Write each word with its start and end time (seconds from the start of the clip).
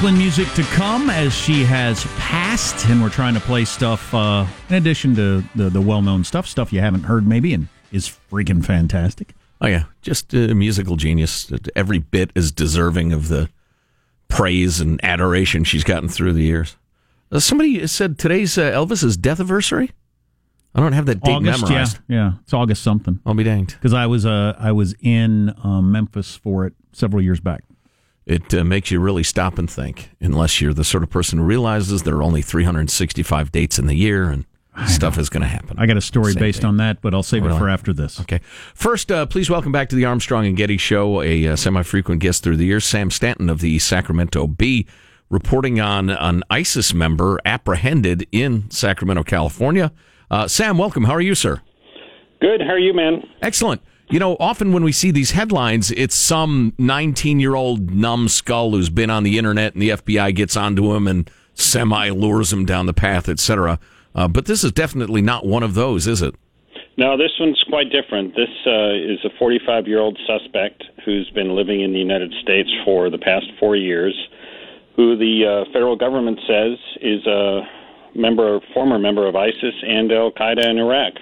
Franklin 0.00 0.18
music 0.18 0.50
to 0.54 0.62
come 0.74 1.10
as 1.10 1.30
she 1.34 1.62
has 1.62 2.04
passed, 2.16 2.86
and 2.86 3.02
we're 3.02 3.10
trying 3.10 3.34
to 3.34 3.40
play 3.40 3.66
stuff 3.66 4.14
uh, 4.14 4.46
in 4.70 4.76
addition 4.76 5.14
to 5.14 5.44
the, 5.54 5.68
the 5.68 5.80
well 5.82 6.00
known 6.00 6.24
stuff, 6.24 6.46
stuff 6.46 6.72
you 6.72 6.80
haven't 6.80 7.02
heard 7.02 7.26
maybe, 7.26 7.52
and 7.52 7.68
is 7.92 8.08
freaking 8.30 8.64
fantastic. 8.64 9.34
Oh 9.60 9.66
yeah, 9.66 9.84
just 10.00 10.32
a 10.32 10.54
musical 10.54 10.96
genius. 10.96 11.52
Every 11.76 11.98
bit 11.98 12.30
as 12.34 12.50
deserving 12.50 13.12
of 13.12 13.28
the 13.28 13.50
praise 14.28 14.80
and 14.80 14.98
adoration 15.04 15.64
she's 15.64 15.84
gotten 15.84 16.08
through 16.08 16.32
the 16.32 16.44
years. 16.44 16.78
Uh, 17.30 17.38
somebody 17.38 17.86
said 17.86 18.18
today's 18.18 18.56
uh, 18.56 18.70
Elvis's 18.70 19.18
death 19.18 19.38
anniversary. 19.38 19.90
I 20.74 20.80
don't 20.80 20.94
have 20.94 21.04
that 21.06 21.20
date 21.20 21.32
August, 21.32 21.62
memorized. 21.64 21.98
Yeah, 22.08 22.16
yeah, 22.16 22.32
it's 22.42 22.54
August 22.54 22.82
something. 22.82 23.20
I'll 23.26 23.34
be 23.34 23.44
danged. 23.44 23.74
Because 23.74 23.92
I 23.92 24.06
was 24.06 24.24
uh, 24.24 24.56
I 24.58 24.72
was 24.72 24.94
in 25.02 25.54
um, 25.62 25.92
Memphis 25.92 26.36
for 26.36 26.64
it 26.64 26.72
several 26.94 27.22
years 27.22 27.40
back. 27.40 27.64
It 28.30 28.54
uh, 28.54 28.62
makes 28.62 28.92
you 28.92 29.00
really 29.00 29.24
stop 29.24 29.58
and 29.58 29.68
think, 29.68 30.10
unless 30.20 30.60
you're 30.60 30.72
the 30.72 30.84
sort 30.84 31.02
of 31.02 31.10
person 31.10 31.40
who 31.40 31.44
realizes 31.44 32.04
there 32.04 32.14
are 32.14 32.22
only 32.22 32.42
365 32.42 33.50
dates 33.50 33.76
in 33.76 33.88
the 33.88 33.96
year 33.96 34.30
and 34.30 34.44
stuff 34.86 35.18
is 35.18 35.28
going 35.28 35.40
to 35.40 35.48
happen. 35.48 35.76
I 35.80 35.86
got 35.86 35.96
a 35.96 36.00
story 36.00 36.34
Same 36.34 36.40
based 36.40 36.60
day. 36.60 36.68
on 36.68 36.76
that, 36.76 37.02
but 37.02 37.12
I'll 37.12 37.24
save 37.24 37.42
it 37.42 37.48
Really? 37.48 37.58
for 37.58 37.68
after 37.68 37.92
this. 37.92 38.20
Okay. 38.20 38.38
First, 38.72 39.10
uh, 39.10 39.26
please 39.26 39.50
welcome 39.50 39.72
back 39.72 39.88
to 39.88 39.96
the 39.96 40.04
Armstrong 40.04 40.46
and 40.46 40.56
Getty 40.56 40.76
Show, 40.76 41.22
a 41.22 41.48
uh, 41.48 41.56
semi 41.56 41.82
frequent 41.82 42.20
guest 42.20 42.44
through 42.44 42.56
the 42.56 42.66
years, 42.66 42.84
Sam 42.84 43.10
Stanton 43.10 43.50
of 43.50 43.58
the 43.60 43.80
Sacramento 43.80 44.46
Bee, 44.46 44.86
reporting 45.28 45.80
on 45.80 46.08
an 46.08 46.44
ISIS 46.50 46.94
member 46.94 47.40
apprehended 47.44 48.28
in 48.30 48.70
Sacramento, 48.70 49.24
California. 49.24 49.90
Uh, 50.30 50.46
Sam, 50.46 50.78
welcome. 50.78 51.02
How 51.02 51.14
are 51.14 51.20
you, 51.20 51.34
sir? 51.34 51.62
Good. 52.40 52.60
How 52.60 52.74
are 52.74 52.78
you, 52.78 52.94
man? 52.94 53.24
Excellent. 53.42 53.82
You 54.10 54.18
know, 54.18 54.36
often 54.40 54.72
when 54.72 54.82
we 54.82 54.90
see 54.90 55.12
these 55.12 55.30
headlines, 55.30 55.92
it's 55.92 56.16
some 56.16 56.72
19 56.78 57.38
year 57.38 57.54
old 57.54 57.94
numbskull 57.94 58.72
who's 58.72 58.90
been 58.90 59.08
on 59.08 59.22
the 59.22 59.38
internet 59.38 59.74
and 59.74 59.80
the 59.80 59.90
FBI 59.90 60.34
gets 60.34 60.56
onto 60.56 60.92
him 60.94 61.06
and 61.06 61.30
semi 61.54 62.10
lures 62.10 62.52
him 62.52 62.66
down 62.66 62.86
the 62.86 62.92
path, 62.92 63.28
etc. 63.28 63.78
Uh, 64.12 64.26
but 64.26 64.46
this 64.46 64.64
is 64.64 64.72
definitely 64.72 65.22
not 65.22 65.46
one 65.46 65.62
of 65.62 65.74
those, 65.74 66.08
is 66.08 66.22
it? 66.22 66.34
No, 66.96 67.16
this 67.16 67.30
one's 67.38 67.62
quite 67.68 67.92
different. 67.92 68.34
This 68.34 68.50
uh, 68.66 68.90
is 68.94 69.24
a 69.24 69.30
45 69.38 69.86
year 69.86 70.00
old 70.00 70.18
suspect 70.26 70.82
who's 71.04 71.30
been 71.30 71.54
living 71.54 71.80
in 71.80 71.92
the 71.92 72.00
United 72.00 72.34
States 72.42 72.68
for 72.84 73.10
the 73.10 73.18
past 73.18 73.46
four 73.60 73.76
years, 73.76 74.14
who 74.96 75.16
the 75.16 75.46
uh, 75.46 75.72
federal 75.72 75.94
government 75.94 76.40
says 76.48 76.76
is 77.00 77.24
a 77.28 77.60
member, 78.16 78.58
former 78.74 78.98
member 78.98 79.28
of 79.28 79.36
ISIS 79.36 79.74
and 79.86 80.10
Al 80.10 80.32
Qaeda 80.32 80.68
in 80.68 80.78
Iraq. 80.78 81.14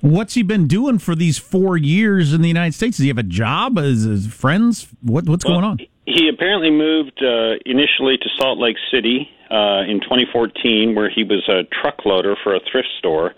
What's 0.00 0.34
he 0.34 0.42
been 0.42 0.68
doing 0.68 0.98
for 0.98 1.14
these 1.14 1.38
four 1.38 1.76
years 1.76 2.32
in 2.32 2.40
the 2.40 2.48
United 2.48 2.74
States? 2.74 2.98
Does 2.98 3.02
he 3.02 3.08
have 3.08 3.18
a 3.18 3.24
job? 3.24 3.78
Is 3.78 4.04
his 4.04 4.26
friends? 4.26 4.86
What, 5.02 5.28
what's 5.28 5.44
going 5.44 5.64
on? 5.64 5.78
He 6.06 6.28
apparently 6.28 6.70
moved 6.70 7.20
uh, 7.22 7.58
initially 7.66 8.16
to 8.16 8.28
Salt 8.38 8.58
Lake 8.58 8.76
City 8.92 9.28
uh, 9.50 9.82
in 9.88 10.00
2014, 10.00 10.94
where 10.94 11.10
he 11.10 11.24
was 11.24 11.46
a 11.48 11.64
truck 11.82 12.04
loader 12.04 12.36
for 12.42 12.54
a 12.54 12.60
thrift 12.70 12.88
store. 12.98 13.34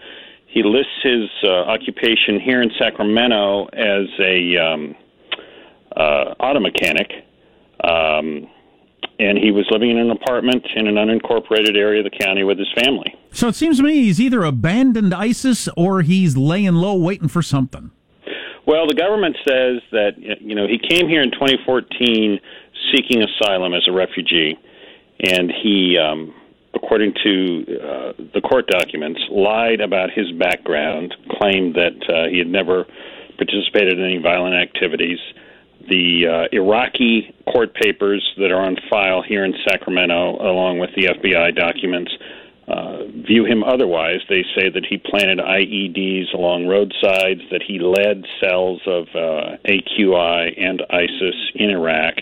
He 0.47 0.63
lists 0.63 0.93
his 1.03 1.29
uh, 1.45 1.49
occupation 1.49 2.41
here 2.41 2.61
in 2.61 2.71
Sacramento 2.79 3.67
as 3.73 4.07
a 4.19 4.57
um, 4.59 4.97
uh, 5.97 6.35
auto 6.41 6.61
mechanic, 6.61 7.11
um, 7.83 8.49
and 9.19 9.39
he 9.39 9.51
was 9.51 9.67
living 9.71 9.91
in 9.91 9.99
an 9.99 10.11
apartment 10.11 10.67
in 10.75 10.87
an 10.87 10.95
unincorporated 10.95 11.77
area 11.77 12.05
of 12.05 12.11
the 12.11 12.19
county 12.25 12.43
with 12.43 12.59
his 12.59 12.69
family. 12.83 13.15
So 13.33 13.49
it 13.49 13.55
seems 13.55 13.77
to 13.77 13.83
me 13.83 14.05
he's 14.05 14.21
either 14.21 14.43
abandoned 14.43 15.15
ISIS 15.15 15.69
or 15.77 16.03
he's 16.03 16.37
laying 16.37 16.75
low 16.75 16.97
waiting 16.97 17.29
for 17.29 17.43
something. 17.43 17.91
Well, 18.67 18.87
the 18.87 18.95
government 18.95 19.37
says 19.47 19.83
that 19.93 20.13
you 20.19 20.55
know 20.55 20.67
he 20.67 20.79
came 20.79 21.09
here 21.09 21.23
in 21.23 21.31
2014 21.33 22.39
seeking 22.95 23.23
asylum 23.23 23.75
as 23.75 23.83
a 23.89 23.93
refugee, 23.93 24.57
and 25.21 25.53
he, 25.63 25.99
um, 25.99 26.35
according 26.75 27.15
to 27.25 27.65
uh, 27.83 28.13
the 28.35 28.41
court 28.41 28.67
documents, 28.69 29.21
lied 29.31 29.81
about 29.81 30.11
his 30.11 30.31
background, 30.33 31.15
claimed 31.39 31.75
that 31.75 31.99
uh, 32.09 32.29
he 32.31 32.39
had 32.39 32.47
never 32.47 32.87
participated 33.37 33.99
in 33.99 34.05
any 34.05 34.19
violent 34.19 34.55
activities. 34.55 35.19
The 35.89 36.27
uh, 36.27 36.49
Iraqi 36.53 37.35
court 37.53 37.75
papers 37.75 38.23
that 38.39 38.51
are 38.51 38.63
on 38.63 38.77
file 38.89 39.23
here 39.23 39.45
in 39.45 39.55
Sacramento, 39.69 40.37
along 40.41 40.79
with 40.79 40.91
the 40.95 41.07
FBI 41.07 41.57
documents, 41.57 42.13
uh, 42.69 43.05
view 43.27 43.45
him 43.45 43.65
otherwise. 43.65 44.21
They 44.29 44.45
say 44.55 44.71
that 44.71 44.87
he 44.89 44.99
planted 44.99 45.39
IEDs 45.39 46.33
along 46.35 46.67
roadsides, 46.69 47.41
that 47.51 47.63
he 47.67 47.81
led 47.81 48.25
cells 48.41 48.81
of 48.87 49.09
uh, 49.15 49.57
AQI 49.67 50.55
and 50.57 50.83
ISIS 50.91 51.35
in 51.57 51.71
Iraq, 51.71 52.15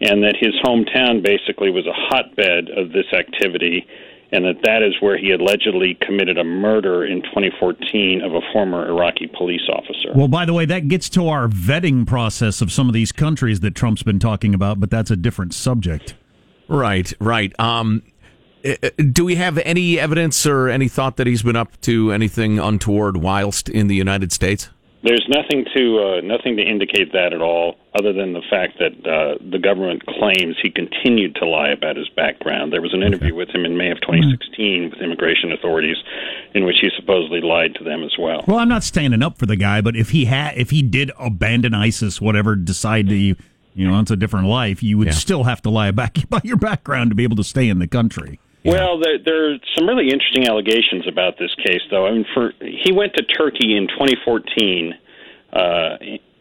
and 0.00 0.22
that 0.24 0.34
his 0.40 0.54
hometown 0.64 1.22
basically 1.22 1.70
was 1.70 1.86
a 1.86 1.94
hotbed 1.94 2.70
of 2.70 2.90
this 2.90 3.06
activity, 3.12 3.86
and 4.34 4.44
that 4.44 4.62
that 4.64 4.82
is 4.82 4.94
where 5.00 5.16
he 5.16 5.30
allegedly 5.30 5.96
committed 6.00 6.36
a 6.38 6.44
murder 6.44 7.04
in 7.06 7.22
2014 7.22 8.20
of 8.20 8.34
a 8.34 8.40
former 8.52 8.84
Iraqi 8.88 9.28
police 9.28 9.62
officer. 9.72 10.12
Well, 10.12 10.26
by 10.26 10.44
the 10.44 10.52
way, 10.52 10.64
that 10.66 10.88
gets 10.88 11.08
to 11.10 11.28
our 11.28 11.46
vetting 11.46 12.04
process 12.04 12.60
of 12.60 12.72
some 12.72 12.88
of 12.88 12.94
these 12.94 13.12
countries 13.12 13.60
that 13.60 13.76
Trump's 13.76 14.02
been 14.02 14.18
talking 14.18 14.52
about, 14.52 14.80
but 14.80 14.90
that's 14.90 15.12
a 15.12 15.16
different 15.16 15.54
subject. 15.54 16.14
Right, 16.66 17.12
right. 17.20 17.58
Um, 17.60 18.02
uh, 18.64 18.74
do 19.12 19.24
we 19.24 19.36
have 19.36 19.58
any 19.58 20.00
evidence 20.00 20.44
or 20.46 20.68
any 20.68 20.88
thought 20.88 21.16
that 21.18 21.28
he's 21.28 21.42
been 21.42 21.56
up 21.56 21.80
to 21.82 22.10
anything 22.10 22.58
untoward 22.58 23.18
whilst 23.18 23.68
in 23.68 23.86
the 23.86 23.94
United 23.94 24.32
States? 24.32 24.68
There's 25.04 25.26
nothing 25.28 25.66
to 25.76 25.98
uh, 26.00 26.20
nothing 26.22 26.56
to 26.56 26.62
indicate 26.62 27.12
that 27.12 27.34
at 27.34 27.42
all, 27.42 27.76
other 27.94 28.14
than 28.14 28.32
the 28.32 28.40
fact 28.48 28.78
that 28.78 28.92
uh, 29.06 29.36
the 29.50 29.58
government 29.58 30.04
claims 30.06 30.56
he 30.62 30.70
continued 30.70 31.34
to 31.36 31.46
lie 31.46 31.68
about 31.68 31.96
his 31.96 32.08
background. 32.16 32.72
There 32.72 32.80
was 32.80 32.94
an 32.94 33.02
interview 33.02 33.34
with 33.34 33.50
him 33.50 33.66
in 33.66 33.76
May 33.76 33.90
of 33.90 34.00
2016 34.00 34.90
with 34.90 35.00
immigration 35.02 35.52
authorities, 35.52 35.96
in 36.54 36.64
which 36.64 36.76
he 36.80 36.88
supposedly 36.98 37.42
lied 37.42 37.74
to 37.74 37.84
them 37.84 38.02
as 38.02 38.12
well. 38.18 38.44
Well, 38.48 38.56
I'm 38.58 38.68
not 38.70 38.82
standing 38.82 39.22
up 39.22 39.36
for 39.36 39.44
the 39.44 39.56
guy, 39.56 39.82
but 39.82 39.94
if 39.94 40.08
he 40.10 40.24
had, 40.24 40.56
if 40.56 40.70
he 40.70 40.80
did 40.80 41.10
abandon 41.18 41.74
ISIS, 41.74 42.18
whatever, 42.18 42.56
decide 42.56 43.06
to, 43.08 43.14
you 43.14 43.36
know, 43.76 44.00
it's 44.00 44.10
a 44.10 44.16
different 44.16 44.46
life, 44.46 44.82
you 44.82 44.96
would 44.96 45.08
Yeah. 45.08 45.12
still 45.12 45.44
have 45.44 45.60
to 45.62 45.70
lie 45.70 45.88
about 45.88 46.16
your 46.44 46.56
background 46.56 47.10
to 47.10 47.14
be 47.14 47.24
able 47.24 47.36
to 47.36 47.44
stay 47.44 47.68
in 47.68 47.78
the 47.78 47.86
country. 47.88 48.40
Well, 48.64 48.98
there, 48.98 49.18
there 49.22 49.52
are 49.52 49.56
some 49.76 49.86
really 49.86 50.08
interesting 50.10 50.46
allegations 50.48 51.06
about 51.06 51.38
this 51.38 51.54
case, 51.56 51.82
though. 51.90 52.06
I 52.06 52.12
mean, 52.12 52.24
for 52.32 52.52
he 52.60 52.92
went 52.92 53.14
to 53.14 53.22
Turkey 53.22 53.76
in 53.76 53.88
2014. 53.88 54.94
Uh, 55.52 55.96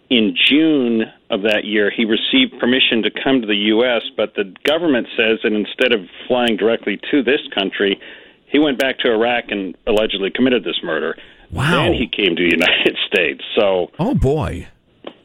in 0.10 0.36
June 0.50 1.04
of 1.30 1.42
that 1.44 1.66
year, 1.66 1.92
he 1.96 2.06
received 2.06 2.60
permission 2.60 3.02
to 3.04 3.12
come 3.24 3.42
to 3.42 3.48
the 3.48 3.56
U.S., 3.74 4.04
but 4.16 4.36
the 4.36 4.54
government 4.64 5.08
says 5.18 5.40
that 5.44 5.54
instead 5.54 5.92
of 5.92 6.08
flying 6.28 6.56
directly 6.56 7.00
to 7.12 7.24
this 7.24 7.40
country, 7.54 8.00
he 8.48 8.60
went 8.60 8.80
back 8.80 9.00
to 9.00 9.12
Iraq 9.12 9.46
and 9.50 9.76
allegedly 9.88 10.30
committed 10.30 10.64
this 10.64 10.78
murder. 10.84 11.18
Wow. 11.52 11.84
Then 11.84 11.94
he 11.94 12.08
came 12.08 12.36
to 12.36 12.44
the 12.44 12.52
United 12.52 12.98
States. 13.08 13.44
So 13.58 13.92
Oh 14.00 14.14
boy. 14.14 14.68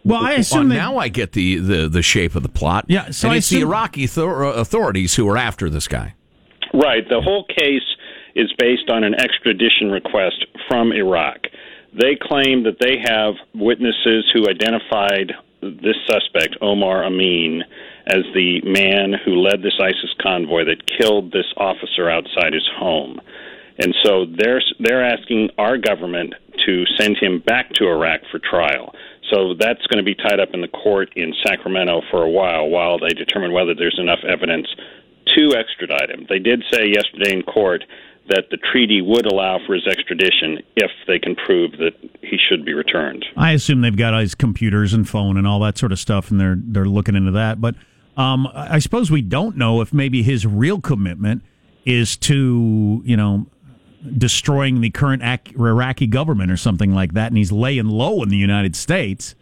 Well, 0.05 0.21
I 0.21 0.31
Well, 0.31 0.41
assume 0.41 0.69
that, 0.71 0.77
now 0.77 0.97
I 0.97 1.09
get 1.09 1.33
the, 1.33 1.57
the, 1.57 1.89
the 1.89 2.03
shape 2.03 2.35
of 2.35 2.43
the 2.43 2.49
plot. 2.49 2.87
Yeah, 2.89 3.11
so 3.11 3.29
and 3.29 3.35
I 3.35 3.39
it's 3.39 3.51
the 3.51 3.61
Iraqi 3.61 4.07
thor- 4.07 4.43
authorities 4.45 5.15
who 5.17 5.29
are 5.29 5.37
after 5.37 5.69
this 5.69 5.87
guy. 5.87 6.15
Right. 6.75 7.09
The 7.09 7.21
whole 7.21 7.45
case 7.45 7.87
is 8.35 8.53
based 8.59 8.91
on 8.91 9.05
an 9.05 9.15
extradition 9.15 9.91
request 9.91 10.47
from 10.69 10.93
Iraq. 10.93 11.47
They 11.93 12.17
claim 12.21 12.65
that 12.65 12.79
they 12.81 12.99
have 13.05 13.35
witnesses 13.55 14.31
who 14.33 14.49
identified 14.49 15.33
this 15.61 15.97
suspect, 16.07 16.57
Omar 16.61 17.05
Amin, 17.05 17.65
as 18.07 18.23
the 18.35 18.61
man 18.63 19.15
who 19.25 19.41
led 19.41 19.63
this 19.63 19.79
ISIS 19.81 20.15
convoy 20.21 20.65
that 20.65 20.87
killed 20.87 21.33
this 21.33 21.53
officer 21.57 22.09
outside 22.09 22.53
his 22.53 22.69
home. 22.79 23.21
And 23.79 23.95
so 24.03 24.27
they're 24.27 24.63
they're 24.81 25.05
asking 25.05 25.51
our 25.57 25.79
government 25.79 26.35
to 26.67 26.85
send 26.99 27.17
him 27.17 27.41
back 27.41 27.73
to 27.75 27.87
Iraq 27.87 28.21
for 28.31 28.39
trial. 28.39 28.95
So 29.31 29.55
that's 29.55 29.87
going 29.87 29.99
to 29.99 30.05
be 30.05 30.15
tied 30.15 30.41
up 30.41 30.51
in 30.53 30.63
the 30.63 30.69
court 30.69 31.11
in 31.15 31.35
Sacramento 31.47 32.03
for 32.11 32.25
a 32.25 32.31
while 32.31 32.69
while 32.69 32.99
they 32.99 33.11
determine 33.11 33.53
whether 33.53 33.75
there's 33.75 33.99
enough 33.99 34.25
evidence 34.27 34.67
to 35.39 35.55
extradite 35.57 36.11
him. 36.11 36.27
They 36.29 36.39
did 36.39 36.65
say 36.71 36.87
yesterday 36.89 37.33
in 37.33 37.43
court 37.43 37.85
that 38.29 38.45
the 38.51 38.59
treaty 38.59 39.01
would 39.01 39.25
allow 39.27 39.59
for 39.67 39.75
his 39.75 39.87
extradition 39.87 40.59
if 40.77 40.91
they 41.07 41.19
can 41.19 41.35
prove 41.35 41.73
that 41.73 41.93
he 42.21 42.37
should 42.49 42.65
be 42.65 42.75
returned. 42.75 43.25
I 43.37 43.53
assume 43.53 43.81
they've 43.81 43.97
got 43.97 44.19
his 44.21 44.35
computers 44.35 44.93
and 44.93 45.09
phone 45.09 45.37
and 45.37 45.47
all 45.47 45.61
that 45.61 45.79
sort 45.79 45.93
of 45.93 45.99
stuff, 45.99 46.31
and 46.31 46.41
they're 46.41 46.59
they're 46.59 46.85
looking 46.85 47.17
into 47.17 47.33
that. 47.33 47.61
But 47.61 47.75
um, 48.17 48.49
I 48.53 48.81
suppose 48.81 49.11
we 49.11 49.23
don't 49.23 49.57
know 49.57 49.81
if 49.81 49.93
maybe 49.93 50.23
his 50.23 50.47
real 50.47 50.81
commitment 50.81 51.43
is 51.85 52.17
to 52.19 53.03
you 53.05 53.17
know 53.17 53.47
destroying 54.17 54.81
the 54.81 54.91
current 54.91 55.23
Iraqi 55.57 56.07
government 56.07 56.51
or 56.51 56.57
something 56.57 56.95
like 56.95 57.15
that, 57.15 57.29
and 57.29 57.39
he's 57.39 57.53
laying 57.53 57.87
low 57.87 58.23
in 58.23 58.29
the 58.29 58.37
United 58.37 58.77
States, 58.77 59.35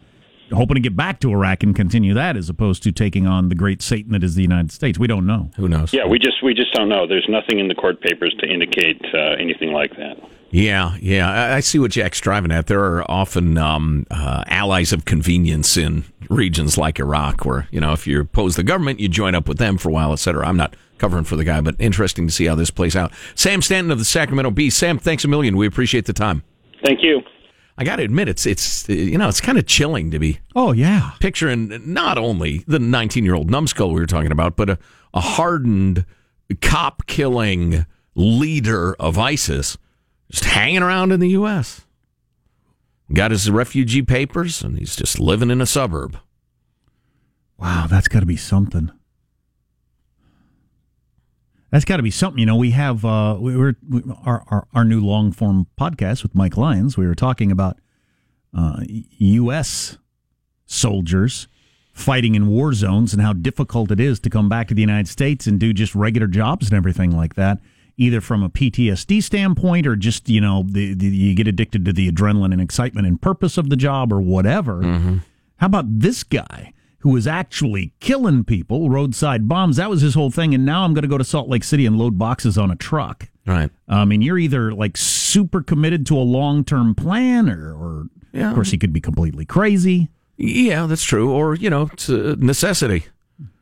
hoping 0.53 0.75
to 0.77 0.81
get 0.81 0.97
back 0.97 1.21
to 1.21 1.31
Iraq 1.31 1.63
and 1.63 1.75
continue 1.75 2.15
that, 2.15 2.37
as 2.37 2.49
opposed 2.49 2.83
to 2.85 2.93
taking 2.93 3.27
on 3.27 3.49
the 3.49 3.55
great 3.55 3.83
Satan 3.83 4.13
that 4.13 4.23
is 4.23 4.35
the 4.35 4.43
United 4.43 4.73
States. 4.73 4.99
We 4.99 5.07
don't 5.07 5.27
know. 5.27 5.51
Who 5.57 5.69
knows? 5.69 5.93
Yeah, 5.93 6.07
we 6.07 6.19
just 6.19 6.43
we 6.43 6.55
just 6.55 6.73
don't 6.73 6.89
know. 6.89 7.07
There's 7.07 7.27
nothing 7.29 7.59
in 7.59 7.69
the 7.69 7.75
court 7.75 8.01
papers 8.01 8.35
to 8.41 8.47
indicate 8.47 9.01
uh, 9.15 9.35
anything 9.39 9.73
like 9.73 9.97
that. 9.97 10.17
Yeah, 10.51 10.97
yeah. 11.01 11.31
I, 11.31 11.57
I 11.57 11.61
see 11.61 11.79
what 11.79 11.91
Jack's 11.91 12.21
driving 12.21 12.53
at. 12.53 12.67
There 12.67 12.81
are 12.81 13.11
often 13.11 13.59
um, 13.59 14.07
uh, 14.11 14.45
allies 14.47 14.93
of 14.93 15.05
convenience 15.05 15.77
in 15.77 16.05
regions 16.31 16.79
like 16.79 16.99
Iraq, 17.01 17.45
where 17.45 17.69
you 17.71 17.81
know 17.81 17.93
if 17.93 18.07
you 18.07 18.21
oppose 18.21 18.57
the 18.57 18.63
government, 18.63 19.01
you 19.01 19.09
join 19.09 19.35
up 19.35 19.49
with 19.49 19.59
them 19.59 19.79
for 19.79 19.89
a 19.89 19.93
while, 19.93 20.13
et 20.13 20.17
cetera. 20.17 20.47
I'm 20.47 20.57
not 20.57 20.77
covering 20.99 21.25
for 21.25 21.37
the 21.37 21.45
guy, 21.45 21.61
but 21.61 21.75
interesting 21.79 22.27
to 22.27 22.33
see 22.33 22.47
how 22.47 22.55
this 22.55 22.71
plays 22.71 22.97
out. 22.97 23.13
Sam 23.35 23.61
Stanton 23.61 23.91
of 23.91 23.99
the 23.99 24.05
Sacramento 24.05 24.51
Bee. 24.51 24.71
Sam, 24.71 24.99
thanks 24.99 25.25
a 25.25 25.29
million. 25.29 25.57
We 25.57 25.67
appreciate 25.67 26.07
the 26.07 26.13
time. 26.13 26.43
Thank 26.85 27.03
you. 27.03 27.21
I 27.79 27.85
got 27.85 27.97
to 27.97 28.03
admit, 28.03 28.29
it's 28.29 28.47
it's 28.47 28.89
you 28.89 29.19
know 29.19 29.29
it's 29.29 29.41
kind 29.41 29.59
of 29.59 29.67
chilling 29.67 30.11
to 30.11 30.19
be 30.19 30.39
Oh 30.55 30.73
yeah. 30.73 31.13
picturing 31.21 31.81
not 31.93 32.17
only 32.19 32.65
the 32.67 32.79
19 32.79 33.25
year 33.25 33.35
old 33.35 33.51
numbskull 33.51 33.93
we 33.93 34.01
were 34.01 34.07
talking 34.07 34.33
about, 34.33 34.57
but 34.57 34.71
a, 34.71 34.79
a 35.13 35.21
hardened 35.21 36.05
cop 36.63 37.07
killing 37.07 37.85
leader 38.15 38.95
of 38.95 39.19
ISIS 39.19 39.77
just 40.31 40.45
hanging 40.47 40.83
around 40.83 41.13
in 41.13 41.21
the 41.21 41.29
U.S. 41.31 41.83
Got 43.13 43.31
his 43.31 43.51
refugee 43.51 44.03
papers, 44.03 44.63
and 44.63 44.79
he's 44.79 44.97
just 44.97 45.21
living 45.21 45.51
in 45.51 45.61
a 45.61 45.67
suburb. 45.67 46.19
Wow, 47.59 47.87
that's 47.89 48.09
got 48.09 48.21
to 48.21 48.27
be 48.27 48.37
something. 48.37 48.91
That's 51.77 51.85
got 51.85 51.99
to 51.99 52.03
be 52.03 52.11
something. 52.11 52.39
You 52.39 52.47
know, 52.47 52.57
we 52.57 52.71
have 52.71 53.05
uh, 53.05 53.37
we 53.39 53.55
were 53.55 53.77
we, 53.87 54.03
our, 54.25 54.43
our 54.49 54.67
our 54.73 54.83
new 54.83 54.99
long 54.99 55.31
form 55.31 55.67
podcast 55.79 56.23
with 56.23 56.35
Mike 56.35 56.57
Lyons. 56.57 56.97
We 56.97 57.07
were 57.07 57.15
talking 57.15 57.53
about 57.53 57.77
uh, 58.57 58.81
U.S. 58.89 59.99
soldiers 60.65 61.49
fighting 61.93 62.35
in 62.35 62.47
war 62.47 62.73
zones 62.73 63.13
and 63.13 63.21
how 63.21 63.35
difficult 63.35 63.91
it 63.91 64.01
is 64.01 64.19
to 64.21 64.31
come 64.31 64.49
back 64.49 64.69
to 64.69 64.75
the 64.75 64.81
United 64.81 65.07
States 65.07 65.47
and 65.47 65.61
do 65.61 65.75
just 65.75 65.95
regular 65.95 66.27
jobs 66.27 66.69
and 66.69 66.75
everything 66.75 67.15
like 67.15 67.35
that, 67.35 67.59
either 67.99 68.23
from 68.23 68.43
a 68.43 68.49
PTSD 68.49 69.23
standpoint 69.23 69.87
or 69.87 69.97
just 69.97 70.31
you 70.31 70.41
know 70.41 70.65
the, 70.67 70.95
the 70.95 71.05
you 71.09 71.35
get 71.35 71.47
addicted 71.47 71.85
to 71.85 71.93
the 71.93 72.11
adrenaline 72.11 72.55
and 72.55 72.63
excitement 72.63 73.07
and 73.07 73.21
purpose 73.21 73.59
of 73.59 73.69
the 73.69 73.77
job 73.77 74.15
or 74.15 74.23
whatever. 74.23 74.81
How 75.57 75.67
about 75.67 75.85
this 76.01 76.25
guy 76.25 76.73
who 76.99 77.11
was 77.11 77.27
actually 77.27 77.93
killing 78.01 78.45
people, 78.45 78.91
roadside 78.91 79.49
bombs? 79.49 79.77
That 79.77 79.91
was 79.91 80.01
his 80.01 80.15
whole 80.15 80.31
thing. 80.31 80.55
And 80.55 80.65
now 80.67 80.85
I'm 80.85 80.95
going 80.95 81.03
to 81.03 81.09
go 81.09 81.19
to 81.19 81.25
Salt 81.25 81.49
Lake 81.49 81.65
City 81.65 81.87
and 81.87 81.97
load 81.99 82.19
boxes 82.19 82.57
on 82.59 82.71
a 82.71 82.77
truck. 82.77 83.29
Right. 83.47 83.71
I 83.89 84.05
mean, 84.05 84.23
you're 84.23 84.39
either 84.39 84.73
like 84.73 84.97
super 84.97 85.63
committed 85.63 86.05
to 86.07 86.17
a 86.19 86.21
long 86.23 86.65
term 86.65 86.95
plan, 86.95 87.49
or, 87.49 87.73
or 87.75 88.07
Yeah. 88.33 88.49
of 88.49 88.55
course, 88.55 88.71
he 88.71 88.79
could 88.79 88.93
be 88.93 89.01
completely 89.01 89.45
crazy. 89.45 90.09
Yeah, 90.37 90.87
that's 90.87 91.05
true. 91.05 91.31
Or 91.33 91.55
you 91.55 91.71
know, 91.71 91.89
it's 91.93 92.09
a 92.09 92.37
necessity. 92.37 93.07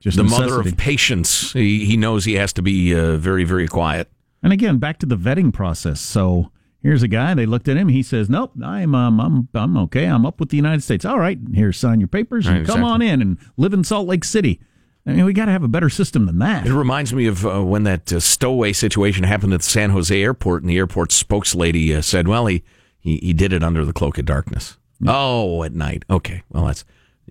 Just 0.00 0.16
the 0.16 0.24
mother 0.24 0.60
of 0.60 0.76
patience. 0.76 1.52
He, 1.52 1.84
he 1.84 1.96
knows 1.96 2.24
he 2.24 2.34
has 2.34 2.52
to 2.54 2.62
be 2.62 2.94
uh, 2.94 3.16
very, 3.16 3.44
very 3.44 3.66
quiet. 3.68 4.10
And 4.42 4.52
again, 4.52 4.78
back 4.78 4.98
to 4.98 5.06
the 5.06 5.16
vetting 5.16 5.52
process. 5.52 6.00
So 6.00 6.50
here's 6.84 7.02
a 7.02 7.08
guy. 7.08 7.34
They 7.34 7.46
looked 7.46 7.66
at 7.66 7.76
him. 7.76 7.88
He 7.88 8.04
says, 8.04 8.30
"Nope, 8.30 8.52
I'm 8.62 8.94
um, 8.94 9.20
I'm 9.20 9.48
I'm 9.54 9.76
okay. 9.78 10.04
I'm 10.04 10.24
up 10.24 10.38
with 10.38 10.50
the 10.50 10.56
United 10.56 10.84
States. 10.84 11.04
All 11.04 11.18
right, 11.18 11.38
here, 11.52 11.72
sign 11.72 11.98
your 11.98 12.06
papers 12.06 12.46
and 12.46 12.58
Right, 12.58 12.66
come 12.66 12.84
on 12.84 13.02
in 13.02 13.20
and 13.20 13.38
live 13.56 13.72
in 13.72 13.82
Salt 13.82 14.06
Lake 14.06 14.22
City." 14.22 14.60
I 15.06 15.12
mean, 15.12 15.24
we 15.26 15.34
got 15.34 15.46
to 15.46 15.52
have 15.52 15.62
a 15.64 15.68
better 15.68 15.90
system 15.90 16.24
than 16.24 16.38
that. 16.38 16.66
It 16.66 16.72
reminds 16.72 17.12
me 17.12 17.26
of 17.26 17.44
uh, 17.44 17.62
when 17.62 17.82
that 17.82 18.10
uh, 18.10 18.20
stowaway 18.20 18.72
situation 18.72 19.24
happened 19.24 19.52
at 19.52 19.60
the 19.60 19.66
San 19.68 19.90
Jose 19.90 20.22
airport, 20.22 20.62
and 20.62 20.70
the 20.70 20.78
airport 20.78 21.10
spokeslady 21.10 21.94
uh, 21.94 22.00
said, 22.00 22.28
"Well, 22.28 22.46
he, 22.46 22.62
he 23.00 23.18
he 23.18 23.32
did 23.32 23.52
it 23.52 23.64
under 23.64 23.84
the 23.84 23.92
cloak 23.92 24.16
of 24.18 24.24
darkness." 24.26 24.78
Oh, 25.06 25.62
at 25.64 25.74
night. 25.74 26.04
Okay, 26.08 26.42
well, 26.50 26.66
that's 26.66 26.84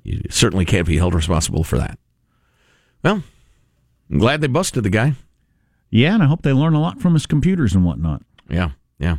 you 0.03 0.21
certainly 0.29 0.65
can't 0.65 0.85
be 0.85 0.97
held 0.97 1.13
responsible 1.15 1.63
for 1.63 1.77
that. 1.77 1.97
Well, 3.03 3.23
I'm 4.11 4.19
glad 4.19 4.41
they 4.41 4.47
busted 4.47 4.83
the 4.83 4.89
guy. 4.89 5.13
Yeah, 5.89 6.13
and 6.13 6.23
I 6.23 6.27
hope 6.27 6.41
they 6.41 6.53
learn 6.53 6.73
a 6.73 6.81
lot 6.81 6.99
from 7.01 7.13
his 7.13 7.25
computers 7.25 7.73
and 7.73 7.85
whatnot. 7.85 8.23
Yeah, 8.49 8.71
yeah. 8.99 9.17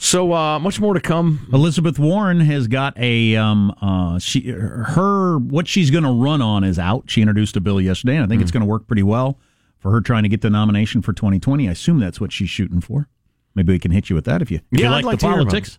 So 0.00 0.32
uh, 0.32 0.60
much 0.60 0.80
more 0.80 0.94
to 0.94 1.00
come. 1.00 1.48
Elizabeth 1.52 1.98
Warren 1.98 2.38
has 2.40 2.68
got 2.68 2.96
a 2.98 3.34
um 3.36 3.74
uh 3.82 4.18
she 4.20 4.48
her 4.48 5.38
what 5.38 5.66
she's 5.66 5.90
going 5.90 6.04
to 6.04 6.10
run 6.12 6.40
on 6.40 6.62
is 6.62 6.78
out. 6.78 7.10
She 7.10 7.20
introduced 7.20 7.56
a 7.56 7.60
bill 7.60 7.80
yesterday, 7.80 8.14
and 8.14 8.24
I 8.24 8.28
think 8.28 8.40
it's 8.40 8.52
going 8.52 8.62
to 8.62 8.66
work 8.68 8.86
pretty 8.86 9.02
well 9.02 9.38
for 9.80 9.90
her 9.90 10.00
trying 10.00 10.22
to 10.22 10.28
get 10.28 10.40
the 10.40 10.50
nomination 10.50 11.02
for 11.02 11.12
2020. 11.12 11.68
I 11.68 11.72
assume 11.72 11.98
that's 11.98 12.20
what 12.20 12.32
she's 12.32 12.48
shooting 12.48 12.80
for. 12.80 13.08
Maybe 13.56 13.72
we 13.72 13.80
can 13.80 13.90
hit 13.90 14.08
you 14.08 14.14
with 14.14 14.24
that 14.26 14.40
if 14.40 14.52
you 14.52 14.60
if 14.70 14.78
Yeah, 14.78 14.86
you 14.86 14.92
like, 14.92 15.04
like 15.04 15.18
the 15.18 15.26
to 15.26 15.32
hear 15.32 15.40
about 15.40 15.48
politics. 15.50 15.78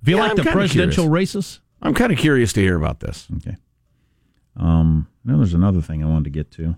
If 0.00 0.08
you 0.08 0.16
Yeah, 0.16 0.22
like 0.22 0.30
I'm 0.30 0.36
the 0.36 0.42
presidential 0.44 1.08
races. 1.08 1.60
I'm 1.82 1.92
kind 1.92 2.12
of 2.12 2.18
curious 2.18 2.52
to 2.54 2.60
hear 2.60 2.76
about 2.76 3.00
this. 3.00 3.26
Okay. 3.38 3.56
Um, 4.56 5.08
now 5.24 5.38
there's 5.38 5.54
another 5.54 5.80
thing 5.82 6.04
I 6.04 6.06
wanted 6.06 6.24
to 6.24 6.30
get 6.30 6.52
to. 6.52 6.76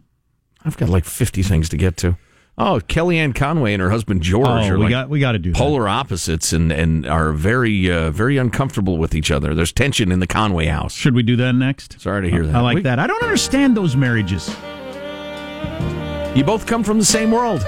I've 0.64 0.76
got 0.78 0.88
like 0.88 1.04
50 1.04 1.42
things 1.42 1.68
to 1.68 1.76
get 1.76 1.96
to. 1.98 2.16
Oh, 2.60 2.80
Kellyanne 2.88 3.36
Conway 3.36 3.72
and 3.72 3.80
her 3.80 3.90
husband 3.90 4.20
George 4.20 4.48
Oh, 4.48 4.50
are 4.68 4.76
we 4.78 4.84
like 4.84 4.90
got 4.90 5.08
we 5.08 5.20
got 5.20 5.32
to 5.32 5.38
do 5.38 5.52
that. 5.52 5.58
polar 5.58 5.88
opposites 5.88 6.52
and, 6.52 6.72
and 6.72 7.06
are 7.06 7.32
very 7.32 7.88
uh, 7.90 8.10
very 8.10 8.36
uncomfortable 8.36 8.98
with 8.98 9.14
each 9.14 9.30
other. 9.30 9.54
There's 9.54 9.70
tension 9.72 10.10
in 10.10 10.18
the 10.18 10.26
Conway 10.26 10.66
house. 10.66 10.92
Should 10.92 11.14
we 11.14 11.22
do 11.22 11.36
that 11.36 11.52
next? 11.54 12.00
Sorry 12.00 12.22
to 12.22 12.30
hear 12.30 12.44
that. 12.46 12.56
I 12.56 12.60
like 12.60 12.74
We- 12.76 12.82
that. 12.82 12.98
I 12.98 13.06
don't 13.06 13.22
understand 13.22 13.76
those 13.76 13.94
marriages. 13.94 14.48
You 16.36 16.42
both 16.44 16.66
come 16.66 16.82
from 16.82 16.98
the 16.98 17.04
same 17.04 17.30
world. 17.30 17.64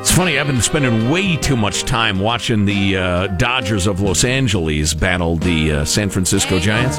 It's 0.00 0.12
funny. 0.12 0.38
I've 0.38 0.46
been 0.46 0.60
spending 0.62 1.10
way 1.10 1.36
too 1.36 1.56
much 1.56 1.82
time 1.84 2.20
watching 2.20 2.64
the 2.64 2.96
uh, 2.96 3.26
Dodgers 3.28 3.86
of 3.88 4.00
Los 4.00 4.22
Angeles 4.22 4.94
battle 4.94 5.36
the 5.36 5.72
uh, 5.72 5.84
San 5.84 6.10
Francisco 6.10 6.58
Giants 6.60 6.98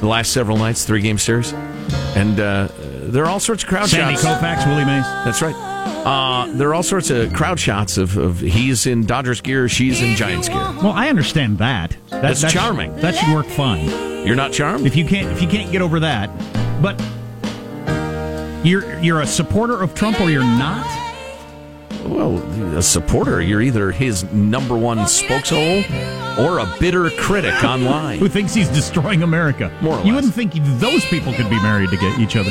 the 0.00 0.06
last 0.06 0.32
several 0.32 0.56
nights, 0.56 0.84
three 0.84 1.00
game 1.02 1.18
series, 1.18 1.52
and 2.16 2.38
uh, 2.40 2.68
there 3.12 3.24
are 3.24 3.28
all 3.30 3.40
sorts 3.40 3.62
of 3.62 3.68
crowd 3.68 3.88
Sandy 3.88 4.14
shots. 4.14 4.26
Koufax, 4.26 4.66
Willie 4.66 4.84
Mays. 4.84 5.04
That's 5.24 5.42
right. 5.42 5.54
Uh, 5.54 6.46
there 6.52 6.68
are 6.68 6.74
all 6.74 6.82
sorts 6.82 7.10
of 7.10 7.32
crowd 7.32 7.58
shots 7.58 7.98
of, 7.98 8.16
of 8.16 8.40
he's 8.40 8.86
in 8.86 9.04
Dodgers 9.06 9.40
gear, 9.40 9.68
she's 9.68 10.00
in 10.00 10.16
Giants 10.16 10.48
gear. 10.48 10.56
Well, 10.58 10.92
I 10.92 11.08
understand 11.08 11.58
that. 11.58 11.96
that 12.10 12.22
That's 12.22 12.42
that- 12.42 12.50
charming. 12.52 12.94
That 12.96 13.14
should 13.14 13.34
work 13.34 13.46
fine. 13.46 13.88
You're 14.26 14.36
not 14.36 14.52
charmed? 14.52 14.86
If 14.86 14.96
you 14.96 15.04
can't 15.06 15.28
if 15.32 15.40
you 15.42 15.48
can't 15.48 15.70
get 15.72 15.80
over 15.80 16.00
that, 16.00 16.28
but 16.82 17.00
you're 18.64 18.98
you're 19.00 19.20
a 19.20 19.26
supporter 19.26 19.80
of 19.82 19.94
Trump 19.94 20.20
or 20.20 20.28
you're 20.30 20.42
not. 20.42 20.86
Well, 22.04 22.38
a 22.76 22.82
supporter, 22.82 23.40
you're 23.42 23.60
either 23.62 23.90
his 23.90 24.24
number 24.32 24.76
one 24.76 24.98
spokeshole 24.98 25.84
or 26.38 26.58
a 26.58 26.74
bitter 26.80 27.10
critic 27.10 27.52
online. 27.64 28.18
Who 28.18 28.28
thinks 28.28 28.54
he's 28.54 28.68
destroying 28.68 29.22
America? 29.22 29.70
More 29.80 29.98
or 29.98 30.04
you 30.04 30.14
wouldn't 30.14 30.34
think 30.34 30.52
those 30.78 31.04
people 31.06 31.32
could 31.32 31.48
be 31.50 31.60
married 31.62 31.90
to 31.90 31.96
get 31.96 32.18
each 32.18 32.36
other. 32.36 32.50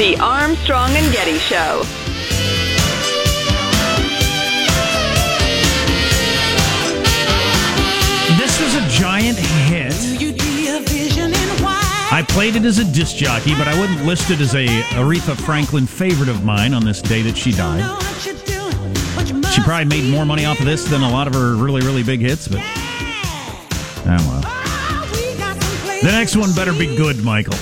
The 0.00 0.16
Armstrong 0.18 0.96
and 0.96 1.12
Getty 1.12 1.36
Show. 1.36 1.82
This 8.38 8.58
was 8.62 8.76
a 8.76 8.88
giant 8.88 9.36
hit. 9.36 9.92
I 12.10 12.24
played 12.26 12.56
it 12.56 12.64
as 12.64 12.78
a 12.78 12.84
disc 12.84 13.14
jockey, 13.14 13.54
but 13.56 13.68
I 13.68 13.78
wouldn't 13.78 14.06
list 14.06 14.30
it 14.30 14.40
as 14.40 14.54
a 14.54 14.66
Aretha 14.94 15.38
Franklin 15.38 15.86
favorite 15.86 16.30
of 16.30 16.46
mine 16.46 16.72
on 16.72 16.82
this 16.82 17.02
day 17.02 17.20
that 17.20 17.36
she 17.36 17.52
died. 17.52 17.84
She 19.52 19.60
probably 19.60 19.84
made 19.84 20.10
more 20.10 20.24
money 20.24 20.46
off 20.46 20.58
of 20.60 20.64
this 20.64 20.88
than 20.88 21.02
a 21.02 21.10
lot 21.10 21.26
of 21.26 21.34
her 21.34 21.56
really, 21.56 21.82
really 21.82 22.04
big 22.04 22.20
hits, 22.20 22.48
but 22.48 22.60
oh 22.62 24.06
well. 24.06 24.40
The 26.02 26.10
next 26.10 26.36
one 26.36 26.54
better 26.54 26.72
be 26.72 26.96
good, 26.96 27.22
Michael. 27.22 27.58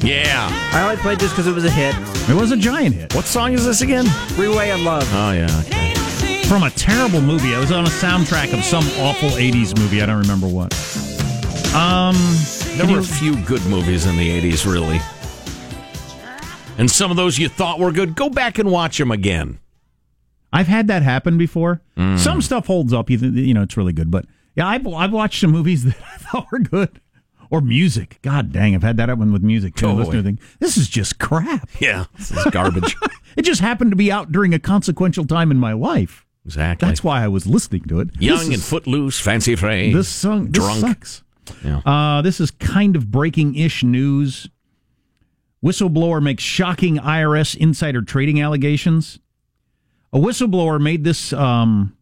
Yeah. 0.00 0.48
I 0.72 0.82
only 0.84 0.96
played 0.96 1.18
this 1.18 1.30
because 1.30 1.46
it 1.46 1.54
was 1.54 1.64
a 1.64 1.70
hit. 1.70 1.94
It 2.30 2.34
was 2.34 2.52
a 2.52 2.56
giant 2.56 2.94
hit 2.94 3.14
What 3.14 3.24
song 3.24 3.52
is 3.52 3.64
this 3.64 3.80
again? 3.80 4.06
Freeway 4.36 4.70
of 4.70 4.80
Love. 4.80 5.08
Oh, 5.12 5.32
yeah. 5.32 5.48
okay. 5.66 5.94
from 6.46 6.62
a 6.62 6.70
terrible 6.70 7.20
movie. 7.20 7.52
It 7.52 7.58
was 7.58 7.72
on 7.72 7.84
a 7.84 7.88
soundtrack 7.90 8.52
of 8.56 8.64
some 8.64 8.84
awful 9.00 9.30
'80s 9.30 9.76
movie. 9.78 10.00
I 10.02 10.06
don't 10.06 10.18
remember 10.18 10.46
what. 10.46 10.72
Um, 11.74 12.14
There 12.76 12.86
were 12.86 13.00
a 13.00 13.02
few 13.02 13.36
good 13.44 13.64
movies 13.66 14.06
in 14.06 14.16
the 14.16 14.40
80s, 14.40 14.64
really. 14.70 15.00
And 16.78 16.90
some 16.90 17.10
of 17.10 17.16
those 17.16 17.38
you 17.38 17.48
thought 17.48 17.78
were 17.80 17.90
good, 17.92 18.14
go 18.14 18.30
back 18.30 18.58
and 18.58 18.70
watch 18.70 18.98
them 18.98 19.10
again. 19.10 19.58
I've 20.52 20.68
had 20.68 20.86
that 20.86 21.02
happen 21.02 21.36
before. 21.36 21.82
Mm. 21.96 22.18
Some 22.18 22.40
stuff 22.40 22.66
holds 22.66 22.92
up. 22.92 23.10
You, 23.10 23.18
th- 23.18 23.32
you 23.34 23.52
know, 23.52 23.62
it's 23.62 23.76
really 23.76 23.92
good. 23.92 24.10
But 24.10 24.24
yeah, 24.54 24.66
I've, 24.66 24.86
I've 24.86 25.12
watched 25.12 25.40
some 25.40 25.50
movies 25.50 25.84
that 25.86 25.96
I 26.00 26.16
thought 26.18 26.46
were 26.52 26.60
good. 26.60 27.00
Or 27.50 27.60
music. 27.60 28.18
God 28.22 28.52
dang, 28.52 28.74
I've 28.74 28.82
had 28.82 28.96
that 28.98 29.08
happen 29.08 29.32
with 29.32 29.42
music 29.42 29.74
too. 29.74 29.86
Oh, 29.86 29.94
Listen 29.94 30.22
to 30.24 30.32
boy. 30.32 30.38
this 30.58 30.76
is 30.76 30.88
just 30.88 31.18
crap. 31.18 31.68
Yeah. 31.80 32.04
This 32.18 32.30
is 32.30 32.44
garbage. 32.50 32.94
It 33.36 33.42
just 33.42 33.60
happened 33.60 33.90
to 33.92 33.96
be 33.96 34.12
out 34.12 34.30
during 34.32 34.52
a 34.52 34.58
consequential 34.58 35.24
time 35.26 35.50
in 35.50 35.56
my 35.58 35.72
life. 35.72 36.26
exactly. 36.44 36.86
That's 36.88 37.02
why 37.04 37.22
I 37.24 37.28
was 37.28 37.46
listening 37.46 37.84
to 37.84 38.00
it. 38.00 38.10
Young 38.20 38.38
This 38.38 38.48
and 38.48 38.62
footloose, 38.62 39.18
fancy 39.20 39.54
free. 39.56 39.92
This 39.92 40.08
song 40.08 40.50
this 40.50 40.62
drunk. 40.62 40.80
sucks. 40.80 41.22
Yeah. 41.64 41.78
Uh, 41.86 42.20
this 42.22 42.40
is 42.40 42.50
kind 42.50 42.96
of 42.96 43.10
breaking 43.10 43.54
ish 43.54 43.82
news. 43.82 44.48
Whistleblower 45.64 46.22
makes 46.22 46.42
shocking 46.42 46.96
IRS 46.98 47.56
insider 47.56 48.02
trading 48.02 48.40
allegations. 48.40 49.18
A 50.12 50.18
whistleblower 50.18 50.80
made 50.80 51.04
this 51.04 51.32
um, 51.32 51.96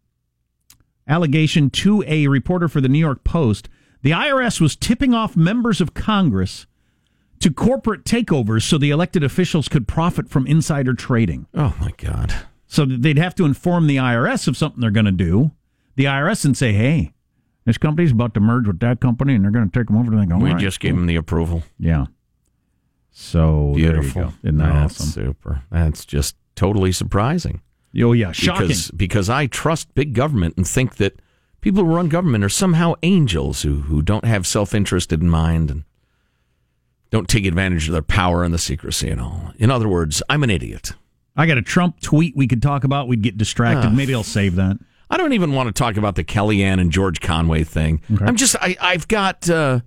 allegation 1.07 1.69
to 1.71 2.03
a 2.07 2.27
reporter 2.27 2.67
for 2.67 2.81
the 2.81 2.89
New 2.89 2.99
York 2.99 3.23
Post. 3.23 3.69
The 4.07 4.13
IRS 4.13 4.61
was 4.61 4.77
tipping 4.77 5.13
off 5.13 5.35
members 5.35 5.81
of 5.81 5.93
Congress 5.93 6.65
to 7.39 7.51
corporate 7.51 8.05
takeovers 8.05 8.61
so 8.61 8.77
the 8.77 8.89
elected 8.89 9.21
officials 9.21 9.67
could 9.67 9.85
profit 9.85 10.29
from 10.29 10.47
insider 10.47 10.93
trading. 10.93 11.45
Oh 11.53 11.75
my 11.81 11.91
God! 11.97 12.33
So 12.67 12.85
they'd 12.85 13.17
have 13.17 13.35
to 13.35 13.43
inform 13.43 13.87
the 13.87 13.97
IRS 13.97 14.47
of 14.47 14.55
something 14.55 14.79
they're 14.79 14.91
going 14.91 15.07
to 15.07 15.11
do. 15.11 15.51
The 15.97 16.05
IRS 16.05 16.45
and 16.45 16.55
say, 16.55 16.71
"Hey, 16.71 17.11
this 17.65 17.77
company's 17.77 18.13
about 18.13 18.33
to 18.35 18.39
merge 18.39 18.65
with 18.65 18.79
that 18.79 19.01
company, 19.01 19.35
and 19.35 19.43
they're 19.43 19.51
going 19.51 19.69
to 19.69 19.77
take 19.77 19.87
them 19.87 19.97
over." 19.97 20.13
And 20.13 20.21
they 20.21 20.25
go, 20.25 20.37
We 20.37 20.51
"All 20.51 20.55
right, 20.55 20.61
just 20.61 20.79
gave 20.79 20.95
them 20.95 21.07
the 21.07 21.17
approval. 21.17 21.63
yeah." 21.77 22.05
So 23.11 23.73
Beautiful. 23.75 24.33
Isn't 24.41 24.55
that 24.59 24.71
That's 24.71 25.01
awesome? 25.01 25.09
super. 25.09 25.63
That's 25.69 26.05
just 26.05 26.37
totally 26.55 26.93
surprising. 26.93 27.59
Oh 28.01 28.13
yeah, 28.13 28.31
shocking. 28.31 28.67
Because 28.69 28.89
because 28.91 29.29
I 29.29 29.47
trust 29.47 29.93
big 29.95 30.13
government 30.13 30.53
and 30.55 30.65
think 30.65 30.95
that 30.95 31.19
people 31.61 31.83
who 31.83 31.95
run 31.95 32.09
government 32.09 32.43
are 32.43 32.49
somehow 32.49 32.93
angels 33.03 33.61
who 33.61 33.81
who 33.81 34.01
don't 34.01 34.25
have 34.25 34.47
self 34.47 34.73
interest 34.73 35.11
in 35.11 35.29
mind 35.29 35.71
and 35.71 35.83
don't 37.09 37.29
take 37.29 37.45
advantage 37.45 37.87
of 37.87 37.93
their 37.93 38.01
power 38.01 38.43
and 38.43 38.53
the 38.53 38.57
secrecy 38.59 39.09
and 39.09 39.21
all. 39.21 39.53
In 39.57 39.71
other 39.71 39.87
words, 39.87 40.21
I'm 40.29 40.43
an 40.43 40.49
idiot. 40.49 40.93
I 41.35 41.45
got 41.45 41.57
a 41.57 41.61
Trump 41.61 41.99
tweet 42.01 42.35
we 42.35 42.47
could 42.47 42.61
talk 42.61 42.83
about. 42.83 43.07
We'd 43.07 43.21
get 43.21 43.37
distracted. 43.37 43.91
Maybe 43.93 44.13
I'll 44.13 44.23
save 44.23 44.55
that. 44.55 44.77
I 45.09 45.15
don't 45.17 45.33
even 45.33 45.53
want 45.53 45.67
to 45.67 45.73
talk 45.73 45.95
about 45.95 46.15
the 46.15 46.23
Kellyanne 46.23 46.81
and 46.81 46.91
George 46.91 47.21
Conway 47.21 47.63
thing. 47.63 48.01
I'm 48.27 48.35
just 48.35 48.55
I 48.61 48.75
I've 48.81 49.07
got 49.07 49.49
uh, 49.49 49.79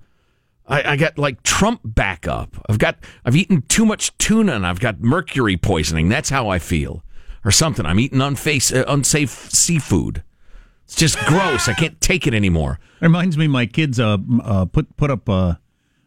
I, 0.67 0.93
I 0.93 0.97
got 0.97 1.19
like 1.19 1.43
Trump 1.43 1.81
backup. 1.85 2.57
I've 2.69 2.79
got 2.79 2.97
I've 3.25 3.37
eaten 3.37 3.62
too 3.62 3.85
much 3.85 4.17
tuna 4.17 4.55
and 4.55 4.67
I've 4.67 4.81
got 4.81 5.00
mercury 5.00 5.57
poisoning. 5.59 6.09
That's 6.09 6.31
how 6.31 6.49
I 6.49 6.59
feel, 6.59 7.03
or 7.45 7.50
something. 7.50 7.85
I'm 7.85 8.00
eating 8.00 8.21
unface, 8.21 8.75
uh, 8.75 8.85
unsafe 8.89 9.50
seafood. 9.50 10.23
It's 10.91 10.99
just 10.99 11.19
gross. 11.27 11.69
I 11.69 11.73
can't 11.75 12.01
take 12.01 12.27
it 12.27 12.35
anymore. 12.35 12.81
It 13.01 13.05
reminds 13.05 13.39
me, 13.39 13.47
my 13.47 13.67
kids 13.67 14.01
uh, 14.01 14.17
uh, 14.43 14.65
put 14.65 14.97
put 14.97 15.09
up 15.09 15.29
uh, 15.29 15.55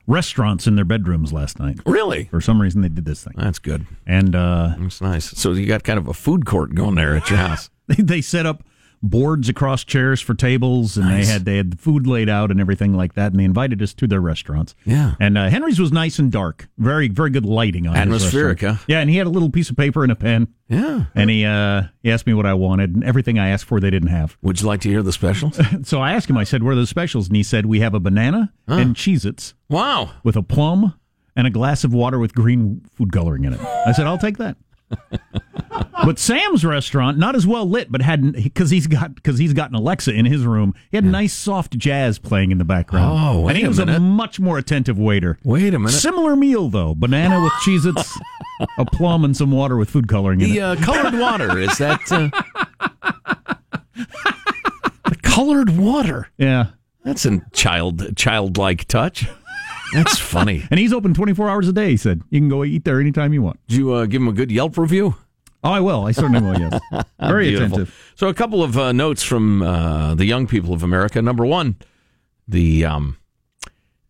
restaurants 0.07 0.67
in 0.67 0.75
their 0.75 0.83
bedrooms 0.83 1.31
last 1.31 1.57
night. 1.57 1.79
Really, 1.85 2.25
For 2.25 2.41
some 2.41 2.61
reason, 2.61 2.81
they 2.81 2.89
did 2.89 3.05
this 3.05 3.23
thing, 3.23 3.33
that's 3.37 3.59
good. 3.59 3.87
and 4.05 4.35
uh, 4.35 4.75
That's 4.77 4.99
nice. 4.99 5.25
So 5.39 5.53
you 5.53 5.65
got 5.67 5.85
kind 5.85 5.97
of 5.97 6.09
a 6.09 6.13
food 6.13 6.45
court 6.45 6.75
going 6.75 6.95
there 6.95 7.15
at 7.15 7.29
your 7.29 7.39
house. 7.39 7.69
they, 7.87 8.03
they 8.03 8.21
set 8.21 8.45
up 8.45 8.61
boards 9.03 9.49
across 9.49 9.83
chairs 9.83 10.21
for 10.21 10.33
tables, 10.33 10.95
and 10.97 11.05
Nice. 11.07 11.27
they 11.27 11.33
had 11.33 11.45
they 11.45 11.57
had 11.57 11.71
the 11.71 11.77
food 11.77 12.07
laid 12.07 12.29
out 12.29 12.49
and 12.51 12.59
everything 12.61 12.93
like 12.93 13.13
that. 13.15 13.31
And 13.33 13.39
they 13.39 13.43
invited 13.43 13.81
us 13.81 13.93
to 13.95 14.07
their 14.07 14.21
restaurants. 14.21 14.73
Yeah. 14.85 15.15
and 15.19 15.37
uh, 15.37 15.49
Henry's 15.49 15.77
was 15.79 15.91
nice 15.91 16.17
and 16.19 16.31
dark, 16.31 16.69
very 16.77 17.09
very 17.09 17.29
good 17.29 17.45
lighting 17.45 17.85
on 17.85 17.95
Atmospheric, 17.97 18.61
huh? 18.61 18.75
Yeah, 18.87 18.99
and 19.01 19.09
he 19.09 19.17
had 19.17 19.27
a 19.27 19.29
little 19.29 19.49
piece 19.49 19.69
of 19.69 19.75
paper 19.77 20.03
and 20.03 20.11
a 20.11 20.15
pen, 20.15 20.47
Yeah. 20.69 21.05
and 21.13 21.29
he 21.29 21.43
uh, 21.45 21.83
he 22.01 22.11
asked 22.11 22.25
me 22.25 22.33
what 22.33 22.45
I 22.45 22.53
wanted, 22.53 22.95
and 22.95 23.03
everything 23.03 23.37
I 23.37 23.49
asked 23.49 23.65
for 23.65 23.79
they 23.79 23.89
didn't 23.91 24.09
have. 24.09 24.37
Would 24.41 24.61
you 24.61 24.67
like 24.67 24.79
to 24.81 24.89
hear 24.89 25.03
the 25.03 25.11
specials? 25.13 25.59
So 25.83 25.99
I 26.01 26.13
asked 26.13 26.29
him. 26.29 26.37
I 26.37 26.45
said, 26.45 26.63
"What 26.63 26.71
are 26.71 26.75
the 26.75 26.87
specials?" 26.87 27.27
And 27.27 27.35
he 27.35 27.43
said, 27.43 27.65
"We 27.65 27.81
have 27.81 27.93
a 27.93 27.99
banana 27.99 28.53
and 28.67 28.95
Cheez-Its 28.95 29.53
wow. 29.69 30.11
with 30.23 30.35
a 30.37 30.43
plum 30.43 30.93
and 31.35 31.45
a 31.45 31.49
glass 31.49 31.83
of 31.83 31.93
water 31.93 32.19
with 32.19 32.33
green 32.33 32.81
food 32.93 33.11
coloring 33.11 33.43
in 33.43 33.51
it." 33.53 33.59
I 33.59 33.91
said, 33.91 34.07
"I'll 34.07 34.17
take 34.17 34.37
that." 34.37 34.55
but 36.05 36.19
Sam's 36.19 36.63
restaurant, 36.65 37.17
not 37.17 37.35
as 37.35 37.45
well 37.47 37.65
lit, 37.69 37.91
but 37.91 38.01
had 38.01 38.33
because 38.33 38.69
he's 38.69 38.87
got 38.87 39.15
because 39.15 39.37
he's 39.37 39.53
got 39.53 39.69
an 39.69 39.75
Alexa 39.75 40.11
in 40.13 40.25
his 40.25 40.43
room. 40.45 40.73
He 40.91 40.97
had 40.97 41.05
nice 41.05 41.33
soft 41.33 41.77
jazz 41.77 42.19
playing 42.19 42.51
in 42.51 42.57
the 42.57 42.65
background. 42.65 43.11
Oh, 43.19 43.41
wait 43.41 43.51
and 43.51 43.57
he 43.57 43.63
a 43.65 43.67
was 43.67 43.79
minute. 43.79 43.95
a 43.95 43.99
much 43.99 44.39
more 44.39 44.57
attentive 44.57 44.97
waiter. 44.99 45.37
Wait 45.43 45.73
a 45.73 45.79
minute. 45.79 45.93
Similar 45.93 46.35
meal 46.35 46.69
though: 46.69 46.93
banana 46.95 47.41
with 47.43 47.53
Cheez-Its, 47.65 48.17
a 48.77 48.85
plum, 48.85 49.23
and 49.25 49.35
some 49.35 49.51
water 49.51 49.77
with 49.77 49.89
food 49.89 50.07
coloring 50.07 50.41
in 50.41 50.49
The 50.51 50.57
it. 50.57 50.61
uh, 50.61 50.75
colored 50.77 51.17
water 51.19 51.57
is 51.59 51.77
that 51.77 51.99
uh, 52.11 52.29
the 55.05 55.15
colored 55.21 55.77
water. 55.77 56.29
yeah. 56.37 56.67
That's 57.03 57.25
a 57.25 57.41
child 57.51 58.15
childlike 58.15 58.85
touch. 58.85 59.27
That's 59.93 60.17
funny. 60.19 60.63
And 60.71 60.79
he's 60.79 60.93
open 60.93 61.13
24 61.13 61.49
hours 61.49 61.67
a 61.67 61.73
day, 61.73 61.91
he 61.91 61.97
said. 61.97 62.21
You 62.29 62.39
can 62.39 62.49
go 62.49 62.63
eat 62.63 62.83
there 62.85 62.99
anytime 62.99 63.33
you 63.33 63.41
want. 63.41 63.59
Did 63.67 63.77
you 63.77 63.93
uh, 63.93 64.05
give 64.05 64.21
him 64.21 64.27
a 64.27 64.33
good 64.33 64.51
Yelp 64.51 64.77
review? 64.77 65.15
Oh, 65.63 65.71
I 65.71 65.79
will. 65.79 66.05
I 66.05 66.11
certainly 66.11 66.41
will, 66.41 66.59
yes. 66.59 66.79
Very 67.19 67.49
Beautiful. 67.49 67.75
attentive. 67.75 68.13
So, 68.15 68.27
a 68.27 68.33
couple 68.33 68.61
of 68.63 68.77
uh, 68.77 68.91
notes 68.91 69.23
from 69.23 69.61
uh, 69.61 70.13
the 70.15 70.25
young 70.25 70.45
people 70.47 70.73
of 70.73 70.83
America. 70.83 71.21
Number 71.21 71.45
one, 71.45 71.77
the 72.47 72.83
um, 72.85 73.17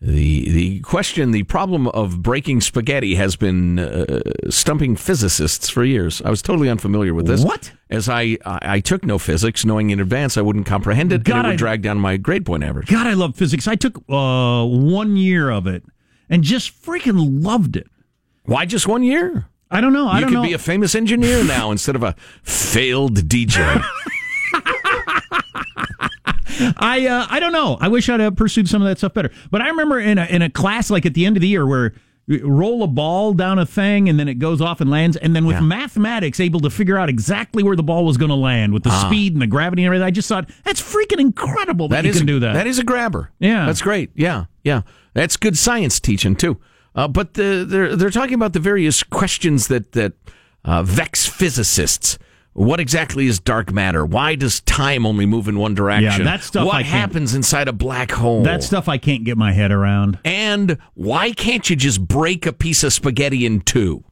the 0.03 0.49
the 0.51 0.79
question, 0.81 1.31
the 1.31 1.43
problem 1.43 1.87
of 1.87 2.21
breaking 2.21 2.59
spaghetti 2.59 3.15
has 3.15 3.37
been 3.37 3.79
uh, 3.79 4.19
stumping 4.49 4.97
physicists 4.97 5.69
for 5.69 5.85
years. 5.85 6.21
I 6.23 6.29
was 6.29 6.41
totally 6.41 6.69
unfamiliar 6.69 7.13
with 7.13 7.25
this. 7.25 7.41
What? 7.43 7.71
As 7.89 8.09
I 8.09 8.37
I, 8.45 8.59
I 8.61 8.79
took 8.81 9.05
no 9.05 9.17
physics, 9.17 9.63
knowing 9.63 9.91
in 9.91 10.01
advance 10.01 10.35
I 10.37 10.41
wouldn't 10.41 10.65
comprehend 10.65 11.13
it, 11.13 11.23
God, 11.23 11.37
and 11.37 11.45
it 11.45 11.49
would 11.51 11.53
I- 11.53 11.57
drag 11.57 11.81
down 11.83 11.99
my 11.99 12.17
grade 12.17 12.45
point 12.45 12.63
average. 12.65 12.87
God, 12.89 13.07
I 13.07 13.13
love 13.13 13.35
physics. 13.37 13.65
I 13.65 13.75
took 13.75 13.95
uh, 14.09 14.65
one 14.65 15.15
year 15.15 15.49
of 15.49 15.67
it 15.67 15.83
and 16.29 16.43
just 16.43 16.73
freaking 16.83 17.41
loved 17.41 17.77
it. 17.77 17.87
Why 18.43 18.65
just 18.65 18.87
one 18.87 19.03
year? 19.03 19.47
I 19.71 19.79
don't 19.79 19.93
know. 19.93 20.07
I 20.09 20.15
you 20.15 20.21
don't 20.21 20.29
could 20.31 20.35
know. 20.35 20.43
be 20.43 20.53
a 20.53 20.59
famous 20.59 20.95
engineer 20.95 21.45
now 21.45 21.71
instead 21.71 21.95
of 21.95 22.03
a 22.03 22.13
failed 22.43 23.15
DJ. 23.29 23.81
I 26.77 27.07
uh, 27.07 27.27
I 27.29 27.39
don't 27.39 27.53
know. 27.53 27.77
I 27.79 27.87
wish 27.87 28.09
I'd 28.09 28.19
have 28.19 28.35
pursued 28.35 28.67
some 28.69 28.81
of 28.81 28.87
that 28.87 28.97
stuff 28.97 29.13
better. 29.13 29.31
But 29.51 29.61
I 29.61 29.69
remember 29.69 29.99
in 29.99 30.17
a 30.17 30.25
in 30.25 30.41
a 30.41 30.49
class 30.49 30.89
like 30.89 31.05
at 31.05 31.13
the 31.13 31.25
end 31.25 31.37
of 31.37 31.41
the 31.41 31.47
year 31.47 31.65
where 31.65 31.93
you 32.25 32.47
roll 32.47 32.83
a 32.83 32.87
ball 32.87 33.33
down 33.33 33.59
a 33.59 33.65
thing 33.65 34.07
and 34.07 34.17
then 34.17 34.29
it 34.29 34.35
goes 34.35 34.61
off 34.61 34.79
and 34.79 34.89
lands, 34.89 35.17
and 35.17 35.35
then 35.35 35.45
with 35.45 35.55
Yeah. 35.57 35.61
mathematics 35.61 36.39
able 36.39 36.61
to 36.61 36.69
figure 36.69 36.97
out 36.97 37.09
exactly 37.09 37.63
where 37.63 37.75
the 37.75 37.83
ball 37.83 38.05
was 38.05 38.15
going 38.15 38.29
to 38.29 38.35
land 38.35 38.71
with 38.73 38.83
the 38.83 38.91
speed 39.01 39.33
and 39.33 39.41
the 39.41 39.47
gravity 39.47 39.81
and 39.83 39.87
everything. 39.87 40.05
I 40.07 40.11
just 40.11 40.29
thought 40.29 40.49
that's 40.63 40.81
freaking 40.81 41.19
incredible 41.19 41.89
that, 41.89 42.03
That 42.03 42.07
you 42.07 42.13
can 42.13 42.25
do 42.25 42.39
that. 42.39 42.53
That 42.53 42.65
is 42.67 42.79
a 42.79 42.83
grabber. 42.85 43.31
Yeah. 43.39 43.65
that's 43.65 43.81
great. 43.81 44.11
Yeah, 44.15 44.45
yeah, 44.63 44.83
that's 45.13 45.35
good 45.35 45.57
science 45.57 45.99
teaching 45.99 46.35
too. 46.37 46.59
Uh, 46.95 47.07
but 47.09 47.33
the, 47.33 47.65
they're 47.67 47.95
they're 47.95 48.09
talking 48.11 48.35
about 48.35 48.53
the 48.53 48.59
various 48.59 49.03
questions 49.03 49.67
that 49.67 49.91
that 49.93 50.13
uh, 50.63 50.81
vex 50.83 51.25
physicists. 51.25 52.17
What 52.53 52.79
exactly 52.79 53.25
is 53.27 53.39
dark 53.39 53.71
matter? 53.73 54.05
Why 54.05 54.35
does 54.35 54.59
time 54.61 55.05
only 55.07 55.25
move 55.25 55.47
in 55.47 55.57
one 55.57 55.73
direction? 55.73 56.21
Yeah, 56.21 56.31
that 56.37 56.43
stuff 56.43 56.67
What 56.67 56.85
happens 56.85 57.33
inside 57.33 57.67
a 57.67 57.73
black 57.73 58.11
hole? 58.11 58.43
that 58.43 58.61
stuff 58.63 58.87
I 58.87 58.97
can't 58.99 59.23
get 59.23 59.37
my 59.37 59.51
head 59.53 59.71
around. 59.71 60.19
And 60.23 60.77
why 60.93 61.31
can't 61.31 61.67
you 61.69 61.75
just 61.75 62.07
break 62.07 62.45
a 62.45 62.53
piece 62.53 62.83
of 62.83 62.93
spaghetti 62.93 63.45
in 63.45 63.61
two? 63.61 64.03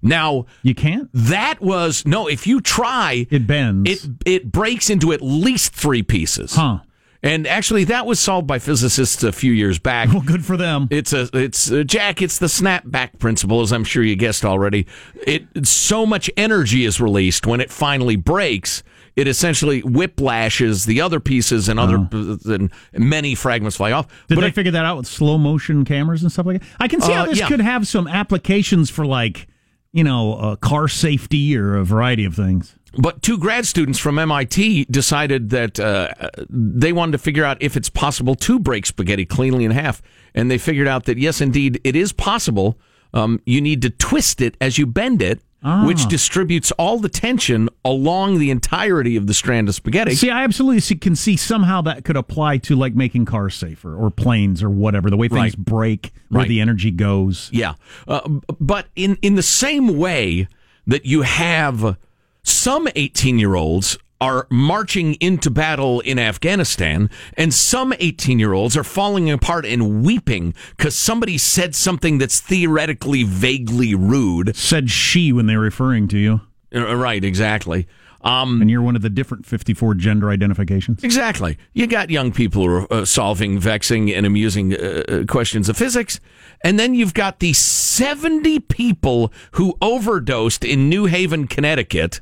Now 0.00 0.46
You 0.62 0.74
can't. 0.74 1.08
that 1.12 1.60
was 1.60 2.04
no. 2.06 2.26
If 2.28 2.46
you 2.46 2.60
try, 2.60 3.26
It 3.30 3.46
bends. 3.46 3.88
it 3.90 4.10
it 4.26 4.52
breaks 4.52 4.88
into 4.90 5.12
at 5.12 5.22
least 5.22 5.72
three 5.74 6.02
pieces. 6.02 6.54
Huh. 6.54 6.80
And 7.24 7.46
actually, 7.46 7.84
that 7.84 8.04
was 8.04 8.18
solved 8.18 8.48
by 8.48 8.58
physicists 8.58 9.22
a 9.22 9.30
few 9.30 9.52
years 9.52 9.78
back. 9.78 10.08
Well, 10.12 10.22
good 10.22 10.44
for 10.44 10.56
them. 10.56 10.88
It's 10.90 11.12
a 11.12 11.28
it's 11.32 11.70
uh, 11.70 11.84
Jack. 11.84 12.20
It's 12.20 12.38
the 12.38 12.46
snapback 12.48 13.18
principle, 13.20 13.60
as 13.60 13.72
I'm 13.72 13.84
sure 13.84 14.02
you 14.02 14.16
guessed 14.16 14.44
already. 14.44 14.86
It 15.26 15.46
so 15.66 16.04
much 16.04 16.28
energy 16.36 16.84
is 16.84 17.00
released 17.00 17.46
when 17.46 17.60
it 17.60 17.70
finally 17.70 18.16
breaks. 18.16 18.82
It 19.14 19.28
essentially 19.28 19.82
whiplashes 19.82 20.86
the 20.86 21.00
other 21.00 21.20
pieces 21.20 21.68
and 21.68 21.78
other 21.78 22.08
and 22.12 22.70
many 22.92 23.34
fragments 23.36 23.76
fly 23.76 23.92
off. 23.92 24.08
Did 24.26 24.34
but 24.36 24.40
they 24.40 24.46
it- 24.48 24.54
figure 24.54 24.72
that 24.72 24.84
out 24.84 24.96
with 24.96 25.06
slow 25.06 25.38
motion 25.38 25.84
cameras 25.84 26.22
and 26.22 26.32
stuff 26.32 26.46
like 26.46 26.60
that? 26.60 26.68
I 26.80 26.88
can 26.88 27.00
see 27.02 27.12
how 27.12 27.22
Uh, 27.22 27.26
this 27.26 27.38
yeah. 27.38 27.46
could 27.46 27.60
have 27.60 27.86
some 27.86 28.08
applications 28.08 28.88
for 28.90 29.04
like, 29.06 29.46
you 29.92 30.02
know, 30.02 30.34
uh, 30.34 30.56
car 30.56 30.88
safety 30.88 31.56
or 31.56 31.76
a 31.76 31.84
variety 31.84 32.24
of 32.24 32.34
things. 32.34 32.74
But 32.98 33.22
two 33.22 33.38
grad 33.38 33.66
students 33.66 33.98
from 33.98 34.18
MIT 34.18 34.84
decided 34.90 35.50
that 35.50 35.80
uh, 35.80 36.08
they 36.48 36.92
wanted 36.92 37.12
to 37.12 37.18
figure 37.18 37.44
out 37.44 37.56
if 37.60 37.76
it's 37.76 37.88
possible 37.88 38.34
to 38.36 38.58
break 38.58 38.86
spaghetti 38.86 39.24
cleanly 39.24 39.64
in 39.64 39.70
half. 39.70 40.02
And 40.34 40.50
they 40.50 40.58
figured 40.58 40.88
out 40.88 41.04
that, 41.04 41.18
yes, 41.18 41.40
indeed, 41.40 41.80
it 41.84 41.96
is 41.96 42.12
possible. 42.12 42.78
Um, 43.14 43.40
you 43.46 43.60
need 43.60 43.82
to 43.82 43.90
twist 43.90 44.40
it 44.40 44.56
as 44.60 44.78
you 44.78 44.86
bend 44.86 45.22
it, 45.22 45.40
Ah. 45.64 45.86
which 45.86 46.08
distributes 46.08 46.72
all 46.72 46.98
the 46.98 47.08
tension 47.08 47.68
along 47.84 48.40
the 48.40 48.50
entirety 48.50 49.16
of 49.16 49.28
the 49.28 49.32
strand 49.34 49.68
of 49.68 49.76
spaghetti. 49.76 50.12
See, 50.16 50.28
I 50.28 50.42
absolutely 50.42 50.80
see, 50.80 50.96
can 50.96 51.14
see 51.14 51.36
somehow 51.36 51.82
that 51.82 52.02
could 52.04 52.16
apply 52.16 52.58
to 52.58 52.74
like 52.74 52.96
making 52.96 53.26
cars 53.26 53.54
safer 53.54 53.94
or 53.94 54.10
planes 54.10 54.60
or 54.60 54.68
whatever. 54.70 55.08
The 55.08 55.16
way 55.16 55.28
things 55.28 55.56
Right. 55.56 55.56
break, 55.56 56.12
where 56.30 56.40
Right. 56.40 56.48
the 56.48 56.60
energy 56.60 56.90
goes. 56.90 57.48
Yeah, 57.52 57.74
uh, 58.08 58.28
but 58.60 58.88
in 58.96 59.18
in 59.22 59.36
the 59.36 59.42
same 59.44 59.96
way 59.96 60.48
that 60.88 61.06
you 61.06 61.22
have 61.22 61.96
some 62.44 62.88
18 62.94 63.38
year 63.38 63.54
olds 63.54 63.98
are 64.20 64.46
marching 64.50 65.14
into 65.14 65.50
battle 65.50 65.98
in 66.00 66.16
Afghanistan, 66.16 67.10
and 67.36 67.52
some 67.52 67.92
18 67.98 68.38
year 68.38 68.52
olds 68.52 68.76
are 68.76 68.84
falling 68.84 69.28
apart 69.30 69.66
and 69.66 70.04
weeping 70.04 70.54
because 70.76 70.94
somebody 70.94 71.36
said 71.36 71.74
something 71.74 72.18
that's 72.18 72.38
theoretically 72.40 73.24
vaguely 73.24 73.94
rude. 73.96 74.54
Said 74.54 74.90
she 74.90 75.32
when 75.32 75.46
they 75.46 75.56
were 75.56 75.64
referring 75.64 76.06
to 76.08 76.18
you. 76.18 76.40
Uh, 76.74 76.96
Right, 76.96 77.24
exactly. 77.24 77.88
Um, 78.24 78.60
and 78.62 78.70
you're 78.70 78.82
one 78.82 78.94
of 78.94 79.02
the 79.02 79.10
different 79.10 79.44
54 79.44 79.94
gender 79.94 80.30
identifications. 80.30 81.02
Exactly. 81.02 81.58
You 81.72 81.88
got 81.88 82.08
young 82.08 82.30
people 82.30 82.62
who 82.62 82.68
are 82.68 82.92
uh, 82.92 83.04
solving 83.04 83.58
vexing 83.58 84.12
and 84.12 84.24
amusing 84.24 84.74
uh, 84.74 85.02
uh, 85.08 85.24
questions 85.26 85.68
of 85.68 85.76
physics. 85.76 86.20
And 86.62 86.78
then 86.78 86.94
you've 86.94 87.14
got 87.14 87.40
the 87.40 87.52
70 87.52 88.60
people 88.60 89.32
who 89.52 89.76
overdosed 89.82 90.64
in 90.64 90.88
New 90.88 91.06
Haven, 91.06 91.48
Connecticut, 91.48 92.20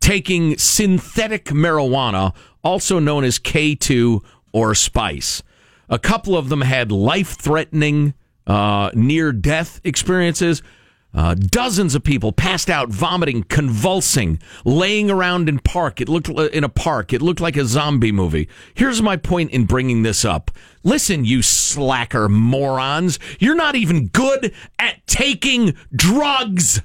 taking 0.00 0.56
synthetic 0.58 1.46
marijuana, 1.46 2.34
also 2.62 2.98
known 2.98 3.24
as 3.24 3.38
K2 3.38 4.22
or 4.52 4.74
spice. 4.74 5.42
A 5.88 5.98
couple 5.98 6.36
of 6.36 6.48
them 6.48 6.62
had 6.62 6.92
life 6.92 7.36
threatening, 7.36 8.14
uh, 8.46 8.90
near 8.94 9.32
death 9.32 9.80
experiences. 9.84 10.62
Uh, 11.12 11.34
dozens 11.34 11.96
of 11.96 12.04
people 12.04 12.30
passed 12.30 12.70
out, 12.70 12.88
vomiting, 12.88 13.42
convulsing, 13.42 14.38
laying 14.64 15.10
around 15.10 15.48
in 15.48 15.58
park. 15.58 16.00
It 16.00 16.08
looked 16.08 16.28
in 16.28 16.62
a 16.62 16.68
park. 16.68 17.12
It 17.12 17.20
looked 17.20 17.40
like 17.40 17.56
a 17.56 17.64
zombie 17.64 18.12
movie. 18.12 18.48
Here's 18.74 19.02
my 19.02 19.16
point 19.16 19.50
in 19.50 19.64
bringing 19.64 20.04
this 20.04 20.24
up. 20.24 20.52
Listen, 20.84 21.24
you 21.24 21.42
slacker 21.42 22.28
morons. 22.28 23.18
You're 23.40 23.56
not 23.56 23.74
even 23.74 24.06
good 24.06 24.54
at 24.78 25.04
taking 25.08 25.74
drugs. 25.94 26.80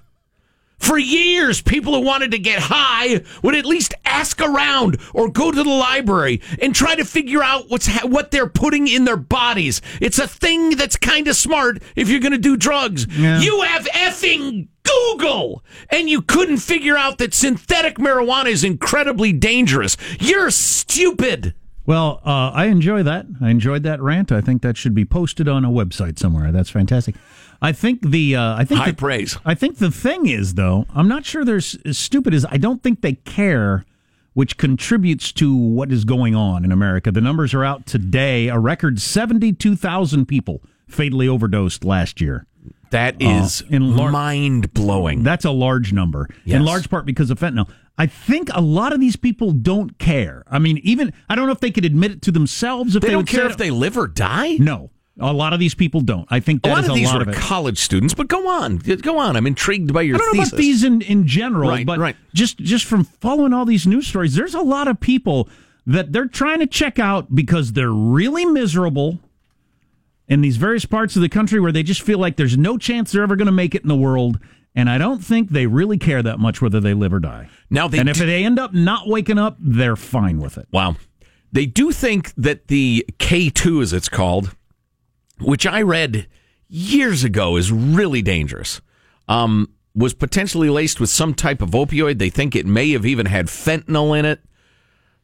For 0.78 0.98
years, 0.98 1.62
people 1.62 1.94
who 1.94 2.02
wanted 2.02 2.32
to 2.32 2.40
get 2.40 2.60
high 2.60 3.22
would 3.42 3.56
at 3.56 3.66
least 3.66 3.94
ask 4.06 4.42
around 4.42 5.00
or 5.14 5.30
go 5.30 5.52
to 5.52 5.64
the 5.64 5.70
library 5.70 6.42
and 6.62 6.76
try 6.76 6.96
to 6.96 7.06
figure 7.06 7.42
out 7.42 7.70
what's 7.70 7.88
ha- 7.88 8.08
what 8.08 8.32
they're 8.32 8.48
putting 8.50 8.88
in 8.88 9.06
their 9.06 9.18
bodies. 9.18 9.82
It's 10.02 10.20
a 10.20 10.28
thing 10.28 10.72
that's 10.72 10.96
kind 10.98 11.28
of 11.28 11.36
smart 11.36 11.82
if 11.96 12.10
you're 12.10 12.20
going 12.20 12.34
to 12.34 12.38
do 12.38 12.58
drugs. 12.58 13.08
Yeah. 13.18 13.40
You 13.40 13.62
have 13.62 13.86
effing 13.86 14.68
Google, 14.84 15.64
and 15.90 16.10
you 16.10 16.22
couldn't 16.22 16.58
figure 16.58 16.98
out 16.98 17.18
that 17.18 17.34
synthetic 17.34 17.98
marijuana 17.98 18.48
is 18.48 18.64
incredibly 18.64 19.34
dangerous. 19.34 19.98
You're 20.20 20.52
stupid. 20.52 21.56
Well, 21.88 22.22
uh, 22.26 22.50
I 22.54 22.66
enjoy 22.66 23.04
that. 23.04 23.28
I 23.42 23.50
enjoyed 23.50 23.84
that 23.84 24.02
rant. 24.02 24.32
I 24.32 24.42
think 24.42 24.62
that 24.64 24.76
should 24.76 24.96
be 24.96 25.06
posted 25.06 25.48
on 25.48 25.64
a 25.64 25.70
website 25.70 26.18
somewhere. 26.18 26.52
That's 26.52 26.70
fantastic. 26.70 27.16
I 27.62 27.72
think 27.72 28.02
the 28.10 28.36
uh, 28.36 28.56
I 28.56 28.66
think 28.66 28.82
High 28.82 28.92
the- 28.92 28.98
praise. 28.98 29.38
I 29.46 29.56
think 29.56 29.78
the 29.78 29.92
thing 29.92 30.28
is 30.28 30.54
though, 30.56 30.86
I'm 30.94 31.08
not 31.08 31.26
sure 31.26 31.44
they're 31.46 31.56
as 31.58 31.78
stupid 31.98 32.34
as 32.34 32.46
I 32.46 32.58
don't 32.58 32.84
think 32.84 33.02
they 33.02 33.14
care, 33.14 33.86
which 34.34 34.58
contributes 34.58 35.32
to 35.34 35.56
what 35.56 35.92
is 35.92 36.06
going 36.06 36.36
on 36.36 36.64
in 36.66 36.72
America. 36.72 37.12
The 37.12 37.22
numbers 37.22 37.54
are 37.54 37.64
out 37.64 37.86
today. 37.86 38.48
A 38.50 38.60
record 38.60 39.00
72,000 39.00 40.26
people 40.26 40.62
fatally 40.88 41.28
overdosed 41.28 41.84
last 41.86 42.22
year. 42.22 42.46
That 42.92 43.16
is 43.20 43.62
in 43.70 43.96
lar- 43.96 44.12
mind 44.12 44.74
blowing. 44.74 45.24
That's 45.24 45.44
a 45.44 45.52
large 45.52 45.92
number, 45.92 46.30
Yes. 46.46 46.58
in 46.58 46.66
large 46.66 46.90
part 46.90 47.06
because 47.06 47.30
of 47.32 47.40
fentanyl. 47.40 47.68
I 47.98 48.06
think 48.08 48.50
a 48.54 48.62
lot 48.62 48.94
of 48.94 49.00
these 49.00 49.16
people 49.16 49.52
don't 49.52 49.98
care. 49.98 50.44
I 50.48 50.60
mean, 50.60 50.78
even 50.84 51.14
I 51.30 51.36
don't 51.36 51.46
know 51.48 51.52
if 51.54 51.62
they 51.62 51.72
could 51.72 51.86
admit 51.86 52.12
it 52.12 52.22
to 52.24 52.32
themselves 52.32 52.96
if 52.96 53.02
They 53.02 53.08
they, 53.08 53.14
don't 53.14 53.28
care 53.28 53.46
say 53.46 53.52
if 53.52 53.58
they 53.58 53.72
live 53.72 53.98
or 53.98 54.08
die. 54.08 54.58
No, 54.60 54.92
a 55.20 55.32
lot 55.32 55.54
of 55.54 55.60
these 55.60 55.76
people 55.76 56.02
don't. 56.02 56.28
I 56.30 56.40
think 56.40 56.64
that 56.64 56.70
is 56.70 56.74
A 56.74 56.82
lot 56.82 56.90
of 56.90 56.96
these 56.96 57.08
lot 57.08 57.26
were 57.26 57.32
of 57.32 57.38
college 57.38 57.78
students, 57.80 58.14
but 58.14 58.28
go 58.28 58.48
on, 58.50 58.78
go 58.78 59.18
on. 59.18 59.36
I'm 59.36 59.48
intrigued 59.48 59.94
by 59.94 60.02
your 60.02 60.16
I 60.16 60.20
don't 60.20 60.36
know 60.36 60.44
about 60.44 60.58
these 60.58 60.84
in, 60.84 61.02
in 61.02 61.26
general, 61.26 61.70
Right, 61.70 61.86
but 61.86 62.00
right. 62.00 62.16
just 62.34 62.58
just 62.58 62.86
from 62.86 63.04
following 63.06 63.54
all 63.54 63.66
these 63.66 63.88
news 63.88 64.08
stories, 64.08 64.36
there's 64.36 64.54
a 64.56 64.62
lot 64.62 64.88
of 64.88 65.00
people 65.00 65.48
that 65.86 66.12
they're 66.12 66.28
trying 66.28 66.60
to 66.60 66.68
check 66.68 67.00
out 67.00 67.34
because 67.34 67.74
they're 67.74 67.92
really 67.92 68.44
miserable 68.46 69.20
in 70.28 70.42
these 70.42 70.58
various 70.58 70.86
parts 70.86 71.16
of 71.16 71.22
the 71.22 71.30
country 71.30 71.60
where 71.60 71.72
they 71.72 71.84
just 71.84 72.02
feel 72.02 72.18
like 72.18 72.36
there's 72.36 72.58
no 72.58 72.78
chance 72.78 73.12
they're 73.12 73.24
ever 73.24 73.36
going 73.36 73.46
to 73.46 73.52
make 73.52 73.76
it 73.76 73.84
in 73.84 73.88
the 73.88 73.96
world. 73.96 74.40
And 74.78 74.90
I 74.90 74.98
don't 74.98 75.24
think 75.24 75.52
they 75.52 75.68
really 75.68 75.98
care 75.98 76.22
that 76.24 76.40
much 76.40 76.62
whether 76.62 76.80
they 76.82 76.94
live 76.94 77.14
or 77.14 77.20
die. 77.20 77.48
Now 77.70 77.88
they 77.88 78.00
and 78.00 78.10
if 78.10 78.18
do- 78.18 78.26
they 78.26 78.44
end 78.44 78.60
up 78.60 78.74
not 78.74 79.08
waking 79.08 79.38
up, 79.38 79.56
they're 79.60 79.96
fine 79.96 80.40
with 80.42 80.58
it. 80.58 80.68
Wow. 80.72 80.96
They 81.52 81.66
do 81.68 81.92
think 81.94 82.34
that 82.36 82.68
the 82.68 83.06
K2, 83.20 83.82
as 83.84 83.94
it's 83.94 84.10
called, 84.10 84.56
which 85.40 85.66
I 85.66 85.82
read 85.82 86.28
years 86.68 87.24
ago 87.24 87.58
is 87.58 87.72
really 87.72 88.22
dangerous, 88.22 88.82
um, 89.28 89.72
was 89.94 90.14
potentially 90.14 90.70
laced 90.70 91.00
with 91.00 91.10
some 91.10 91.34
type 91.34 91.62
of 91.62 91.72
opioid. 91.72 92.18
They 92.20 92.30
think 92.30 92.56
it 92.56 92.66
may 92.66 92.92
have 92.92 93.06
even 93.06 93.28
had 93.28 93.48
fentanyl 93.48 94.18
in 94.18 94.26
it. 94.26 94.42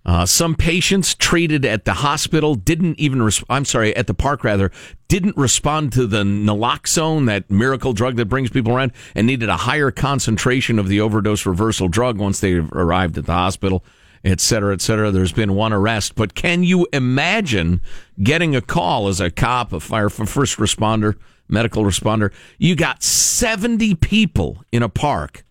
Uh, 0.04 0.26
some 0.26 0.56
patients 0.56 1.14
treated 1.14 1.64
at 1.64 1.86
the 1.86 1.94
hospital 1.94 2.56
didn't 2.56 3.00
even, 3.00 3.22
res- 3.22 3.44
I'm 3.50 3.66
sorry, 3.66 3.96
at 3.96 4.08
the 4.08 4.16
park 4.16 4.44
rather, 4.44 4.72
didn't 5.08 5.38
respond 5.38 5.94
to 5.94 6.08
the 6.08 6.24
naloxone, 6.24 7.28
that 7.28 7.52
miracle 7.52 7.94
drug 7.94 8.16
that 8.16 8.26
brings 8.26 8.50
people 8.50 8.76
around, 8.76 8.94
and 9.14 9.28
needed 9.28 9.50
a 9.50 9.58
higher 9.58 9.92
concentration 9.92 10.80
of 10.80 10.88
the 10.88 11.00
overdose 11.00 11.46
reversal 11.46 11.88
drug 11.88 12.18
once 12.18 12.40
they 12.40 12.54
arrived 12.54 13.18
at 13.20 13.28
the 13.28 13.34
hospital, 13.34 13.84
et 14.24 14.40
cetera, 14.40 14.74
et 14.74 14.82
cetera. 14.82 15.12
There's 15.12 15.32
been 15.32 15.56
one 15.56 15.74
arrest. 15.74 16.16
But 16.16 16.36
can 16.36 16.64
you 16.64 16.88
imagine 16.94 17.82
getting 18.22 18.56
a 18.56 18.62
call 18.62 19.08
as 19.08 19.20
a 19.20 19.32
cop, 19.32 19.74
a 19.74 19.80
fire, 19.80 20.10
first 20.10 20.58
responder, 20.58 21.16
medical 21.48 21.84
responder? 21.84 22.32
You 22.58 22.76
got 22.76 23.04
70 23.04 23.96
people 23.96 24.64
in 24.72 24.84
a 24.84 24.90
park 24.90 25.44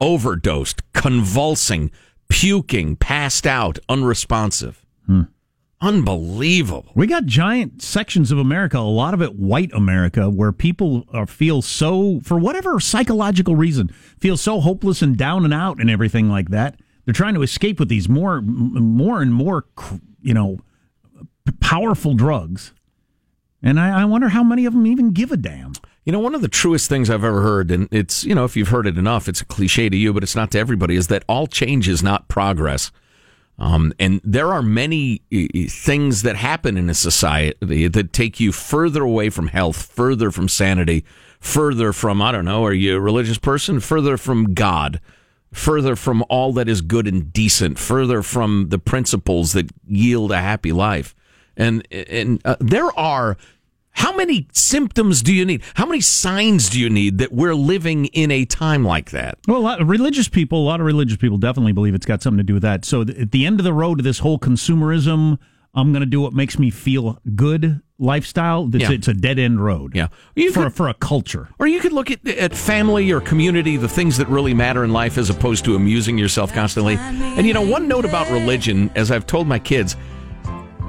overdosed, 0.00 0.82
convulsing, 0.92 1.90
puking, 2.28 2.96
passed 2.96 3.46
out, 3.46 3.78
unresponsive. 3.88 4.84
Hmm. 5.06 5.22
Unbelievable. 5.80 6.92
We 6.94 7.08
got 7.08 7.26
giant 7.26 7.82
sections 7.82 8.30
of 8.30 8.38
America, 8.38 8.78
a 8.78 8.80
lot 8.80 9.14
of 9.14 9.22
it 9.22 9.34
white 9.34 9.72
America, 9.72 10.30
where 10.30 10.52
people 10.52 11.04
are, 11.12 11.26
feel 11.26 11.60
so, 11.60 12.20
for 12.22 12.38
whatever 12.38 12.78
psychological 12.78 13.56
reason, 13.56 13.88
feel 14.18 14.36
so 14.36 14.60
hopeless 14.60 15.02
and 15.02 15.16
down 15.16 15.44
and 15.44 15.52
out 15.52 15.80
and 15.80 15.90
everything 15.90 16.28
like 16.28 16.50
that. 16.50 16.78
They're 17.04 17.14
trying 17.14 17.34
to 17.34 17.42
escape 17.42 17.78
with 17.78 17.88
these 17.88 18.08
more, 18.08 18.40
more 18.40 19.20
and 19.20 19.34
more, 19.34 19.64
you 20.20 20.34
know, 20.34 20.60
powerful 21.60 22.14
drugs. 22.14 22.72
And 23.62 23.78
I, 23.78 24.02
I 24.02 24.04
wonder 24.04 24.28
how 24.28 24.42
many 24.42 24.66
of 24.66 24.72
them 24.72 24.86
even 24.86 25.12
give 25.12 25.32
a 25.32 25.36
damn. 25.36 25.72
You 26.04 26.12
know, 26.12 26.18
one 26.18 26.34
of 26.34 26.42
the 26.42 26.48
truest 26.48 26.88
things 26.88 27.10
I've 27.10 27.24
ever 27.24 27.42
heard, 27.42 27.70
and 27.70 27.88
it's, 27.92 28.24
you 28.24 28.34
know, 28.34 28.44
if 28.44 28.56
you've 28.56 28.68
heard 28.68 28.86
it 28.86 28.98
enough, 28.98 29.28
it's 29.28 29.40
a 29.40 29.44
cliche 29.44 29.88
to 29.88 29.96
you, 29.96 30.12
but 30.12 30.24
it's 30.24 30.34
not 30.34 30.50
to 30.52 30.58
everybody, 30.58 30.96
is 30.96 31.06
that 31.08 31.24
all 31.28 31.46
change 31.46 31.88
is 31.88 32.02
not 32.02 32.28
progress. 32.28 32.90
Um, 33.58 33.92
and 34.00 34.20
there 34.24 34.52
are 34.52 34.62
many 34.62 35.22
things 35.68 36.22
that 36.22 36.34
happen 36.34 36.76
in 36.76 36.90
a 36.90 36.94
society 36.94 37.86
that 37.86 38.12
take 38.12 38.40
you 38.40 38.50
further 38.50 39.02
away 39.02 39.30
from 39.30 39.48
health, 39.48 39.80
further 39.80 40.32
from 40.32 40.48
sanity, 40.48 41.04
further 41.38 41.92
from, 41.92 42.20
I 42.20 42.32
don't 42.32 42.44
know, 42.44 42.64
are 42.64 42.72
you 42.72 42.96
a 42.96 43.00
religious 43.00 43.38
person? 43.38 43.78
Further 43.78 44.16
from 44.16 44.54
God, 44.54 45.00
further 45.52 45.96
from 45.96 46.24
all 46.28 46.52
that 46.54 46.68
is 46.68 46.80
good 46.80 47.06
and 47.06 47.32
decent, 47.32 47.78
further 47.78 48.22
from 48.22 48.68
the 48.70 48.78
principles 48.78 49.52
that 49.52 49.70
yield 49.86 50.32
a 50.32 50.38
happy 50.38 50.72
life. 50.72 51.14
And, 51.56 51.86
and 51.90 52.40
uh, 52.44 52.56
there 52.58 52.98
are 52.98 53.36
how 53.94 54.16
many 54.16 54.48
symptoms 54.52 55.22
do 55.22 55.34
you 55.34 55.44
need? 55.44 55.62
How 55.74 55.84
many 55.84 56.00
signs 56.00 56.70
do 56.70 56.80
you 56.80 56.88
need 56.88 57.18
that 57.18 57.30
we're 57.30 57.54
living 57.54 58.06
in 58.06 58.30
a 58.30 58.44
time 58.46 58.84
like 58.84 59.10
that? 59.10 59.38
Well, 59.46 59.58
a 59.58 59.60
lot 59.60 59.80
of 59.82 59.88
religious 59.88 60.28
people, 60.28 60.60
a 60.60 60.64
lot 60.64 60.80
of 60.80 60.86
religious 60.86 61.18
people 61.18 61.36
definitely 61.36 61.72
believe 61.72 61.94
it's 61.94 62.06
got 62.06 62.22
something 62.22 62.38
to 62.38 62.44
do 62.44 62.54
with 62.54 62.62
that. 62.62 62.84
So 62.86 63.04
th- 63.04 63.18
at 63.18 63.32
the 63.32 63.44
end 63.44 63.60
of 63.60 63.64
the 63.64 63.72
road 63.74 64.02
this 64.02 64.20
whole 64.20 64.38
consumerism, 64.38 65.38
I'm 65.74 65.92
going 65.92 66.00
to 66.00 66.06
do 66.06 66.20
what 66.20 66.34
makes 66.34 66.58
me 66.58 66.70
feel 66.70 67.18
good 67.34 67.80
lifestyle. 67.98 68.68
It's, 68.74 68.82
Yeah. 68.82 68.90
it's 68.92 69.08
a 69.08 69.14
dead 69.14 69.38
end 69.38 69.64
road. 69.64 69.92
Yeah. 69.94 70.08
You 70.36 70.52
for 70.52 70.64
could- 70.64 70.74
for 70.74 70.88
a 70.88 70.94
culture. 70.94 71.48
Or 71.58 71.66
you 71.66 71.80
could 71.80 71.92
look 71.92 72.10
at, 72.10 72.26
at 72.28 72.54
family 72.54 73.10
or 73.10 73.20
community, 73.20 73.76
the 73.76 73.88
things 73.88 74.18
that 74.18 74.28
really 74.28 74.52
matter 74.54 74.84
in 74.84 74.92
life, 74.92 75.16
as 75.16 75.30
opposed 75.30 75.64
to 75.64 75.74
amusing 75.74 76.18
yourself 76.18 76.52
constantly. 76.52 76.96
And 76.96 77.46
you 77.46 77.54
know, 77.54 77.62
one 77.62 77.88
note 77.88 78.04
about 78.04 78.30
religion, 78.30 78.90
as 78.94 79.10
I've 79.10 79.26
told 79.26 79.46
my 79.46 79.58
kids, 79.58 79.96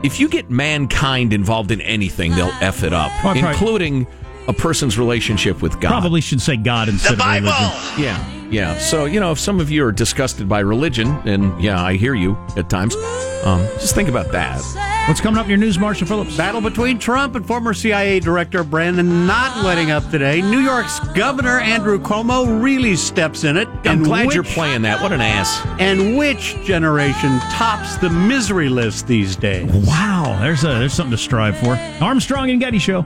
if 0.03 0.19
you 0.19 0.27
get 0.27 0.49
mankind 0.49 1.31
involved 1.31 1.71
in 1.71 1.79
anything, 1.79 2.31
they'll 2.35 2.51
F 2.59 2.83
it 2.83 2.91
up, 2.91 3.11
including 3.37 4.05
a 4.47 4.53
person's 4.53 4.97
relationship 4.97 5.61
with 5.61 5.79
God. 5.79 5.89
Probably 5.89 6.21
should 6.21 6.41
say 6.41 6.57
God 6.57 6.89
instead 6.89 7.13
of 7.13 7.19
religion. 7.19 7.51
Yeah, 7.97 8.49
yeah. 8.49 8.77
So, 8.77 9.05
you 9.05 9.19
know, 9.19 9.31
if 9.31 9.39
some 9.39 9.59
of 9.59 9.71
you 9.71 9.85
are 9.85 9.91
disgusted 9.91 10.49
by 10.49 10.59
religion, 10.59 11.07
and 11.25 11.61
yeah, 11.61 11.81
I 11.81 11.95
hear 11.95 12.13
you 12.15 12.37
at 12.57 12.69
times, 12.69 12.95
um, 13.43 13.65
just 13.79 13.95
think 13.95 14.09
about 14.09 14.31
that. 14.31 14.61
What's 15.07 15.19
coming 15.19 15.37
up 15.37 15.45
in 15.45 15.49
your 15.49 15.59
news, 15.59 15.77
Marshall 15.77 16.07
Phillips? 16.07 16.37
Battle 16.37 16.61
between 16.61 16.97
Trump 16.97 17.35
and 17.35 17.45
former 17.45 17.73
CIA 17.73 18.21
Director 18.21 18.63
Brennan 18.63 19.27
not 19.27 19.63
letting 19.63 19.91
up 19.91 20.09
today. 20.09 20.41
New 20.41 20.59
York's 20.59 20.99
Governor 21.09 21.59
Andrew 21.59 21.99
Cuomo 21.99 22.61
really 22.63 22.95
steps 22.95 23.43
in 23.43 23.57
it. 23.57 23.67
I'm 23.67 23.97
And 23.97 24.05
glad 24.05 24.27
which, 24.27 24.35
you're 24.35 24.45
playing 24.45 24.83
that. 24.83 25.01
What 25.01 25.11
an 25.11 25.19
ass. 25.19 25.61
And 25.79 26.17
which 26.17 26.55
generation 26.63 27.37
tops 27.51 27.97
the 27.97 28.09
misery 28.09 28.69
list 28.69 29.05
these 29.07 29.35
days? 29.35 29.69
Wow, 29.85 30.37
there's 30.41 30.63
a, 30.63 30.67
there's 30.67 30.93
something 30.93 31.11
to 31.11 31.17
strive 31.17 31.57
for. 31.57 31.75
Armstrong 32.01 32.49
and 32.49 32.61
Getty 32.61 32.79
Show. 32.79 33.03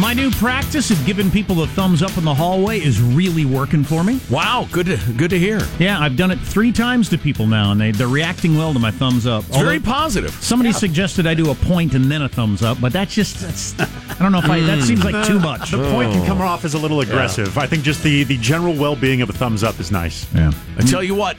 My 0.00 0.14
new 0.14 0.30
practice 0.30 0.92
of 0.92 1.04
giving 1.04 1.28
people 1.28 1.56
the 1.56 1.66
thumbs 1.66 2.04
up 2.04 2.16
in 2.16 2.24
the 2.24 2.32
hallway 2.32 2.78
is 2.78 3.02
really 3.02 3.44
working 3.44 3.82
for 3.82 4.04
me. 4.04 4.20
Wow, 4.30 4.68
good 4.70 4.86
to 4.86 4.96
good 5.16 5.30
to 5.30 5.38
hear. 5.38 5.60
Yeah, 5.80 5.98
I've 5.98 6.16
done 6.16 6.30
it 6.30 6.38
three 6.38 6.70
times 6.70 7.08
to 7.08 7.18
people 7.18 7.48
now, 7.48 7.72
and 7.72 7.80
they, 7.80 7.90
they're 7.90 8.06
reacting 8.06 8.56
well 8.56 8.72
to 8.72 8.78
my 8.78 8.92
thumbs 8.92 9.26
up. 9.26 9.44
It's 9.48 9.56
very 9.56 9.80
positive. 9.80 10.30
Somebody 10.34 10.72
suggested 10.72 11.26
I 11.26 11.34
do 11.34 11.50
a 11.50 11.54
point 11.56 11.94
and 11.94 12.04
then 12.04 12.22
a 12.22 12.28
thumbs 12.28 12.62
up, 12.62 12.80
but 12.80 12.92
that's 12.92 13.12
just, 13.12 13.40
that's, 13.40 13.80
I 13.80 14.22
don't 14.22 14.30
know 14.30 14.38
if 14.38 14.48
I, 14.48 14.60
that 14.60 14.82
seems 14.82 15.02
like 15.02 15.26
too 15.26 15.40
mm. 15.40 15.42
much. 15.42 15.72
The 15.72 15.90
point 15.90 16.12
can 16.12 16.24
come 16.24 16.40
oh. 16.40 16.44
off 16.44 16.64
as 16.64 16.74
a 16.74 16.78
little 16.78 17.00
aggressive. 17.00 17.58
I 17.58 17.66
think 17.66 17.82
just 17.82 18.04
the, 18.04 18.22
the 18.22 18.36
general 18.36 18.74
well 18.74 18.94
being 18.94 19.20
of 19.20 19.30
a 19.30 19.32
thumbs 19.32 19.64
up 19.64 19.80
is 19.80 19.90
nice. 19.90 20.32
Yeah. 20.32 20.52
I 20.76 20.82
tell 20.82 21.02
you 21.02 21.16
what, 21.16 21.36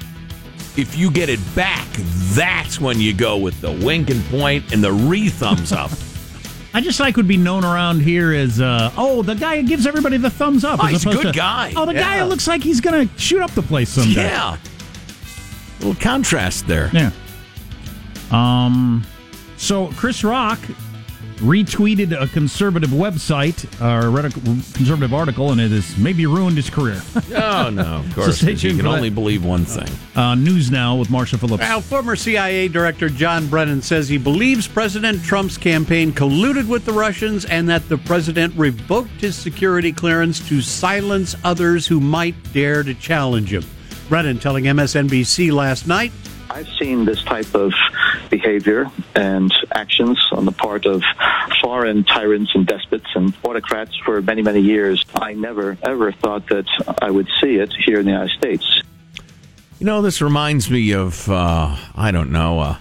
if 0.76 0.98
you 0.98 1.10
get 1.12 1.30
it 1.30 1.40
back, 1.56 1.88
that's 2.34 2.82
when 2.82 3.00
you 3.00 3.14
go 3.14 3.38
with 3.38 3.62
the 3.62 3.72
wink 3.72 4.10
and 4.10 4.22
point 4.26 4.74
and 4.74 4.84
the 4.84 4.92
re 4.92 5.30
thumbs 5.30 5.72
up. 5.72 5.92
I 6.74 6.82
just 6.82 7.00
like 7.00 7.18
would 7.18 7.28
be 7.28 7.38
known 7.38 7.66
around 7.66 8.02
here 8.02 8.32
as, 8.32 8.62
uh, 8.62 8.92
oh, 8.96 9.24
the 9.24 9.34
guy 9.34 9.60
who 9.62 9.68
gives 9.68 9.88
everybody 9.88 10.18
the 10.18 10.30
thumbs 10.30 10.64
up. 10.64 10.80
Oh, 10.82 10.86
as 10.86 11.04
he's 11.04 11.06
a 11.08 11.10
good 11.10 11.28
to, 11.28 11.32
guy. 11.32 11.74
Oh, 11.76 11.86
the 11.86 11.94
guy 11.94 12.20
who 12.20 12.26
looks 12.26 12.48
like 12.48 12.64
he's 12.64 12.80
to 13.08 13.20
shoot 13.20 13.42
up 13.42 13.52
the 13.52 13.64
place 13.64 13.90
someday. 13.90 14.26
yeah. 14.26 14.58
little 15.80 15.96
contrast 15.96 16.68
there. 16.68 16.92
Yeah. 16.94 17.12
Um. 18.32 19.04
So 19.58 19.88
Chris 19.94 20.24
Rock 20.24 20.60
retweeted 21.40 22.20
a 22.20 22.28
conservative 22.28 22.90
website, 22.92 23.66
or 23.82 24.10
read 24.10 24.26
a 24.26 24.30
conservative 24.30 25.14
article, 25.14 25.52
and 25.52 25.60
it 25.60 25.72
has 25.72 25.98
maybe 25.98 26.26
ruined 26.26 26.58
his 26.58 26.70
career. 26.70 27.02
Oh 27.42 27.70
no, 27.70 27.82
of 27.98 28.16
course. 28.16 28.38
stay 28.38 28.54
'cause 28.54 28.64
you 28.64 28.70
tuned 28.72 28.80
can 28.82 28.86
for 28.88 28.92
that. 28.92 28.98
only 28.98 29.10
believe 29.10 29.44
one 29.46 29.66
thing. 29.66 29.88
Uh, 30.16 30.36
news 30.36 30.70
now 30.72 30.96
with 30.96 31.10
Marsha 31.10 31.40
Phillips. 31.40 31.62
Now, 31.62 31.80
former 31.80 32.16
CIA 32.16 32.68
Director 32.68 33.10
John 33.10 33.48
Brennan 33.48 33.82
says 33.82 34.08
he 34.10 34.18
believes 34.18 34.68
President 34.68 35.24
Trump's 35.24 35.58
campaign 35.58 36.12
colluded 36.12 36.68
with 36.68 36.86
the 36.86 36.94
Russians 36.94 37.46
and 37.46 37.68
that 37.70 37.88
the 37.90 37.98
president 37.98 38.54
revoked 38.58 39.22
his 39.22 39.36
security 39.36 39.92
clearance 39.92 40.40
to 40.50 40.62
silence 40.62 41.36
others 41.44 41.88
who 41.88 42.00
might 42.00 42.36
dare 42.54 42.84
to 42.84 42.94
challenge 42.94 43.54
him. 43.54 43.64
Brennan 44.10 44.40
telling 44.40 44.66
MSNBC 44.66 45.52
last 45.52 45.88
night 45.88 46.12
I've 46.50 46.68
seen 46.80 47.06
this 47.06 47.24
type 47.24 47.54
of 47.56 47.72
behavior 48.30 48.90
and 49.16 49.54
actions 49.72 50.20
on 50.32 50.46
the 50.46 50.52
part 50.52 50.86
of 50.86 51.04
foreign 51.62 52.04
tyrants 52.04 52.52
and 52.56 52.66
despots 52.66 53.08
and 53.16 53.34
autocrats 53.44 53.96
for 54.06 54.22
many, 54.22 54.42
many 54.42 54.62
years. 54.62 55.04
I 55.16 55.34
never, 55.34 55.78
ever 55.84 56.12
thought 56.12 56.48
that 56.50 56.68
I 57.02 57.12
would 57.12 57.28
see 57.42 57.56
it 57.56 57.74
here 57.86 58.00
in 58.00 58.06
the 58.06 58.12
United 58.12 58.38
States. 58.38 58.82
You 59.80 59.86
know, 59.86 60.02
this 60.02 60.22
reminds 60.22 60.70
me 60.70 60.92
of 60.94 61.30
uh, 61.30 61.76
I 61.96 62.12
don't 62.12 62.32
know, 62.32 62.60
uh, 62.60 62.78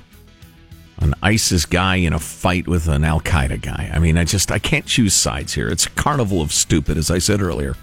an 1.00 1.14
ISIS 1.22 1.64
guy 1.64 1.96
in 1.96 2.12
a 2.12 2.18
fight 2.18 2.66
with 2.66 2.88
an 2.88 3.04
Al 3.04 3.20
Qaeda 3.20 3.60
guy. 3.60 3.90
I 3.92 3.98
mean, 3.98 4.18
I 4.18 4.24
just 4.24 4.50
I 4.50 4.58
can't 4.58 4.84
choose 4.84 5.14
sides 5.14 5.54
here. 5.54 5.68
It's 5.68 5.86
a 5.86 5.90
carnival 5.90 6.40
of 6.40 6.52
stupid, 6.52 6.98
as 6.98 7.10
I 7.10 7.18
said 7.18 7.40
earlier. 7.40 7.76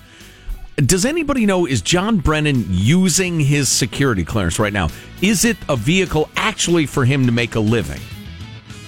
Does 0.77 1.05
anybody 1.05 1.45
know 1.45 1.65
is 1.65 1.81
John 1.81 2.17
Brennan 2.17 2.65
using 2.69 3.39
his 3.39 3.69
security 3.69 4.25
clearance 4.25 4.59
right 4.59 4.73
now? 4.73 4.89
Is 5.21 5.45
it 5.45 5.55
a 5.69 5.77
vehicle 5.77 6.29
actually 6.35 6.85
for 6.85 7.05
him 7.05 7.25
to 7.27 7.31
make 7.31 7.55
a 7.55 7.61
living? 7.61 8.01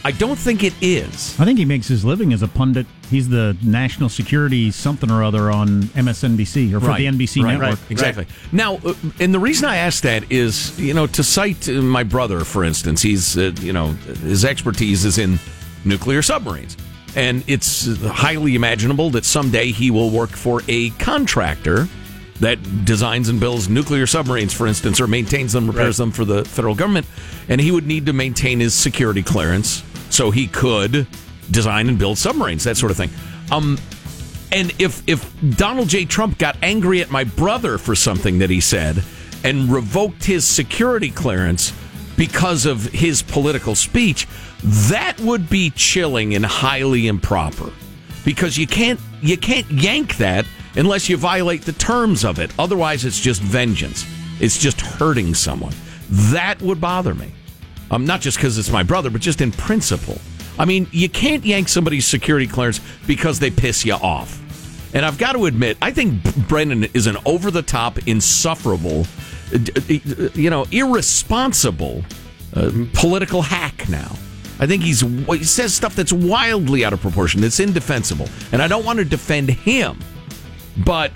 I 0.03 0.11
don't 0.11 0.37
think 0.37 0.65
it 0.65 0.73
is. 0.81 1.39
I 1.39 1.45
think 1.45 1.57
he 1.57 1.63
makes 1.63 1.87
his 1.87 2.03
living 2.03 2.33
as 2.33 2.41
a 2.41 2.47
pundit. 2.47 2.87
He's 3.09 3.29
the 3.29 3.55
national 3.61 4.09
security 4.09 4.69
something 4.69 5.09
or 5.09 5.23
other 5.23 5.49
on 5.49 5.83
MSNBC 5.83 6.73
or 6.73 6.81
for 6.81 6.87
the 6.87 7.05
NBC 7.05 7.41
right, 7.41 7.53
network. 7.53 7.79
right, 7.79 7.91
exactly. 7.91 8.27
Now, 8.51 8.75
uh, 8.85 8.93
and 9.21 9.33
the 9.33 9.39
reason 9.39 9.69
I 9.69 9.77
ask 9.77 10.03
that 10.03 10.29
is, 10.29 10.77
you 10.77 10.93
know, 10.93 11.07
to 11.07 11.23
cite 11.23 11.69
uh, 11.69 11.81
my 11.81 12.03
brother, 12.03 12.41
for 12.41 12.65
instance, 12.65 13.01
he's, 13.01 13.37
uh, 13.37 13.53
you 13.59 13.71
know, 13.71 13.87
his 14.23 14.43
expertise 14.43 15.05
is 15.05 15.17
in 15.17 15.39
nuclear 15.85 16.21
submarines. 16.21 16.75
And 17.17 17.43
it's 17.47 17.97
highly 18.03 18.53
imaginable 18.53 19.09
that 19.09 19.25
someday 19.25 19.71
he 19.71 19.89
will 19.89 20.11
work 20.11 20.29
for 20.29 20.61
a 20.67 20.91
contractor 20.91 21.87
that 22.41 22.85
designs 22.85 23.27
and 23.27 23.39
builds 23.39 23.67
nuclear 23.67 24.05
submarines, 24.05 24.53
for 24.53 24.67
instance, 24.67 25.01
or 25.01 25.07
maintains 25.07 25.51
them, 25.51 25.65
repairs 25.65 25.97
them 25.97 26.11
for 26.11 26.25
the 26.25 26.45
federal 26.45 26.75
government. 26.75 27.07
And 27.49 27.59
he 27.59 27.71
would 27.71 27.87
need 27.87 28.05
to 28.05 28.13
maintain 28.13 28.59
his 28.59 28.75
security 28.75 29.23
clearance 29.23 29.83
so 30.11 30.29
he 30.29 30.45
could 30.45 31.07
design 31.49 31.89
and 31.89 31.97
build 31.97 32.19
submarines, 32.19 32.63
that 32.65 32.77
sort 32.77 32.91
of 32.91 32.97
thing. 32.97 33.09
Um, 33.51 33.79
and 34.51 34.71
if 34.79 35.01
if 35.07 35.57
Donald 35.57 35.89
J. 35.89 36.05
Trump 36.05 36.37
got 36.37 36.55
angry 36.61 37.01
at 37.01 37.09
my 37.09 37.23
brother 37.23 37.79
for 37.79 37.95
something 37.95 38.37
that 38.39 38.51
he 38.51 38.61
said 38.61 39.03
and 39.43 39.71
revoked 39.71 40.23
his 40.23 40.47
security 40.47 41.09
clearance 41.09 41.73
because 42.17 42.65
of 42.65 42.83
his 42.85 43.21
political 43.21 43.75
speech, 43.75 44.27
that 44.63 45.17
would 45.21 45.49
be 45.49 45.69
chilling 45.69 46.35
and 46.35 46.45
highly 46.45 47.07
improper. 47.07 47.71
Because 48.25 48.57
you 48.57 48.67
can't 48.67 48.99
you 49.21 49.37
can't 49.37 49.69
yank 49.71 50.17
that 50.17 50.45
unless 50.75 51.07
you 51.07 51.15
violate 51.15 51.61
the 51.61 51.71
terms 51.73 52.25
of 52.25 52.39
it. 52.39 52.51
Otherwise, 52.59 53.05
it's 53.05 53.19
just 53.19 53.41
vengeance. 53.41 54.05
It's 54.39 54.57
just 54.57 54.81
hurting 54.81 55.33
someone. 55.33 55.73
That 56.09 56.61
would 56.61 56.81
bother 56.81 57.15
me. 57.15 57.31
Um, 57.89 58.05
not 58.05 58.21
just 58.21 58.37
because 58.37 58.57
it's 58.57 58.69
my 58.69 58.83
brother, 58.83 59.09
but 59.09 59.21
just 59.21 59.41
in 59.41 59.51
principle. 59.51 60.19
I 60.59 60.65
mean, 60.65 60.87
you 60.91 61.09
can't 61.09 61.45
yank 61.45 61.69
somebody's 61.69 62.05
security 62.05 62.47
clearance 62.47 62.81
because 63.05 63.39
they 63.39 63.49
piss 63.49 63.85
you 63.85 63.93
off. 63.93 64.43
And 64.93 65.05
I've 65.05 65.17
got 65.17 65.33
to 65.33 65.45
admit, 65.45 65.77
I 65.81 65.91
think 65.91 66.23
Brennan 66.47 66.85
is 66.93 67.07
an 67.07 67.17
over 67.25 67.51
the 67.51 67.61
top, 67.61 68.07
insufferable, 68.07 69.05
you 70.35 70.49
know, 70.49 70.65
irresponsible 70.71 72.03
uh, 72.53 72.71
political 72.93 73.41
hack 73.41 73.87
now. 73.89 74.15
I 74.59 74.65
think 74.65 74.83
he's 74.83 75.01
he 75.01 75.43
says 75.43 75.73
stuff 75.73 75.95
that's 75.95 76.13
wildly 76.13 76.83
out 76.83 76.93
of 76.93 77.01
proportion, 77.01 77.41
that's 77.41 77.59
indefensible. 77.59 78.27
And 78.51 78.61
I 78.61 78.67
don't 78.67 78.83
want 78.83 78.99
to 78.99 79.05
defend 79.05 79.49
him, 79.49 79.99
but 80.77 81.11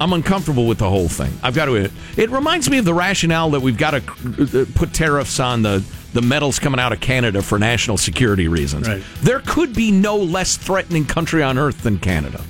I'm 0.00 0.12
uncomfortable 0.14 0.66
with 0.66 0.78
the 0.78 0.88
whole 0.88 1.08
thing. 1.08 1.32
I've 1.42 1.54
got 1.54 1.66
to. 1.66 1.90
It 2.16 2.30
reminds 2.30 2.70
me 2.70 2.78
of 2.78 2.84
the 2.86 2.94
rationale 2.94 3.50
that 3.50 3.60
we've 3.60 3.76
got 3.76 3.90
to 3.90 3.98
uh, 3.98 4.64
put 4.74 4.94
tariffs 4.94 5.38
on 5.40 5.62
the, 5.62 5.84
the 6.14 6.22
metals 6.22 6.58
coming 6.58 6.80
out 6.80 6.92
of 6.92 7.00
Canada 7.00 7.42
for 7.42 7.58
national 7.58 7.98
security 7.98 8.48
reasons. 8.48 8.88
Right. 8.88 9.02
There 9.20 9.40
could 9.40 9.74
be 9.74 9.90
no 9.90 10.16
less 10.16 10.56
threatening 10.56 11.04
country 11.04 11.42
on 11.42 11.58
earth 11.58 11.82
than 11.82 11.98
Canada. 11.98 12.42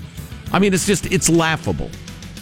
I 0.52 0.60
mean, 0.60 0.74
it's 0.74 0.86
just, 0.86 1.06
it's 1.06 1.28
laughable. 1.28 1.90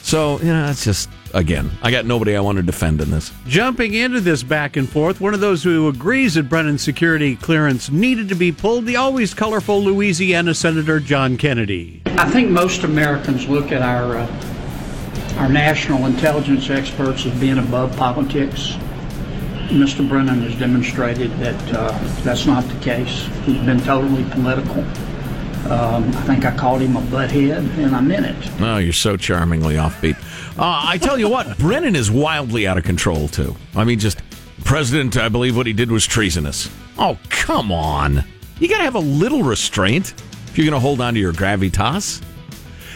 So, 0.03 0.39
you 0.41 0.53
know, 0.53 0.69
it's 0.69 0.85
just, 0.85 1.09
again, 1.35 1.71
I 1.83 1.91
got 1.91 2.07
nobody 2.07 2.37
I 2.37 2.41
want 2.41 2.57
to 2.57 2.63
defend 2.63 3.01
in 3.01 3.11
this. 3.11 3.33
Jumping 3.47 3.95
into 3.95 4.21
this 4.21 4.43
back 4.43 4.77
and 4.77 4.89
forth, 4.89 5.21
one 5.21 5.35
of 5.35 5.41
those 5.41 5.63
who 5.63 5.89
agrees 5.89 6.35
that 6.35 6.49
Brennan's 6.49 6.83
security 6.83 7.37
clearance 7.37 7.91
needed 7.91 8.29
to 8.29 8.35
be 8.35 8.53
pulled, 8.53 8.87
the 8.87 8.97
always 8.97 9.35
colorful 9.35 9.83
Louisiana 9.83 10.55
Senator 10.55 11.01
John 11.01 11.37
Kennedy. 11.37 12.03
I 12.07 12.31
think 12.31 12.51
most 12.51 12.85
Americans 12.85 13.49
look 13.49 13.73
at 13.73 13.83
our 13.83 14.17
uh, 14.17 14.55
our 15.39 15.49
national 15.49 16.07
intelligence 16.07 16.69
experts 16.69 17.25
as 17.25 17.41
being 17.41 17.59
above 17.59 17.97
politics. 17.97 18.73
Mr. 19.69 20.07
Brennan 20.09 20.41
has 20.43 20.59
demonstrated 20.59 21.31
that 21.39 21.75
uh, 21.75 21.91
that's 22.23 22.47
not 22.47 22.65
the 22.65 22.81
case. 22.81 23.29
He's 23.45 23.65
been 23.65 23.81
totally 23.81 24.25
political. 24.31 24.85
Um, 25.71 26.09
I 26.09 26.23
think 26.23 26.45
I 26.45 26.57
called 26.57 26.81
him 26.81 26.97
a 26.97 27.01
butthead, 27.03 27.59
and 27.79 27.95
I 27.95 28.01
meant 28.01 28.25
it. 28.27 28.51
Oh, 28.61 28.79
you're 28.79 28.93
so 28.93 29.17
charmingly 29.17 29.75
offbeat. 29.75 30.17
Uh, 30.59 30.83
I 30.87 30.99
tell 30.99 31.19
you 31.19 31.29
what, 31.29 31.59
Brennan 31.59 31.95
is 31.95 32.11
wildly 32.11 32.67
out 32.67 32.79
of 32.79 32.85
control, 32.85 33.29
too. 33.29 33.55
I 33.77 33.85
mean, 33.85 33.99
just, 33.99 34.23
President, 34.65 35.17
I 35.17 35.29
believe 35.29 35.57
what 35.57 35.67
he 35.67 35.73
did 35.73 35.91
was 35.91 36.07
treasonous. 36.07 36.71
Oh, 36.97 37.19
come 37.29 37.71
on. 37.71 38.25
You 38.61 38.69
got 38.69 38.79
to 38.79 38.85
have 38.85 38.95
a 38.95 39.01
little 39.01 39.43
restraint 39.43 40.15
if 40.47 40.57
you're 40.57 40.65
going 40.65 40.73
to 40.73 40.81
hold 40.81 41.01
on 41.01 41.15
to 41.15 41.21
your 41.21 41.33
gravitas. 41.33 42.23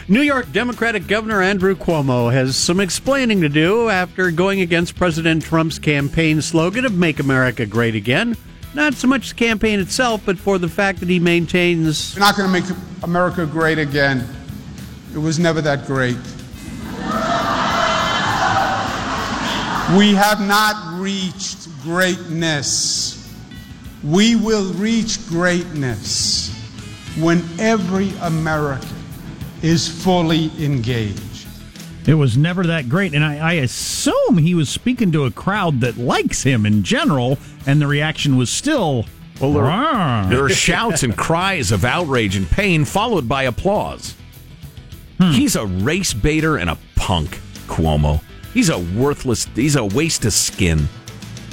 New 0.09 0.23
York 0.23 0.51
Democratic 0.51 1.07
Governor 1.07 1.41
Andrew 1.43 1.77
Cuomo 1.77 2.33
has 2.33 2.57
some 2.57 2.81
explaining 2.81 3.41
to 3.43 3.49
do 3.49 3.89
after 3.89 4.31
going 4.31 4.61
against 4.61 4.97
President 4.97 5.43
Trump's 5.45 5.79
campaign 5.79 6.43
slogan 6.43 6.85
of 6.85 6.95
Make 6.95 7.21
America 7.21 7.65
Great 7.67 7.95
Again. 7.95 8.37
Not 8.75 8.95
so 8.95 9.07
much 9.07 9.31
the 9.31 9.35
campaign 9.35 9.81
itself, 9.81 10.23
but 10.25 10.39
for 10.39 10.59
the 10.59 10.69
fact 10.69 11.01
that 11.01 11.09
he 11.09 11.21
maintains 11.21 12.15
We're 12.15 12.21
not 12.21 12.37
going 12.37 12.51
to 12.51 12.61
make 12.61 12.79
America 13.03 13.45
great 13.45 13.79
again. 13.79 14.27
It 15.15 15.19
was 15.19 15.39
never 15.39 15.61
that 15.61 15.87
great. 15.87 16.17
We 19.97 20.15
have 20.15 20.41
not 20.41 20.99
reached 20.99 21.69
greatness. 21.83 23.31
We 24.03 24.37
will 24.37 24.73
reach 24.73 25.27
greatness 25.29 26.49
when 27.19 27.43
every 27.59 28.11
American 28.23 28.89
is 29.61 29.87
fully 29.87 30.51
engaged. 30.59 31.32
It 32.07 32.15
was 32.15 32.37
never 32.37 32.65
that 32.67 32.89
great, 32.89 33.15
and 33.15 33.25
I, 33.25 33.39
I 33.39 33.53
assume 33.55 34.39
he 34.39 34.55
was 34.55 34.69
speaking 34.69 35.13
to 35.13 35.25
a 35.25 35.31
crowd 35.31 35.81
that 35.81 35.97
likes 35.97 36.43
him 36.43 36.67
in 36.67 36.83
general, 36.83 37.39
and 37.67 37.81
the 37.81 37.87
reaction 37.87 38.37
was 38.37 38.51
still. 38.51 39.07
Well, 39.41 39.53
there, 39.53 39.63
there 40.31 40.45
are 40.45 40.49
shouts 40.49 41.03
and 41.03 41.17
cries 41.17 41.73
of 41.73 41.85
outrage 41.85 42.37
and 42.37 42.49
pain, 42.49 42.85
followed 42.85 43.29
by 43.29 43.45
applause. 43.45 44.15
Hmm. 45.19 45.31
He's 45.33 45.57
a 45.57 45.67
race 45.67 46.13
baiter 46.13 46.57
and 46.57 46.71
a 46.71 46.79
punk, 46.97 47.41
Cuomo. 47.67 48.21
He's 48.53 48.69
a 48.69 48.79
worthless. 48.79 49.47
He's 49.55 49.77
a 49.77 49.85
waste 49.85 50.25
of 50.25 50.33
skin. 50.33 50.89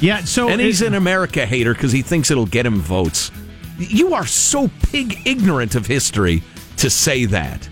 Yeah, 0.01 0.23
so 0.23 0.49
and 0.49 0.59
he's 0.61 0.81
it- 0.81 0.87
an 0.87 0.95
America 0.95 1.45
hater 1.45 1.73
because 1.73 1.91
he 1.91 2.01
thinks 2.01 2.31
it'll 2.31 2.45
get 2.45 2.65
him 2.65 2.79
votes. 2.79 3.31
You 3.77 4.13
are 4.13 4.25
so 4.25 4.69
pig 4.91 5.19
ignorant 5.25 5.75
of 5.75 5.85
history 5.85 6.43
to 6.77 6.89
say 6.89 7.25
that. 7.25 7.67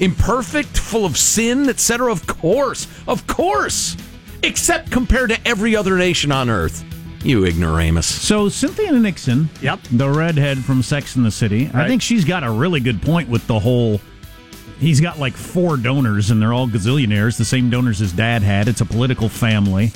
Imperfect, 0.00 0.76
full 0.76 1.04
of 1.06 1.16
sin, 1.16 1.68
etc. 1.68 2.10
Of 2.12 2.26
course, 2.26 2.86
of 3.06 3.26
course. 3.26 3.96
Except 4.42 4.90
compared 4.90 5.30
to 5.30 5.48
every 5.48 5.74
other 5.74 5.96
nation 5.96 6.30
on 6.30 6.50
earth. 6.50 6.84
You 7.24 7.44
ignoramus. 7.44 8.06
So 8.06 8.48
Cynthia 8.48 8.92
Nixon, 8.92 9.48
Yep. 9.60 9.80
the 9.92 10.08
redhead 10.08 10.58
from 10.58 10.82
Sex 10.82 11.16
and 11.16 11.24
the 11.24 11.30
City, 11.30 11.68
I 11.74 11.88
think 11.88 12.02
she's 12.02 12.24
got 12.24 12.44
a 12.44 12.50
really 12.50 12.78
good 12.80 13.02
point 13.02 13.28
with 13.28 13.46
the 13.46 13.58
whole. 13.58 14.00
He's 14.78 15.00
got 15.00 15.18
like 15.18 15.34
four 15.34 15.76
donors, 15.78 16.30
and 16.30 16.40
they're 16.40 16.52
all 16.52 16.68
gazillionaires, 16.68 17.36
the 17.38 17.44
same 17.44 17.70
donors 17.70 17.98
his 17.98 18.12
dad 18.12 18.42
had. 18.42 18.68
It's 18.68 18.82
a 18.82 18.84
political 18.84 19.28
family. 19.28 19.90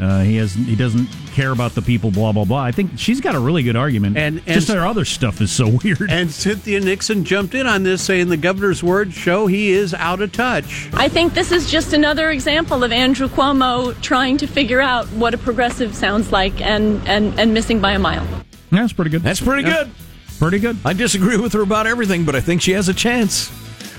Uh, 0.00 0.20
he 0.22 0.36
has 0.36 0.54
he 0.54 0.76
doesn't 0.76 1.06
care 1.34 1.50
about 1.50 1.74
the 1.74 1.82
people. 1.82 2.10
Blah 2.10 2.32
blah 2.32 2.44
blah. 2.44 2.62
I 2.62 2.72
think 2.72 2.92
she's 2.96 3.20
got 3.20 3.34
a 3.34 3.40
really 3.40 3.62
good 3.62 3.76
argument. 3.76 4.16
And- 4.16 4.36
and- 4.38 4.54
just 4.54 4.68
their 4.68 4.86
other 4.86 5.04
stuff 5.04 5.40
is 5.40 5.50
so 5.50 5.68
weird. 5.84 6.10
And 6.10 6.30
Cynthia 6.30 6.80
Nixon 6.80 7.24
jumped 7.24 7.54
in 7.54 7.66
on 7.66 7.82
this, 7.82 8.02
saying 8.02 8.28
the 8.28 8.36
governor's 8.36 8.82
words 8.82 9.14
show 9.14 9.46
he 9.46 9.70
is 9.70 9.94
out 9.94 10.20
of 10.20 10.32
touch. 10.32 10.88
I 10.94 11.08
think 11.08 11.34
this 11.34 11.50
is 11.52 11.70
just 11.70 11.92
another 11.92 12.30
example 12.30 12.84
of 12.84 12.92
Andrew 12.92 13.28
Cuomo 13.28 14.00
trying 14.02 14.36
to 14.38 14.46
figure 14.46 14.80
out 14.80 15.06
what 15.12 15.34
a 15.34 15.38
progressive 15.38 15.94
sounds 15.94 16.30
like 16.32 16.60
and, 16.60 17.06
and, 17.08 17.38
and 17.38 17.52
missing 17.54 17.80
by 17.80 17.92
a 17.92 17.98
mile. 17.98 18.26
That's 18.70 18.92
pretty 18.92 19.10
good. 19.10 19.22
That's 19.22 19.40
pretty 19.40 19.62
good. 19.64 19.90
pretty 20.38 20.58
good. 20.58 20.76
I 20.84 20.92
disagree 20.92 21.36
with 21.36 21.52
her 21.54 21.62
about 21.62 21.86
everything, 21.86 22.24
but 22.24 22.36
I 22.36 22.40
think 22.40 22.62
she 22.62 22.72
has 22.72 22.88
a 22.88 22.94
chance. 22.94 23.50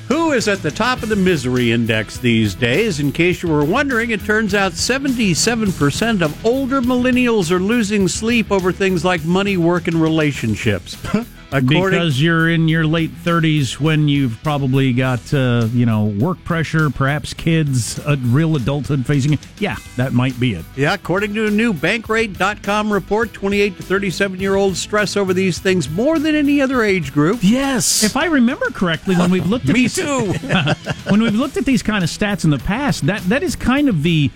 Who 0.09 0.31
is 0.31 0.47
at 0.47 0.63
the 0.63 0.71
top 0.71 1.03
of 1.03 1.09
the 1.09 1.15
misery 1.15 1.71
index 1.71 2.17
these 2.17 2.55
days? 2.55 2.99
In 2.99 3.11
case 3.11 3.43
you 3.43 3.49
were 3.49 3.63
wondering, 3.63 4.09
it 4.09 4.25
turns 4.25 4.55
out 4.55 4.71
77% 4.71 6.21
of 6.23 6.45
older 6.45 6.81
millennials 6.81 7.51
are 7.51 7.59
losing 7.59 8.07
sleep 8.07 8.51
over 8.51 8.71
things 8.71 9.05
like 9.05 9.23
money, 9.23 9.55
work, 9.55 9.87
and 9.87 10.01
relationships. 10.01 10.97
According, 11.51 11.99
because 11.99 12.21
you're 12.21 12.49
in 12.49 12.67
your 12.67 12.85
late 12.85 13.11
30s 13.11 13.79
when 13.79 14.07
you've 14.07 14.37
probably 14.43 14.93
got 14.93 15.33
uh, 15.33 15.67
you 15.73 15.85
know 15.85 16.05
work 16.05 16.43
pressure 16.43 16.89
perhaps 16.89 17.33
kids 17.33 17.97
a 18.05 18.17
real 18.17 18.55
adulthood 18.55 19.05
facing 19.05 19.31
you. 19.33 19.37
yeah 19.57 19.75
that 19.97 20.13
might 20.13 20.39
be 20.39 20.53
it 20.53 20.65
yeah, 20.75 20.93
according 20.93 21.33
to 21.33 21.47
a 21.47 21.51
new 21.51 21.73
Bankrate.com 21.73 22.91
report, 22.93 23.33
28 23.33 23.77
to 23.77 23.83
37 23.83 24.39
year 24.39 24.55
olds 24.55 24.79
stress 24.79 25.17
over 25.17 25.33
these 25.33 25.59
things 25.59 25.89
more 25.89 26.19
than 26.19 26.35
any 26.35 26.61
other 26.61 26.83
age 26.83 27.11
group. 27.13 27.39
Yes. 27.41 28.03
if 28.03 28.15
i 28.15 28.25
remember 28.25 28.67
correctly 28.67 29.15
when 29.15 29.31
we've 29.31 29.47
looked 29.47 29.67
at 29.69 29.73
Me 29.73 29.81
these, 29.81 29.95
too. 29.95 30.33
when 31.09 31.21
we've 31.21 31.33
looked 31.35 31.57
at 31.57 31.65
these 31.65 31.81
kind 31.81 32.03
of 32.03 32.09
stats 32.09 32.43
in 32.43 32.49
the 32.51 32.59
past 32.59 33.05
that 33.07 33.21
that 33.23 33.41
is 33.43 33.55
kind 33.55 33.89
of 33.89 34.03
the 34.03 34.29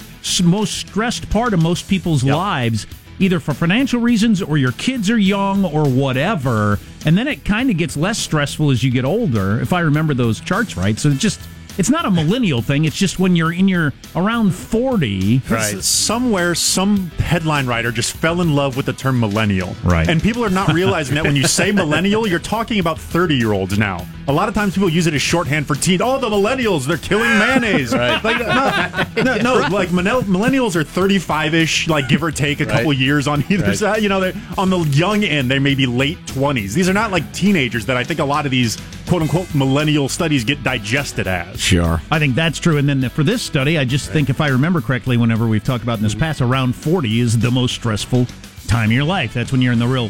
most 0.43 0.77
stressed 0.77 1.29
part 1.29 1.53
of 1.53 1.61
most 1.61 1.87
people's 1.87 2.23
lives 2.23 2.87
either 3.19 3.39
for 3.39 3.53
financial 3.53 3.99
reasons 3.99 4.41
or 4.41 4.57
your 4.57 4.71
kids 4.73 5.09
are 5.09 5.17
young 5.17 5.65
or 5.65 5.87
whatever 5.87 6.79
and 7.05 7.17
then 7.17 7.27
it 7.27 7.43
kind 7.45 7.69
of 7.69 7.77
gets 7.77 7.95
less 7.97 8.17
stressful 8.17 8.71
as 8.71 8.83
you 8.83 8.91
get 8.91 9.05
older 9.05 9.59
if 9.61 9.71
i 9.73 9.79
remember 9.79 10.13
those 10.13 10.39
charts 10.39 10.75
right 10.77 10.97
so 10.99 11.09
it's 11.09 11.19
just 11.19 11.39
it's 11.77 11.89
not 11.89 12.05
a 12.05 12.11
millennial 12.11 12.61
thing 12.61 12.85
it's 12.85 12.95
just 12.95 13.17
when 13.19 13.35
you're 13.35 13.51
in 13.53 13.67
your 13.67 13.93
around 14.15 14.51
40 14.53 15.41
S- 15.79 15.85
Somewhere, 15.85 16.53
some 16.53 17.07
headline 17.17 17.65
writer 17.65 17.91
just 17.91 18.13
fell 18.15 18.41
in 18.41 18.53
love 18.53 18.77
with 18.77 18.85
the 18.85 18.93
term 18.93 19.19
millennial. 19.19 19.75
Right. 19.83 20.07
And 20.07 20.21
people 20.21 20.45
are 20.45 20.51
not 20.51 20.71
realizing 20.73 21.15
that 21.15 21.23
when 21.23 21.35
you 21.35 21.47
say 21.47 21.71
millennial, 21.71 22.27
you're 22.27 22.37
talking 22.37 22.79
about 22.79 22.99
30 22.99 23.35
year 23.35 23.53
olds 23.53 23.79
now. 23.79 24.05
A 24.27 24.31
lot 24.31 24.47
of 24.47 24.55
times 24.55 24.73
people 24.73 24.89
use 24.89 25.05
it 25.05 25.13
as 25.13 25.21
shorthand 25.21 25.67
for 25.67 25.75
teens. 25.75 26.01
Oh, 26.01 26.17
the 26.17 26.29
millennials, 26.29 26.85
they're 26.85 26.97
killing 26.97 27.29
mayonnaise. 27.39 27.93
right. 27.95 28.23
Like, 28.23 28.39
no, 28.39 29.23
no, 29.23 29.37
no, 29.37 29.67
like 29.67 29.89
millennials 29.89 30.75
are 30.77 30.83
35 30.83 31.53
ish, 31.53 31.87
like 31.89 32.07
give 32.07 32.23
or 32.23 32.31
take 32.31 32.61
a 32.61 32.65
couple 32.65 32.93
years 32.93 33.27
on 33.27 33.43
either 33.49 33.63
Right. 33.63 33.77
side. 33.77 34.03
You 34.03 34.09
know, 34.09 34.31
on 34.57 34.69
the 34.69 34.79
young 34.79 35.23
end, 35.23 35.51
they 35.51 35.59
may 35.59 35.75
be 35.75 35.85
late 35.85 36.17
20s. 36.25 36.73
These 36.73 36.87
are 36.87 36.93
not 36.93 37.11
like 37.11 37.31
teenagers 37.33 37.85
that 37.87 37.97
I 37.97 38.03
think 38.03 38.19
a 38.19 38.25
lot 38.25 38.45
of 38.45 38.51
these 38.51 38.77
quote 39.07 39.21
unquote 39.21 39.53
millennial 39.53 40.07
studies 40.07 40.43
get 40.43 40.63
digested 40.63 41.27
as. 41.27 41.59
Sure. 41.59 42.01
I 42.09 42.19
think 42.19 42.35
that's 42.35 42.59
true. 42.59 42.77
And 42.77 42.87
then 42.87 43.07
for 43.09 43.23
this 43.23 43.41
study, 43.41 43.77
I 43.77 43.83
just 43.83 44.09
think 44.09 44.29
if 44.29 44.39
I 44.39 44.47
remember 44.47 44.79
correctly, 44.79 45.17
whenever 45.17 45.47
we've 45.47 45.63
talked 45.63 45.83
about 45.83 45.97
in 45.97 46.03
this 46.03 46.13
mm-hmm. 46.13 46.21
past, 46.21 46.41
around 46.41 46.75
40 46.75 47.19
is 47.19 47.39
the 47.39 47.51
most 47.51 47.75
stressful 47.75 48.27
time 48.67 48.89
of 48.89 48.93
your 48.93 49.03
life. 49.03 49.33
That's 49.33 49.51
when 49.51 49.61
you're 49.61 49.73
in 49.73 49.79
the 49.79 49.87
real, 49.87 50.09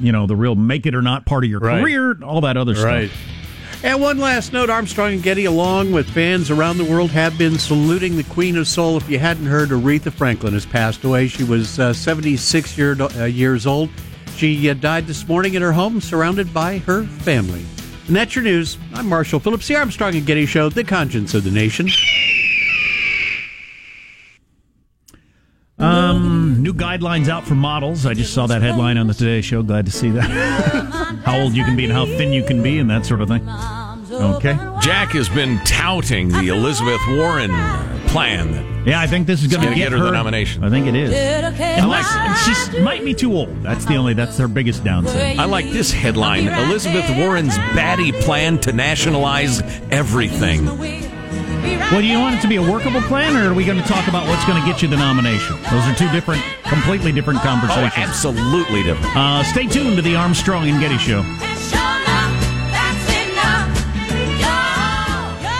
you 0.00 0.12
know, 0.12 0.26
the 0.26 0.36
real 0.36 0.54
make 0.54 0.86
it 0.86 0.94
or 0.94 1.02
not 1.02 1.24
part 1.26 1.44
of 1.44 1.50
your 1.50 1.60
Right. 1.60 1.80
career, 1.80 2.16
all 2.22 2.40
that 2.42 2.56
other 2.56 2.74
stuff. 2.74 3.10
And 3.84 4.00
one 4.00 4.18
last 4.18 4.52
note 4.52 4.70
Armstrong 4.70 5.14
and 5.14 5.22
Getty, 5.24 5.44
along 5.44 5.90
with 5.90 6.08
fans 6.08 6.50
around 6.52 6.78
the 6.78 6.84
world, 6.84 7.10
have 7.10 7.36
been 7.36 7.58
saluting 7.58 8.16
the 8.16 8.22
Queen 8.24 8.56
of 8.56 8.68
Soul. 8.68 8.96
If 8.96 9.10
you 9.10 9.18
hadn't 9.18 9.46
heard, 9.46 9.70
Aretha 9.70 10.12
Franklin 10.12 10.52
has 10.52 10.64
passed 10.64 11.02
away. 11.02 11.26
She 11.26 11.42
was 11.42 11.80
uh, 11.80 11.92
76 11.92 12.78
year, 12.78 12.96
uh, 13.00 13.24
years 13.24 13.66
old. 13.66 13.90
She 14.36 14.70
uh, 14.70 14.74
died 14.74 15.08
this 15.08 15.26
morning 15.26 15.54
in 15.54 15.62
her 15.62 15.72
home, 15.72 16.00
surrounded 16.00 16.54
by 16.54 16.78
her 16.78 17.02
family. 17.04 17.64
And 18.06 18.14
that's 18.14 18.36
your 18.36 18.44
news. 18.44 18.78
I'm 18.94 19.08
Marshall 19.08 19.40
Phillips, 19.40 19.66
the 19.66 19.74
Armstrong 19.76 20.14
and 20.14 20.24
Getty 20.26 20.46
Show, 20.46 20.68
the 20.68 20.84
conscience 20.84 21.34
of 21.34 21.42
the 21.42 21.50
nation. 21.50 21.88
New 26.72 26.78
guidelines 26.78 27.28
out 27.28 27.44
for 27.44 27.54
models. 27.54 28.06
I 28.06 28.14
just 28.14 28.32
saw 28.34 28.46
that 28.46 28.62
headline 28.62 28.98
on 28.98 29.06
the 29.06 29.14
Today 29.14 29.40
Show. 29.40 29.62
Glad 29.62 29.86
to 29.86 29.92
see 29.92 30.10
that. 30.10 30.30
how 31.24 31.40
old 31.40 31.54
you 31.54 31.64
can 31.64 31.76
be 31.76 31.84
and 31.84 31.92
how 31.92 32.06
thin 32.06 32.32
you 32.32 32.44
can 32.44 32.62
be 32.62 32.78
and 32.78 32.90
that 32.90 33.06
sort 33.06 33.20
of 33.20 33.28
thing. 33.28 33.48
Okay. 34.12 34.54
Jack 34.80 35.10
has 35.12 35.28
been 35.28 35.58
touting 35.64 36.28
the 36.28 36.48
Elizabeth 36.48 37.00
Warren 37.08 37.50
plan. 38.08 38.86
Yeah, 38.86 39.00
I 39.00 39.06
think 39.06 39.26
this 39.26 39.42
is 39.42 39.48
going 39.48 39.60
to 39.60 39.66
gonna 39.68 39.76
get, 39.76 39.90
get 39.90 39.98
her 39.98 40.04
the 40.04 40.10
nomination. 40.10 40.64
I 40.64 40.70
think 40.70 40.86
it 40.86 40.94
is. 40.94 41.10
Unless 41.12 42.70
she 42.72 42.80
might 42.80 43.04
be 43.04 43.14
too 43.14 43.32
old. 43.32 43.62
That's 43.62 43.84
the 43.84 43.94
only. 43.96 44.12
That's 44.12 44.36
her 44.38 44.48
biggest 44.48 44.84
downside. 44.84 45.38
I 45.38 45.44
like 45.44 45.70
this 45.70 45.92
headline 45.92 46.48
Elizabeth 46.48 47.08
Warren's 47.16 47.56
baddie 47.74 48.12
plan 48.22 48.58
to 48.60 48.72
nationalize 48.72 49.62
everything. 49.90 51.11
Well, 51.62 52.00
do 52.00 52.06
you 52.06 52.18
want 52.18 52.34
it 52.36 52.40
to 52.42 52.48
be 52.48 52.56
a 52.56 52.62
workable 52.62 53.00
plan, 53.02 53.36
or 53.36 53.50
are 53.50 53.54
we 53.54 53.64
going 53.64 53.78
to 53.80 53.86
talk 53.86 54.08
about 54.08 54.26
what's 54.26 54.44
going 54.46 54.60
to 54.60 54.66
get 54.66 54.82
you 54.82 54.88
the 54.88 54.96
nomination? 54.96 55.56
Those 55.70 55.84
are 55.86 55.94
two 55.94 56.10
different, 56.10 56.42
completely 56.64 57.12
different 57.12 57.40
Oh, 57.40 57.42
conversations. 57.44 57.92
absolutely 57.96 58.82
different. 58.82 59.16
Uh, 59.16 59.42
stay 59.44 59.66
tuned 59.66 59.96
to 59.96 60.02
the 60.02 60.16
Armstrong 60.16 60.68
and 60.68 60.80
Getty 60.80 60.98
Show. 60.98 61.22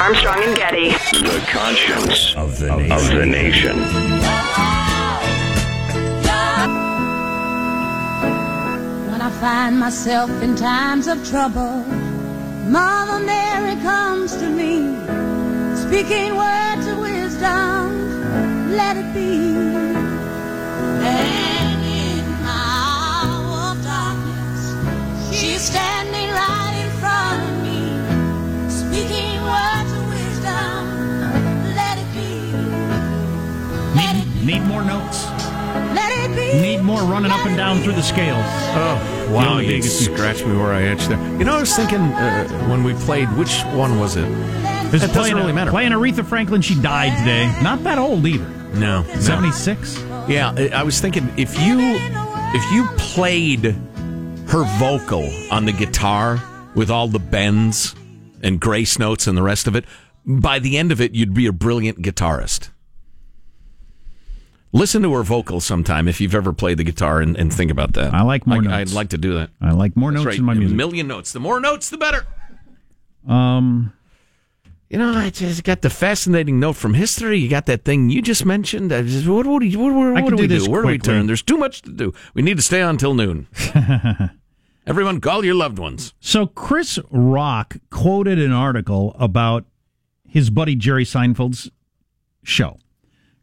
Armstrong 0.00 0.42
and 0.42 0.56
Getty. 0.56 0.88
The 0.90 1.44
conscience 1.48 2.34
of 2.34 2.58
the 2.58 2.74
nation. 2.76 2.92
Of 2.92 3.06
the 3.08 3.26
nation. 3.26 4.82
When 9.10 9.20
I 9.20 9.30
find 9.40 9.78
myself 9.78 10.30
in 10.42 10.54
times 10.56 11.06
of 11.06 11.18
trouble, 11.28 11.84
Mother 12.68 13.24
Mary 13.24 13.74
comes 13.82 14.36
to 14.36 14.48
me, 14.48 14.78
speaking 15.92 16.34
words 16.34 16.86
of 16.86 16.98
wisdom, 17.00 18.72
let 18.72 18.96
it 18.96 19.12
be. 19.12 19.52
And 21.04 21.84
in 21.84 22.24
my 22.40 22.64
hour 23.20 23.72
of 23.72 23.82
darkness, 23.84 25.38
she's 25.38 25.60
standing 25.60 26.30
right 26.30 26.74
in 26.82 26.90
front 27.02 27.42
of 27.44 27.54
me, 27.66 28.70
speaking 28.70 29.36
words 29.42 29.92
of 29.92 30.08
wisdom, 30.08 30.80
let 31.76 31.98
it 31.98 32.10
be. 32.16 32.52
Let 33.94 34.16
it 34.16 34.26
Need, 34.46 34.46
need 34.46 34.62
more 34.62 34.84
notes. 34.84 35.26
Let 35.94 36.10
it 36.24 36.34
be. 36.34 36.58
Need 36.62 36.80
more 36.82 37.02
running 37.02 37.30
up 37.32 37.44
and 37.44 37.54
down 37.54 37.82
through 37.82 37.94
the 37.96 38.02
scales. 38.02 38.42
Oh, 38.46 39.26
The 39.28 39.34
wow. 39.34 39.50
only 39.50 39.66
You 39.66 39.72
biggest- 39.72 40.04
scratched 40.06 40.46
me 40.46 40.56
where 40.56 40.72
I 40.72 40.84
itched 40.84 41.10
there. 41.10 41.18
You 41.38 41.44
know, 41.44 41.56
I 41.56 41.60
was 41.60 41.76
thinking 41.76 42.00
uh, 42.00 42.48
when 42.70 42.82
we 42.82 42.94
played, 42.94 43.30
which 43.36 43.60
one 43.74 44.00
was 44.00 44.16
it? 44.16 44.28
It 44.92 44.98
doesn't 44.98 45.10
playing, 45.10 45.36
really 45.36 45.52
matter. 45.52 45.70
Playing 45.70 45.92
Aretha 45.92 46.24
Franklin, 46.24 46.60
she 46.62 46.80
died 46.80 47.16
today. 47.18 47.46
Not 47.62 47.82
that 47.84 47.98
old 47.98 48.26
either. 48.26 48.48
No. 48.74 49.02
no. 49.02 49.14
76? 49.14 49.98
Yeah, 50.28 50.52
I 50.74 50.82
was 50.82 51.00
thinking 51.00 51.28
if 51.36 51.58
you 51.60 51.78
if 52.54 52.72
you 52.72 52.86
played 52.98 53.64
her 54.48 54.64
vocal 54.78 55.28
on 55.50 55.64
the 55.64 55.72
guitar 55.72 56.42
with 56.74 56.90
all 56.90 57.08
the 57.08 57.18
bends 57.18 57.94
and 58.42 58.60
grace 58.60 58.98
notes 58.98 59.26
and 59.26 59.36
the 59.36 59.42
rest 59.42 59.66
of 59.66 59.74
it, 59.76 59.84
by 60.26 60.58
the 60.58 60.76
end 60.78 60.92
of 60.92 61.00
it 61.00 61.14
you'd 61.14 61.34
be 61.34 61.46
a 61.46 61.52
brilliant 61.52 62.02
guitarist. 62.02 62.68
Listen 64.74 65.02
to 65.02 65.12
her 65.14 65.22
vocal 65.22 65.60
sometime 65.60 66.08
if 66.08 66.18
you've 66.20 66.34
ever 66.34 66.52
played 66.52 66.78
the 66.78 66.84
guitar 66.84 67.20
and, 67.20 67.36
and 67.36 67.52
think 67.52 67.70
about 67.70 67.92
that. 67.92 68.14
I 68.14 68.22
like 68.22 68.46
more 68.46 68.58
I, 68.58 68.60
notes. 68.60 68.92
I'd 68.92 68.94
like 68.94 69.10
to 69.10 69.18
do 69.18 69.34
that. 69.34 69.50
I 69.60 69.72
like 69.72 69.96
more 69.96 70.10
That's 70.12 70.24
notes 70.24 70.32
right. 70.34 70.38
in 70.38 70.44
my 70.44 70.52
A 70.52 70.56
music. 70.56 70.76
million 70.76 71.06
notes. 71.08 71.32
The 71.32 71.40
more 71.40 71.60
notes, 71.60 71.90
the 71.90 71.98
better. 71.98 72.26
Um, 73.28 73.92
You 74.92 74.98
know, 74.98 75.14
I 75.14 75.30
just 75.30 75.64
got 75.64 75.80
the 75.80 75.88
fascinating 75.88 76.60
note 76.60 76.74
from 76.74 76.92
history. 76.92 77.38
You 77.38 77.48
got 77.48 77.64
that 77.64 77.82
thing 77.82 78.10
you 78.10 78.20
just 78.20 78.44
mentioned. 78.44 78.92
I 78.92 79.00
just, 79.00 79.26
what, 79.26 79.46
what, 79.46 79.62
do 79.62 79.78
what, 79.78 79.94
what, 79.94 80.16
can 80.16 80.36
do 80.36 80.42
we 80.42 80.46
do 80.46 80.48
this 80.48 80.66
do? 80.66 80.70
Where 80.70 80.82
do 80.82 80.88
we 80.88 80.98
turn? 80.98 81.26
There's 81.26 81.40
too 81.40 81.56
much 81.56 81.80
to 81.82 81.90
do. 81.90 82.12
We 82.34 82.42
need 82.42 82.58
to 82.58 82.62
stay 82.62 82.82
on 82.82 82.98
till 82.98 83.14
noon. 83.14 83.48
Everyone, 84.86 85.18
call 85.22 85.46
your 85.46 85.54
loved 85.54 85.78
ones. 85.78 86.12
So 86.20 86.46
Chris 86.46 86.98
Rock 87.10 87.78
quoted 87.88 88.38
an 88.38 88.52
article 88.52 89.16
about 89.18 89.64
his 90.28 90.50
buddy 90.50 90.76
Jerry 90.76 91.06
Seinfeld's 91.06 91.70
show. 92.42 92.78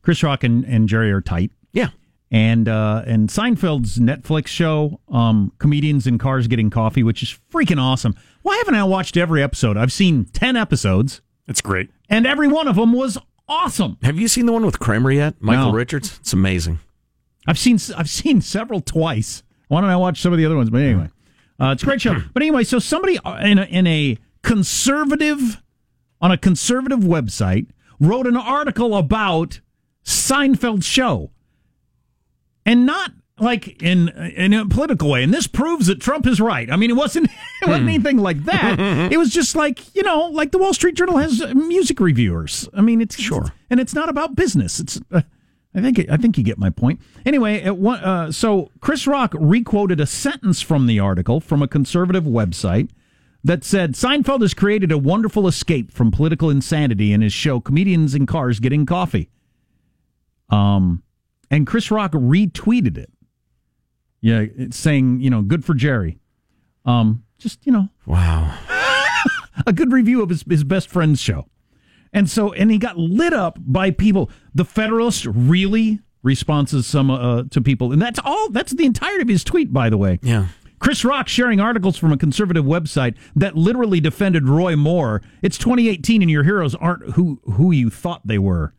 Chris 0.03 0.21
Rock 0.21 0.43
and, 0.43 0.63
and 0.65 0.87
Jerry 0.87 1.11
are 1.11 1.19
tight. 1.19 1.49
Yeah. 1.71 1.89
and 2.29 2.69
uh, 2.69 3.01
and 3.07 3.27
Seinfeld's 3.27 3.97
Netflix 3.97 4.49
show, 4.49 4.99
um, 5.09 5.51
comedians 5.57 6.05
in 6.05 6.19
cars 6.19 6.45
getting 6.45 6.69
coffee, 6.69 7.01
which 7.01 7.23
is 7.23 7.35
freaking 7.51 7.81
awesome. 7.81 8.13
Why 8.43 8.55
haven't 8.57 8.75
I 8.75 8.83
watched 8.83 9.17
every 9.17 9.41
episode? 9.41 9.77
I've 9.77 9.91
seen 9.91 10.25
ten 10.25 10.55
episodes. 10.55 11.21
It's 11.49 11.61
great, 11.61 11.89
and 12.09 12.25
every 12.25 12.47
one 12.47 12.67
of 12.67 12.75
them 12.77 12.93
was 12.93 13.17
awesome. 13.47 13.97
Have 14.03 14.17
you 14.19 14.27
seen 14.27 14.45
the 14.45 14.53
one 14.53 14.65
with 14.65 14.79
Kramer 14.79 15.11
yet? 15.11 15.35
Michael 15.41 15.71
No. 15.71 15.73
Richards? 15.73 16.17
It's 16.21 16.31
amazing. 16.31 16.79
I've 17.47 17.57
seen 17.57 17.79
I've 17.97 18.09
seen 18.09 18.39
several 18.41 18.79
twice. 18.79 19.43
Why 19.67 19.81
don't 19.81 19.89
I 19.89 19.95
watch 19.97 20.21
some 20.21 20.31
of 20.31 20.37
the 20.37 20.45
other 20.45 20.55
ones? 20.55 20.69
But 20.69 20.81
anyway, 20.81 21.09
uh, 21.59 21.71
it's 21.73 21.83
a 21.83 21.85
great 21.85 22.01
show. 22.01 22.15
But 22.33 22.43
anyway, 22.43 22.63
so 22.63 22.77
somebody 22.79 23.17
in 23.41 23.57
a, 23.57 23.63
in 23.63 23.87
a 23.87 24.17
conservative 24.43 25.61
on 26.21 26.31
a 26.31 26.37
conservative 26.37 26.99
website 26.99 27.67
wrote 27.99 28.27
an 28.27 28.37
article 28.37 28.95
about 28.95 29.59
Seinfeld's 30.05 30.85
show, 30.85 31.31
and 32.65 32.85
not 32.85 33.11
like 33.41 33.81
in 33.81 34.09
in 34.09 34.53
a 34.53 34.65
political 34.65 35.09
way. 35.09 35.23
And 35.23 35.33
this 35.33 35.47
proves 35.47 35.87
that 35.87 36.01
Trump 36.01 36.27
is 36.27 36.39
right. 36.39 36.71
I 36.71 36.75
mean, 36.75 36.89
it 36.89 36.95
wasn't 36.95 37.29
it 37.61 37.67
wasn't 37.67 37.89
anything 37.89 38.17
like 38.17 38.43
that. 38.45 38.79
it 39.11 39.17
was 39.17 39.31
just 39.31 39.55
like 39.55 39.93
you 39.95 40.03
know, 40.03 40.27
like 40.27 40.51
the 40.51 40.57
Wall 40.57 40.73
Street 40.73 40.95
Journal 40.95 41.17
has 41.17 41.41
music 41.53 41.99
reviewers. 41.99 42.67
I 42.73 42.81
mean, 42.81 43.01
it's 43.01 43.19
sure, 43.19 43.53
and 43.69 43.79
it's 43.79 43.93
not 43.93 44.09
about 44.09 44.35
business. 44.35 44.79
It's 44.79 44.99
uh, 45.11 45.21
I 45.73 45.81
think 45.81 46.09
I 46.09 46.17
think 46.17 46.37
you 46.37 46.43
get 46.43 46.57
my 46.57 46.69
point. 46.69 46.99
Anyway, 47.25 47.67
one, 47.69 47.99
uh, 47.99 48.31
so 48.31 48.71
Chris 48.81 49.05
Rock 49.05 49.33
requoted 49.37 49.99
a 49.99 50.05
sentence 50.05 50.61
from 50.61 50.87
the 50.87 50.99
article 50.99 51.39
from 51.39 51.61
a 51.61 51.67
conservative 51.67 52.23
website 52.23 52.89
that 53.43 53.63
said 53.63 53.93
Seinfeld 53.93 54.41
has 54.41 54.53
created 54.53 54.91
a 54.91 54.97
wonderful 54.97 55.47
escape 55.47 55.91
from 55.91 56.11
political 56.11 56.49
insanity 56.49 57.13
in 57.13 57.21
his 57.21 57.33
show 57.33 57.59
Comedians 57.59 58.15
in 58.15 58.25
Cars 58.25 58.59
Getting 58.59 58.85
Coffee. 58.85 59.29
Um, 60.49 61.03
and 61.51 61.65
Chris 61.65 61.91
Rock 61.91 62.11
retweeted 62.11 62.97
it. 62.97 63.11
Yeah, 64.21 64.45
it's 64.55 64.77
saying 64.77 65.21
you 65.21 65.29
know, 65.29 65.41
good 65.41 65.63
for 65.63 65.73
Jerry. 65.73 66.19
Um, 66.85 67.23
just 67.37 67.65
you 67.65 67.71
know, 67.71 67.89
wow, 68.05 68.57
a 69.65 69.73
good 69.73 69.91
review 69.91 70.21
of 70.21 70.29
his 70.29 70.43
his 70.47 70.63
best 70.63 70.89
friend's 70.89 71.21
show. 71.21 71.45
And 72.11 72.29
so, 72.29 72.51
and 72.53 72.71
he 72.71 72.77
got 72.77 72.97
lit 72.97 73.33
up 73.33 73.59
by 73.59 73.91
people. 73.91 74.31
The 74.55 74.65
Federalist 74.65 75.25
really 75.25 75.99
responses 76.23 76.87
some 76.87 77.11
uh, 77.11 77.43
to 77.51 77.61
people, 77.61 77.91
and 77.91 78.01
that's 78.01 78.19
all. 78.23 78.49
That's 78.49 78.71
the 78.73 78.85
entirety 78.85 79.21
of 79.21 79.27
his 79.27 79.43
tweet, 79.43 79.71
by 79.71 79.89
the 79.89 79.97
way. 79.97 80.19
Yeah. 80.21 80.47
Chris 80.79 81.03
Rock 81.03 81.27
sharing 81.27 81.59
articles 81.59 81.97
from 81.97 82.13
a 82.13 82.17
conservative 82.17 82.63
website 82.63 83.15
that 83.35 83.55
literally 83.55 83.99
defended 83.99 84.47
Roy 84.47 84.75
Moore. 84.75 85.21
It's 85.41 85.57
2018, 85.57 86.21
and 86.21 86.31
your 86.31 86.43
heroes 86.43 86.73
aren't 86.73 87.11
who 87.11 87.41
who 87.43 87.71
you 87.71 87.89
thought 87.89 88.25
they 88.25 88.39
were. 88.39 88.73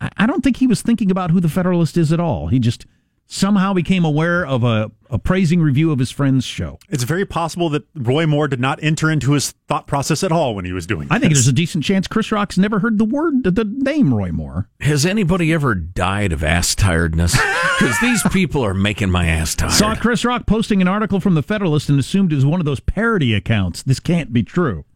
I, 0.00 0.10
I 0.16 0.26
don't 0.26 0.42
think 0.42 0.56
he 0.56 0.66
was 0.66 0.82
thinking 0.82 1.10
about 1.10 1.30
who 1.30 1.40
the 1.40 1.48
Federalist 1.48 1.96
is 1.96 2.12
at 2.12 2.20
all. 2.20 2.48
He 2.48 2.58
just 2.58 2.86
somehow 3.26 3.72
became 3.72 4.04
aware 4.04 4.46
of 4.46 4.64
a, 4.64 4.90
a 5.10 5.18
praising 5.18 5.60
review 5.60 5.90
of 5.90 5.98
his 5.98 6.10
friend's 6.10 6.44
show. 6.44 6.78
It's 6.88 7.02
very 7.02 7.24
possible 7.24 7.68
that 7.70 7.84
Roy 7.94 8.26
Moore 8.26 8.48
did 8.48 8.60
not 8.60 8.82
enter 8.82 9.10
into 9.10 9.32
his 9.32 9.52
thought 9.68 9.86
process 9.86 10.22
at 10.22 10.32
all 10.32 10.54
when 10.54 10.64
he 10.64 10.72
was 10.72 10.86
doing. 10.86 11.08
I 11.10 11.18
think 11.18 11.32
there's 11.32 11.48
a 11.48 11.52
decent 11.52 11.84
chance 11.84 12.06
Chris 12.06 12.30
Rock's 12.32 12.58
never 12.58 12.78
heard 12.78 12.98
the 12.98 13.04
word, 13.04 13.42
the 13.44 13.64
name 13.64 14.14
Roy 14.14 14.32
Moore. 14.32 14.68
Has 14.80 15.04
anybody 15.04 15.52
ever 15.52 15.74
died 15.74 16.32
of 16.32 16.42
ass 16.44 16.74
tiredness? 16.74 17.36
Because 17.78 18.00
these 18.00 18.22
people 18.32 18.64
are 18.64 18.72
making 18.72 19.10
my 19.10 19.26
ass 19.26 19.54
tired. 19.54 19.72
Saw 19.72 19.94
Chris 19.94 20.24
Rock 20.24 20.46
posting 20.46 20.80
an 20.80 20.88
article 20.88 21.20
from 21.20 21.34
the 21.34 21.42
Federalist 21.42 21.90
and 21.90 22.00
assumed 22.00 22.32
it 22.32 22.36
was 22.36 22.46
one 22.46 22.58
of 22.58 22.64
those 22.64 22.80
parody 22.80 23.34
accounts. 23.34 23.82
This 23.82 24.00
can't 24.00 24.32
be 24.32 24.42
true. 24.42 24.86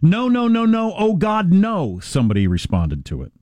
No, 0.00 0.26
no, 0.26 0.48
no, 0.48 0.64
no. 0.64 0.94
Oh 0.96 1.16
God, 1.16 1.52
no. 1.52 2.00
Somebody 2.00 2.46
responded 2.46 3.04
to 3.04 3.22
it. 3.22 3.32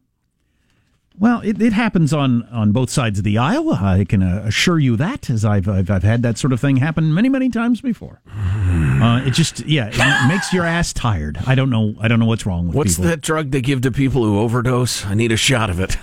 Well, 1.21 1.41
it, 1.41 1.61
it 1.61 1.73
happens 1.73 2.13
on, 2.13 2.45
on 2.45 2.71
both 2.71 2.91
sides 2.91 3.19
of 3.19 3.25
the 3.25 3.39
aisle. 3.39 3.73
I 3.75 4.05
can 4.05 4.23
uh, 4.23 4.43
assure 4.47 4.79
you 4.79 4.97
that, 4.97 5.29
as 5.29 5.45
I've, 5.45 5.69
I've 5.69 5.91
I've 5.91 6.05
had 6.05 6.23
that 6.23 6.39
sort 6.39 6.53
of 6.53 6.61
thing 6.61 6.77
happen 6.77 7.13
many 7.13 7.29
many 7.29 7.49
times 7.49 7.81
before. 7.81 8.21
Uh, 8.29 9.23
it 9.25 9.33
just 9.33 9.61
yeah, 9.67 9.91
it 9.93 10.29
makes 10.29 10.53
your 10.53 10.65
ass 10.65 10.93
tired. 10.93 11.39
I 11.47 11.55
don't 11.55 11.71
know 11.71 11.95
I 12.01 12.09
don't 12.09 12.21
know 12.21 12.27
what's 12.27 12.47
wrong 12.47 12.67
with 12.67 12.73
that. 12.73 12.79
What's 12.79 12.97
people. 12.97 13.11
that 13.11 13.21
drug 13.21 13.51
they 13.51 13.61
give 13.61 13.81
to 13.83 13.91
people 13.91 14.23
who 14.23 14.39
overdose? 14.39 15.05
I 15.07 15.15
need 15.15 15.33
a 15.33 15.37
shot 15.37 15.71
of 15.71 15.81
it. 15.81 15.97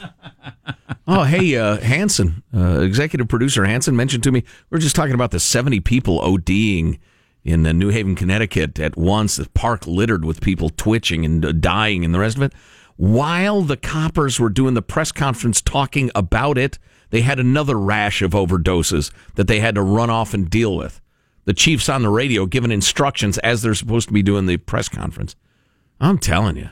oh, 1.08 1.24
hey, 1.24 1.56
uh, 1.56 1.78
Hanson, 1.78 2.44
uh, 2.54 2.82
executive 2.82 3.28
producer 3.28 3.66
Hanson 3.66 3.96
mentioned 3.96 4.24
to 4.24 4.32
me 4.32 4.44
we 4.70 4.78
are 4.78 4.82
just 4.82 4.96
talking 4.96 5.14
about 5.14 5.32
the 5.32 5.40
70 5.40 5.80
people 5.82 6.20
ODing 6.22 7.00
in 7.46 7.66
uh, 7.66 7.72
New 7.72 7.90
Haven, 7.90 8.16
Connecticut 8.16 8.80
at 8.80 8.98
once, 8.98 9.36
the 9.36 9.48
park 9.50 9.86
littered 9.86 10.26
with 10.26 10.42
people 10.42 10.70
twitching 10.70 11.24
and 11.24 11.46
uh, 11.46 11.52
dying 11.52 12.04
and 12.04 12.14
the 12.14 12.20
rest 12.20 12.36
of 12.38 12.44
it. 12.44 12.54
While 12.98 13.62
the 13.64 13.78
coppers 13.78 14.40
were 14.40 14.50
doing 14.50 14.74
the 14.74 14.82
press 14.82 15.12
conference 15.12 15.62
talking 15.62 16.12
about 16.16 16.58
it, 16.58 16.80
they 17.10 17.22
had 17.22 17.40
another 17.40 17.78
rash 17.78 18.22
of 18.22 18.32
overdoses 18.32 19.12
that 19.36 19.48
they 19.48 19.60
had 19.60 19.76
to 19.76 19.82
run 19.82 20.10
off 20.10 20.34
and 20.34 20.50
deal 20.50 20.76
with. 20.76 21.02
The 21.44 21.54
chiefs 21.54 21.90
on 21.90 22.02
the 22.02 22.10
radio 22.10 22.46
giving 22.46 22.72
instructions 22.72 23.38
as 23.40 23.62
they're 23.62 23.76
supposed 23.76 24.08
to 24.08 24.14
be 24.14 24.24
doing 24.24 24.46
the 24.46 24.58
press 24.58 24.90
conference. 24.90 25.36
I'm 26.00 26.18
telling 26.18 26.56
you, 26.58 26.70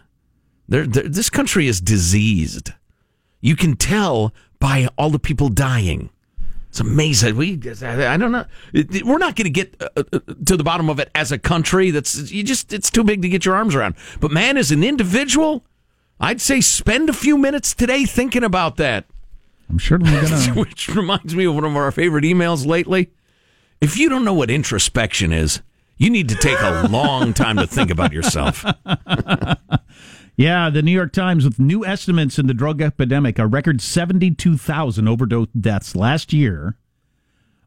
they're, 0.68 0.88
they're- 0.88 1.08
this 1.10 1.30
country 1.30 1.68
is 1.68 1.80
diseased. 1.82 2.72
You 3.42 3.56
can 3.56 3.76
tell 3.76 4.34
by 4.60 4.88
all 4.98 5.10
the 5.10 5.20
people 5.20 5.50
dying. 5.50 6.10
It's 6.70 6.80
amazing. 6.80 7.36
We, 7.36 7.60
I 7.84 8.18
don't 8.18 8.32
know. 8.32 8.46
We're 8.74 9.20
not 9.20 9.36
going 9.36 9.44
to 9.46 9.50
get 9.52 9.76
uh, 9.80 9.90
uh, 10.12 10.20
to 10.48 10.58
the 10.58 10.64
bottom 10.64 10.90
of 10.90 11.00
it 11.00 11.12
as 11.14 11.32
a 11.32 11.38
country. 11.38 11.92
That's 11.92 12.32
you 12.32 12.42
just. 12.42 12.74
It's 12.74 12.90
too 12.90 13.04
big 13.04 13.22
to 13.22 13.30
get 13.30 13.46
your 13.46 13.54
arms 13.54 13.76
around. 13.76 13.94
But 14.20 14.32
man, 14.32 14.58
as 14.58 14.72
an 14.72 14.84
individual, 14.84 15.64
I'd 16.20 16.42
say 16.42 16.62
spend 16.62 17.10
a 17.10 17.14
few 17.14 17.38
minutes 17.38 17.74
today 17.74 18.06
thinking 18.06 18.44
about 18.44 18.78
that. 18.78 19.06
I'm 19.70 19.80
certainly 19.80 20.14
gonna. 20.14 20.54
Which 20.60 20.88
reminds 20.90 21.36
me 21.36 21.46
of 21.46 21.56
one 21.56 21.66
of 21.66 21.76
our 21.76 21.92
favorite 21.92 22.24
emails 22.24 22.66
lately. 22.66 23.12
If 23.82 23.98
you 23.98 24.08
don't 24.10 24.24
know 24.24 24.34
what 24.34 24.50
introspection 24.50 25.34
is, 25.34 25.62
you 25.98 26.10
need 26.10 26.30
to 26.30 26.36
take 26.36 26.60
a 26.60 26.88
long 26.90 27.34
time 27.34 27.58
to 27.58 27.68
think 27.68 27.90
about 27.90 28.14
yourself. 28.14 28.66
Yeah, 30.36 30.72
the 30.72 30.82
New 30.82 30.92
York 30.92 31.14
Times 31.14 31.46
with 31.46 31.60
new 31.60 31.86
estimates 31.86 32.40
in 32.40 32.48
the 32.48 32.56
drug 32.56 32.82
epidemic, 32.82 33.38
a 33.38 33.46
record 33.46 33.82
72,000 33.82 35.08
overdose 35.08 35.48
deaths 35.50 35.96
last 35.96 36.34
year, 36.34 36.76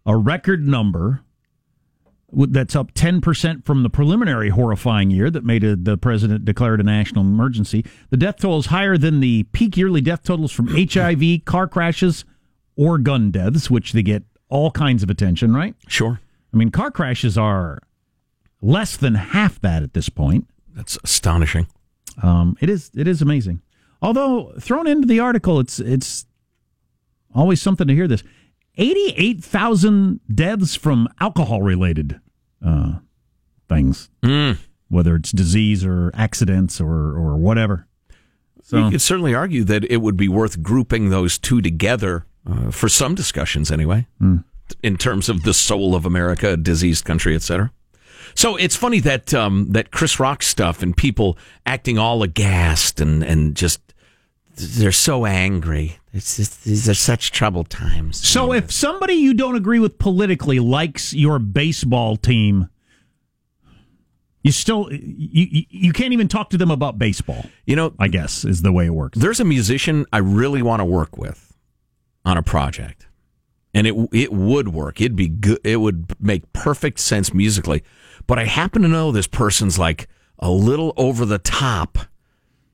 a 0.04 0.16
record 0.16 0.66
number 0.66 1.22
that's 2.36 2.76
up 2.76 2.92
10% 2.92 3.64
from 3.64 3.82
the 3.82 3.88
preliminary 3.88 4.50
horrifying 4.50 5.10
year 5.10 5.30
that 5.30 5.44
made 5.44 5.64
a, 5.64 5.74
the 5.74 5.96
president 5.96 6.44
declared 6.44 6.80
a 6.80 6.84
national 6.84 7.22
emergency. 7.22 7.84
The 8.10 8.18
death 8.18 8.36
toll 8.36 8.58
is 8.58 8.66
higher 8.66 8.98
than 8.98 9.20
the 9.20 9.44
peak 9.44 9.76
yearly 9.76 10.02
death 10.02 10.22
totals 10.22 10.52
from 10.52 10.68
HIV, 10.68 11.44
car 11.46 11.66
crashes, 11.66 12.24
or 12.76 12.98
gun 12.98 13.30
deaths, 13.30 13.70
which 13.70 13.92
they 13.92 14.02
get 14.02 14.22
all 14.50 14.70
kinds 14.70 15.02
of 15.02 15.08
attention, 15.08 15.54
right? 15.54 15.74
Sure. 15.88 16.20
I 16.52 16.56
mean, 16.56 16.70
car 16.70 16.90
crashes 16.90 17.38
are 17.38 17.82
less 18.60 18.96
than 18.96 19.14
half 19.14 19.60
that 19.62 19.82
at 19.82 19.94
this 19.94 20.10
point. 20.10 20.46
That's 20.74 20.98
astonishing. 21.02 21.66
Um, 22.22 22.56
it 22.60 22.68
is 22.68 22.90
it 22.94 23.08
is 23.08 23.22
amazing. 23.22 23.62
Although 24.02 24.52
thrown 24.60 24.86
into 24.86 25.06
the 25.06 25.20
article, 25.20 25.58
it's 25.58 25.78
it's 25.78 26.26
always 27.34 27.60
something 27.62 27.86
to 27.86 27.94
hear 27.94 28.08
this. 28.08 28.22
Eighty 28.76 29.14
eight 29.16 29.42
thousand 29.42 30.20
deaths 30.34 30.74
from 30.74 31.08
alcohol 31.18 31.62
related 31.62 32.20
uh, 32.66 32.98
things, 33.68 34.10
whether 34.88 35.16
it's 35.16 35.32
disease 35.32 35.84
or 35.84 36.10
accidents 36.14 36.80
or 36.80 36.92
or 37.16 37.36
whatever. 37.36 37.86
So 38.62 38.76
you 38.78 38.90
could 38.90 39.00
certainly 39.00 39.32
argue 39.34 39.62
that 39.64 39.84
it 39.84 39.98
would 39.98 40.16
be 40.16 40.28
worth 40.28 40.60
grouping 40.62 41.10
those 41.10 41.38
two 41.38 41.62
together 41.62 42.26
uh, 42.50 42.70
for 42.72 42.88
some 42.88 43.14
discussions, 43.14 43.70
anyway, 43.70 44.06
in 44.82 44.96
terms 44.96 45.28
of 45.28 45.44
the 45.44 45.54
soul 45.54 45.94
of 45.94 46.04
America, 46.04 46.52
a 46.54 46.56
diseased 46.56 47.04
country, 47.04 47.36
etc. 47.36 47.70
So 48.34 48.56
it's 48.56 48.74
funny 48.76 48.98
that 49.00 49.32
um, 49.32 49.68
that 49.70 49.92
Chris 49.92 50.18
Rock 50.18 50.42
stuff 50.42 50.82
and 50.82 50.96
people 50.96 51.38
acting 51.64 51.96
all 51.98 52.22
aghast 52.24 53.00
and 53.00 53.22
and 53.22 53.54
just 53.56 53.80
they're 54.56 54.92
so 54.92 55.26
angry. 55.26 55.98
It's 56.12 56.36
just, 56.36 56.64
these 56.64 56.88
are 56.88 56.94
such 56.94 57.30
troubled 57.30 57.68
times. 57.68 58.26
So 58.26 58.52
if 58.52 58.72
somebody 58.72 59.14
you 59.14 59.34
don't 59.34 59.54
agree 59.54 59.78
with 59.78 59.98
politically 59.98 60.58
likes 60.58 61.12
your 61.12 61.38
baseball 61.38 62.16
team, 62.16 62.68
you 64.42 64.52
still 64.52 64.88
you 64.92 65.46
you, 65.50 65.64
you 65.68 65.92
can't 65.92 66.12
even 66.12 66.28
talk 66.28 66.50
to 66.50 66.56
them 66.56 66.70
about 66.70 66.98
baseball. 66.98 67.44
You 67.66 67.74
know, 67.74 67.94
I 67.98 68.06
guess 68.08 68.44
is 68.44 68.62
the 68.62 68.70
way 68.70 68.86
it 68.86 68.94
works. 68.94 69.18
There's 69.18 69.40
a 69.40 69.44
musician 69.44 70.06
I 70.12 70.18
really 70.18 70.62
want 70.62 70.80
to 70.80 70.84
work 70.84 71.18
with 71.18 71.52
on 72.24 72.36
a 72.36 72.42
project, 72.42 73.08
and 73.74 73.86
it 73.88 73.94
it 74.12 74.32
would 74.32 74.68
work. 74.68 75.00
It'd 75.00 75.16
be 75.16 75.28
good. 75.28 75.58
It 75.64 75.78
would 75.78 76.14
make 76.20 76.52
perfect 76.52 77.00
sense 77.00 77.34
musically. 77.34 77.82
But 78.28 78.38
I 78.38 78.44
happen 78.44 78.82
to 78.82 78.88
know 78.88 79.10
this 79.10 79.26
person's 79.26 79.78
like 79.78 80.08
a 80.38 80.50
little 80.50 80.92
over 80.96 81.24
the 81.24 81.38
top 81.38 81.98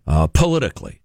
uh, 0.07 0.27
politically, 0.27 1.01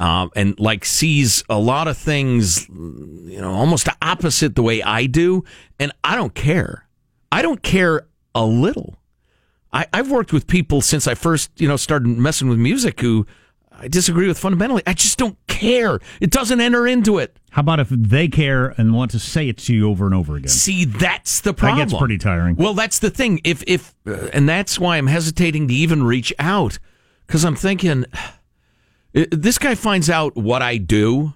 um, 0.00 0.30
and 0.34 0.58
like 0.58 0.84
sees 0.84 1.44
a 1.48 1.58
lot 1.58 1.88
of 1.88 1.96
things, 1.96 2.68
you 2.68 3.40
know, 3.40 3.52
almost 3.52 3.88
opposite 4.02 4.54
the 4.54 4.62
way 4.62 4.82
I 4.82 5.06
do, 5.06 5.44
and 5.78 5.92
I 6.02 6.16
don't 6.16 6.34
care. 6.34 6.86
I 7.30 7.42
don't 7.42 7.62
care 7.62 8.06
a 8.34 8.44
little. 8.44 8.98
I, 9.72 9.86
I've 9.92 10.10
worked 10.10 10.32
with 10.32 10.46
people 10.46 10.80
since 10.80 11.06
I 11.08 11.14
first, 11.14 11.50
you 11.60 11.68
know, 11.68 11.76
started 11.76 12.06
messing 12.08 12.48
with 12.48 12.58
music 12.58 13.00
who 13.00 13.26
I 13.72 13.88
disagree 13.88 14.28
with 14.28 14.38
fundamentally. 14.38 14.82
I 14.86 14.92
just 14.92 15.18
don't 15.18 15.36
care. 15.46 15.98
It 16.20 16.30
doesn't 16.30 16.60
enter 16.60 16.86
into 16.86 17.18
it. 17.18 17.36
How 17.50 17.60
about 17.60 17.80
if 17.80 17.88
they 17.88 18.28
care 18.28 18.68
and 18.78 18.94
want 18.94 19.10
to 19.12 19.18
say 19.18 19.48
it 19.48 19.58
to 19.58 19.74
you 19.74 19.88
over 19.88 20.06
and 20.06 20.14
over 20.14 20.36
again? 20.36 20.48
See, 20.48 20.84
that's 20.84 21.40
the 21.40 21.52
problem. 21.54 21.78
That 21.78 21.90
gets 21.90 21.98
pretty 21.98 22.18
tiring. 22.18 22.56
Well, 22.56 22.74
that's 22.74 22.98
the 23.00 23.10
thing. 23.10 23.40
If 23.44 23.64
if 23.66 23.94
uh, 24.06 24.28
and 24.32 24.48
that's 24.48 24.78
why 24.78 24.96
I'm 24.96 25.06
hesitating 25.06 25.68
to 25.68 25.74
even 25.74 26.04
reach 26.04 26.32
out 26.38 26.78
because 27.26 27.44
I'm 27.44 27.56
thinking 27.56 28.04
this 29.14 29.58
guy 29.58 29.74
finds 29.74 30.10
out 30.10 30.36
what 30.36 30.60
I 30.60 30.76
do 30.76 31.34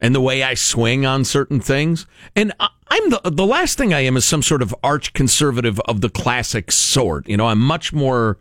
and 0.00 0.14
the 0.14 0.20
way 0.20 0.42
I 0.42 0.54
swing 0.54 1.04
on 1.04 1.24
certain 1.24 1.60
things, 1.60 2.06
and 2.34 2.52
I'm 2.88 3.10
the 3.10 3.20
the 3.24 3.46
last 3.46 3.76
thing 3.76 3.92
I 3.92 4.00
am 4.00 4.16
is 4.16 4.24
some 4.24 4.42
sort 4.42 4.62
of 4.62 4.74
arch 4.82 5.12
conservative 5.12 5.80
of 5.80 6.00
the 6.00 6.08
classic 6.08 6.72
sort. 6.72 7.28
You 7.28 7.36
know, 7.36 7.46
I'm 7.46 7.60
much 7.60 7.92
more 7.92 8.38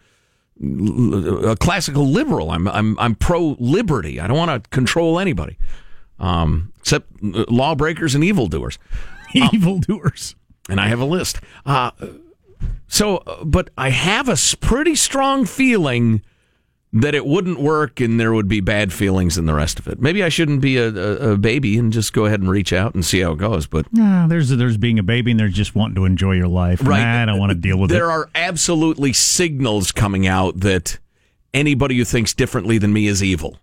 a 0.61 1.55
classical 1.57 2.05
liberal. 2.07 2.51
I'm 2.51 2.67
I'm 2.67 2.97
I'm 2.99 3.15
pro 3.15 3.55
liberty. 3.59 4.19
I 4.19 4.27
don't 4.27 4.37
want 4.37 4.63
to 4.63 4.69
control 4.69 5.19
anybody, 5.19 5.57
um, 6.19 6.73
except 6.79 7.11
uh, 7.23 7.45
lawbreakers 7.49 8.15
and 8.15 8.23
evildoers. 8.23 8.77
Evildoers. 9.33 10.35
And 10.69 10.79
I 10.79 10.87
have 10.87 10.99
a 10.99 11.05
list. 11.05 11.39
Uh, 11.65 11.91
so, 12.87 13.17
uh, 13.17 13.43
but 13.43 13.69
I 13.77 13.89
have 13.89 14.27
a 14.27 14.35
pretty 14.59 14.95
strong 14.95 15.45
feeling 15.45 16.23
that 16.91 17.13
it 17.13 17.25
wouldn't 17.25 17.59
work 17.59 17.99
and 17.99 18.19
there 18.19 18.33
would 18.33 18.47
be 18.47 18.61
bad 18.61 18.91
feelings 18.91 19.37
and 19.37 19.47
the 19.47 19.53
rest 19.53 19.77
of 19.77 19.87
it. 19.87 19.99
Maybe 20.01 20.23
I 20.23 20.29
shouldn't 20.29 20.59
be 20.61 20.77
a, 20.77 20.87
a, 20.89 21.31
a 21.33 21.37
baby 21.37 21.77
and 21.77 21.93
just 21.93 22.13
go 22.13 22.25
ahead 22.25 22.39
and 22.41 22.49
reach 22.49 22.73
out 22.73 22.95
and 22.95 23.05
see 23.05 23.19
how 23.19 23.33
it 23.33 23.37
goes. 23.37 23.67
But 23.67 23.91
Nah, 23.93 24.25
there's 24.27 24.49
there's 24.49 24.77
being 24.77 24.97
a 24.97 25.03
baby 25.03 25.31
and 25.31 25.39
there's 25.39 25.53
just 25.53 25.75
wanting 25.75 25.95
to 25.95 26.05
enjoy 26.05 26.31
your 26.33 26.47
life. 26.47 26.81
Right. 26.83 27.01
Nah, 27.01 27.21
I 27.21 27.25
don't 27.25 27.37
want 27.39 27.51
to 27.51 27.55
deal 27.55 27.77
with 27.77 27.91
there 27.91 27.97
it. 27.97 28.01
There 28.07 28.11
are 28.11 28.29
absolutely 28.33 29.13
signals 29.13 29.91
coming 29.91 30.25
out 30.25 30.61
that 30.61 30.97
anybody 31.53 31.97
who 31.97 32.05
thinks 32.05 32.33
differently 32.33 32.79
than 32.79 32.91
me 32.91 33.05
is 33.05 33.23
evil. 33.23 33.59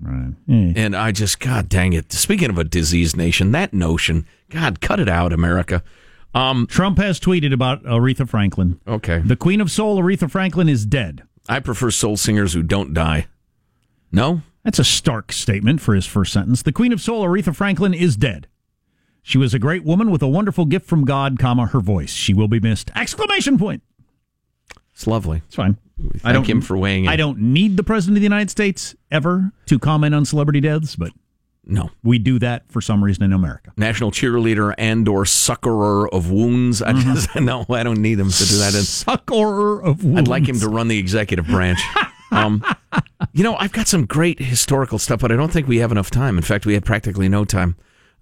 Right. 0.00 0.34
And 0.48 0.96
I 0.96 1.12
just, 1.12 1.40
God 1.40 1.68
dang 1.68 1.92
it. 1.92 2.10
Speaking 2.12 2.48
of 2.50 2.56
a 2.58 2.64
diseased 2.64 3.16
nation, 3.16 3.52
that 3.52 3.74
notion, 3.74 4.26
God, 4.48 4.80
cut 4.80 4.98
it 4.98 5.08
out, 5.10 5.32
America. 5.32 5.82
Um, 6.34 6.66
Trump 6.68 6.98
has 6.98 7.20
tweeted 7.20 7.52
about 7.52 7.82
Aretha 7.84 8.26
Franklin. 8.28 8.80
Okay. 8.88 9.18
The 9.18 9.36
Queen 9.36 9.60
of 9.60 9.70
Soul, 9.70 10.00
Aretha 10.00 10.30
Franklin, 10.30 10.68
is 10.68 10.86
dead. 10.86 11.22
I 11.50 11.58
prefer 11.58 11.90
soul 11.90 12.16
singers 12.16 12.52
who 12.52 12.62
don't 12.62 12.94
die. 12.94 13.26
No? 14.12 14.42
That's 14.62 14.78
a 14.78 14.84
stark 14.84 15.32
statement 15.32 15.80
for 15.80 15.96
his 15.96 16.06
first 16.06 16.32
sentence. 16.32 16.62
The 16.62 16.70
Queen 16.70 16.92
of 16.92 17.00
Soul, 17.00 17.24
Aretha 17.24 17.54
Franklin, 17.54 17.92
is 17.92 18.16
dead. 18.16 18.46
She 19.20 19.36
was 19.36 19.52
a 19.52 19.58
great 19.58 19.82
woman 19.82 20.12
with 20.12 20.22
a 20.22 20.28
wonderful 20.28 20.64
gift 20.64 20.86
from 20.86 21.04
God, 21.04 21.40
comma, 21.40 21.66
her 21.66 21.80
voice. 21.80 22.12
She 22.12 22.32
will 22.32 22.46
be 22.46 22.60
missed. 22.60 22.92
Exclamation 22.94 23.58
point. 23.58 23.82
It's 24.94 25.08
lovely. 25.08 25.42
It's 25.46 25.56
fine. 25.56 25.76
Thank 26.18 26.48
him 26.48 26.60
for 26.60 26.78
weighing 26.78 27.04
in. 27.04 27.10
I 27.10 27.16
don't 27.16 27.38
need 27.38 27.76
the 27.76 27.82
President 27.82 28.16
of 28.16 28.20
the 28.20 28.26
United 28.26 28.50
States 28.50 28.94
ever 29.10 29.50
to 29.66 29.80
comment 29.80 30.14
on 30.14 30.24
celebrity 30.24 30.60
deaths, 30.60 30.94
but 30.94 31.10
No. 31.70 31.90
we 32.02 32.18
do 32.18 32.38
that 32.40 32.70
for 32.70 32.80
some 32.80 33.02
reason 33.02 33.22
in 33.22 33.32
America. 33.32 33.72
National 33.76 34.10
cheerleader 34.10 34.74
and 34.76 35.06
or 35.08 35.24
succorer 35.24 36.12
of 36.12 36.30
wounds. 36.30 36.82
I 36.82 36.92
Mm-hmm. 36.92 37.14
just 37.14 37.34
no, 37.40 37.64
I 37.70 37.82
don't 37.82 38.02
need 38.02 38.18
him 38.18 38.28
to 38.30 38.44
do 38.44 38.56
that. 38.58 38.72
Succorer 38.72 39.82
of 39.82 40.04
wounds. 40.04 40.20
I'd 40.20 40.28
like 40.28 40.48
him 40.48 40.58
to 40.60 40.68
run 40.68 40.88
the 40.88 40.98
executive 40.98 41.46
branch. 41.46 41.80
Um, 42.32 42.64
you 43.32 43.42
know, 43.42 43.56
I've 43.56 43.72
got 43.72 43.88
some 43.88 44.06
great 44.06 44.38
historical 44.38 45.00
stuff, 45.00 45.18
but 45.18 45.32
I 45.32 45.34
don't 45.34 45.50
think 45.52 45.66
we 45.66 45.78
have 45.78 45.90
enough 45.90 46.10
time. 46.12 46.36
In 46.36 46.44
fact, 46.44 46.64
we 46.64 46.74
have 46.74 46.84
practically 46.84 47.28
no 47.28 47.44
time. 47.44 47.74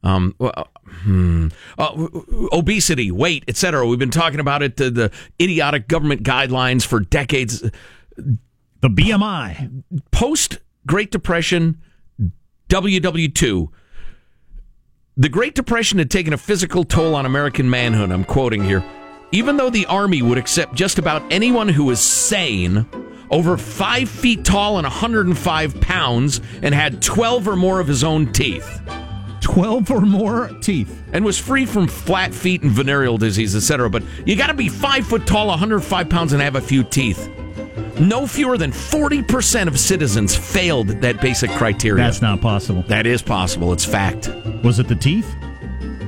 Um, 0.02 0.34
well, 0.38 0.54
uh, 0.56 0.64
hmm. 1.02 1.48
uh, 1.76 2.08
obesity, 2.50 3.10
weight, 3.10 3.44
etc. 3.48 3.86
We've 3.86 3.98
been 3.98 4.10
talking 4.10 4.40
about 4.40 4.62
it. 4.62 4.78
The, 4.78 4.88
the 4.90 5.10
idiotic 5.38 5.88
government 5.88 6.22
guidelines 6.22 6.86
for 6.86 7.00
decades. 7.00 7.60
The 8.16 8.88
BMI. 8.88 9.82
Post 10.10 10.56
Great 10.86 11.10
Depression, 11.10 11.82
WW2. 12.68 13.68
The 15.16 15.28
Great 15.28 15.54
Depression 15.54 15.98
had 15.98 16.10
taken 16.10 16.32
a 16.32 16.38
physical 16.38 16.84
toll 16.84 17.14
on 17.14 17.26
American 17.26 17.68
manhood. 17.68 18.12
I'm 18.12 18.24
quoting 18.24 18.62
here. 18.62 18.84
Even 19.32 19.56
though 19.56 19.70
the 19.70 19.86
Army 19.86 20.22
would 20.22 20.38
accept 20.38 20.74
just 20.74 20.98
about 20.98 21.22
anyone 21.32 21.68
who 21.68 21.84
was 21.84 22.00
sane, 22.00 22.86
over 23.30 23.56
five 23.56 24.08
feet 24.08 24.44
tall 24.44 24.78
and 24.78 24.84
105 24.84 25.80
pounds, 25.80 26.40
and 26.62 26.74
had 26.74 27.02
12 27.02 27.48
or 27.48 27.56
more 27.56 27.80
of 27.80 27.88
his 27.88 28.04
own 28.04 28.32
teeth. 28.32 28.80
12 29.40 29.90
or 29.90 30.00
more 30.02 30.50
teeth. 30.60 31.02
And 31.12 31.24
was 31.24 31.38
free 31.38 31.66
from 31.66 31.88
flat 31.88 32.34
feet 32.34 32.62
and 32.62 32.70
venereal 32.70 33.18
disease, 33.18 33.56
etc. 33.56 33.90
But 33.90 34.02
you 34.26 34.36
got 34.36 34.48
to 34.48 34.54
be 34.54 34.68
five 34.68 35.06
foot 35.06 35.26
tall, 35.26 35.48
105 35.48 36.08
pounds, 36.08 36.32
and 36.32 36.42
have 36.42 36.56
a 36.56 36.60
few 36.60 36.84
teeth. 36.84 37.30
No 38.00 38.26
fewer 38.26 38.56
than 38.56 38.70
40% 38.70 39.66
of 39.66 39.78
citizens 39.78 40.36
failed 40.36 40.88
that 40.88 41.20
basic 41.20 41.50
criteria. 41.52 42.04
That's 42.04 42.22
not 42.22 42.40
possible. 42.40 42.82
That 42.82 43.06
is 43.06 43.22
possible. 43.22 43.72
It's 43.72 43.84
fact. 43.84 44.28
Was 44.62 44.78
it 44.78 44.88
the 44.88 44.94
teeth 44.94 45.34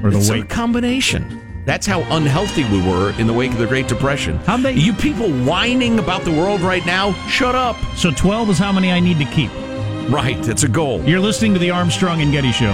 or 0.02 0.10
the 0.10 0.18
it's 0.18 0.30
weight? 0.30 0.44
a 0.44 0.46
combination. 0.46 1.62
That's 1.64 1.86
how 1.86 2.00
unhealthy 2.16 2.64
we 2.64 2.80
were 2.82 3.12
in 3.18 3.26
the 3.26 3.32
wake 3.32 3.52
of 3.52 3.58
the 3.58 3.66
Great 3.66 3.86
Depression. 3.86 4.38
How 4.38 4.56
they? 4.56 4.72
You 4.72 4.92
people 4.92 5.30
whining 5.44 5.98
about 5.98 6.22
the 6.22 6.32
world 6.32 6.60
right 6.62 6.84
now, 6.86 7.12
shut 7.28 7.54
up. 7.54 7.76
So 7.96 8.10
12 8.10 8.50
is 8.50 8.58
how 8.58 8.72
many 8.72 8.90
I 8.90 8.98
need 9.00 9.18
to 9.18 9.26
keep. 9.26 9.50
Right, 10.10 10.48
it's 10.48 10.62
a 10.64 10.68
goal. 10.68 11.02
You're 11.04 11.20
listening 11.20 11.52
to 11.52 11.60
the 11.60 11.70
Armstrong 11.70 12.22
and 12.22 12.32
Getty 12.32 12.52
Show. 12.52 12.72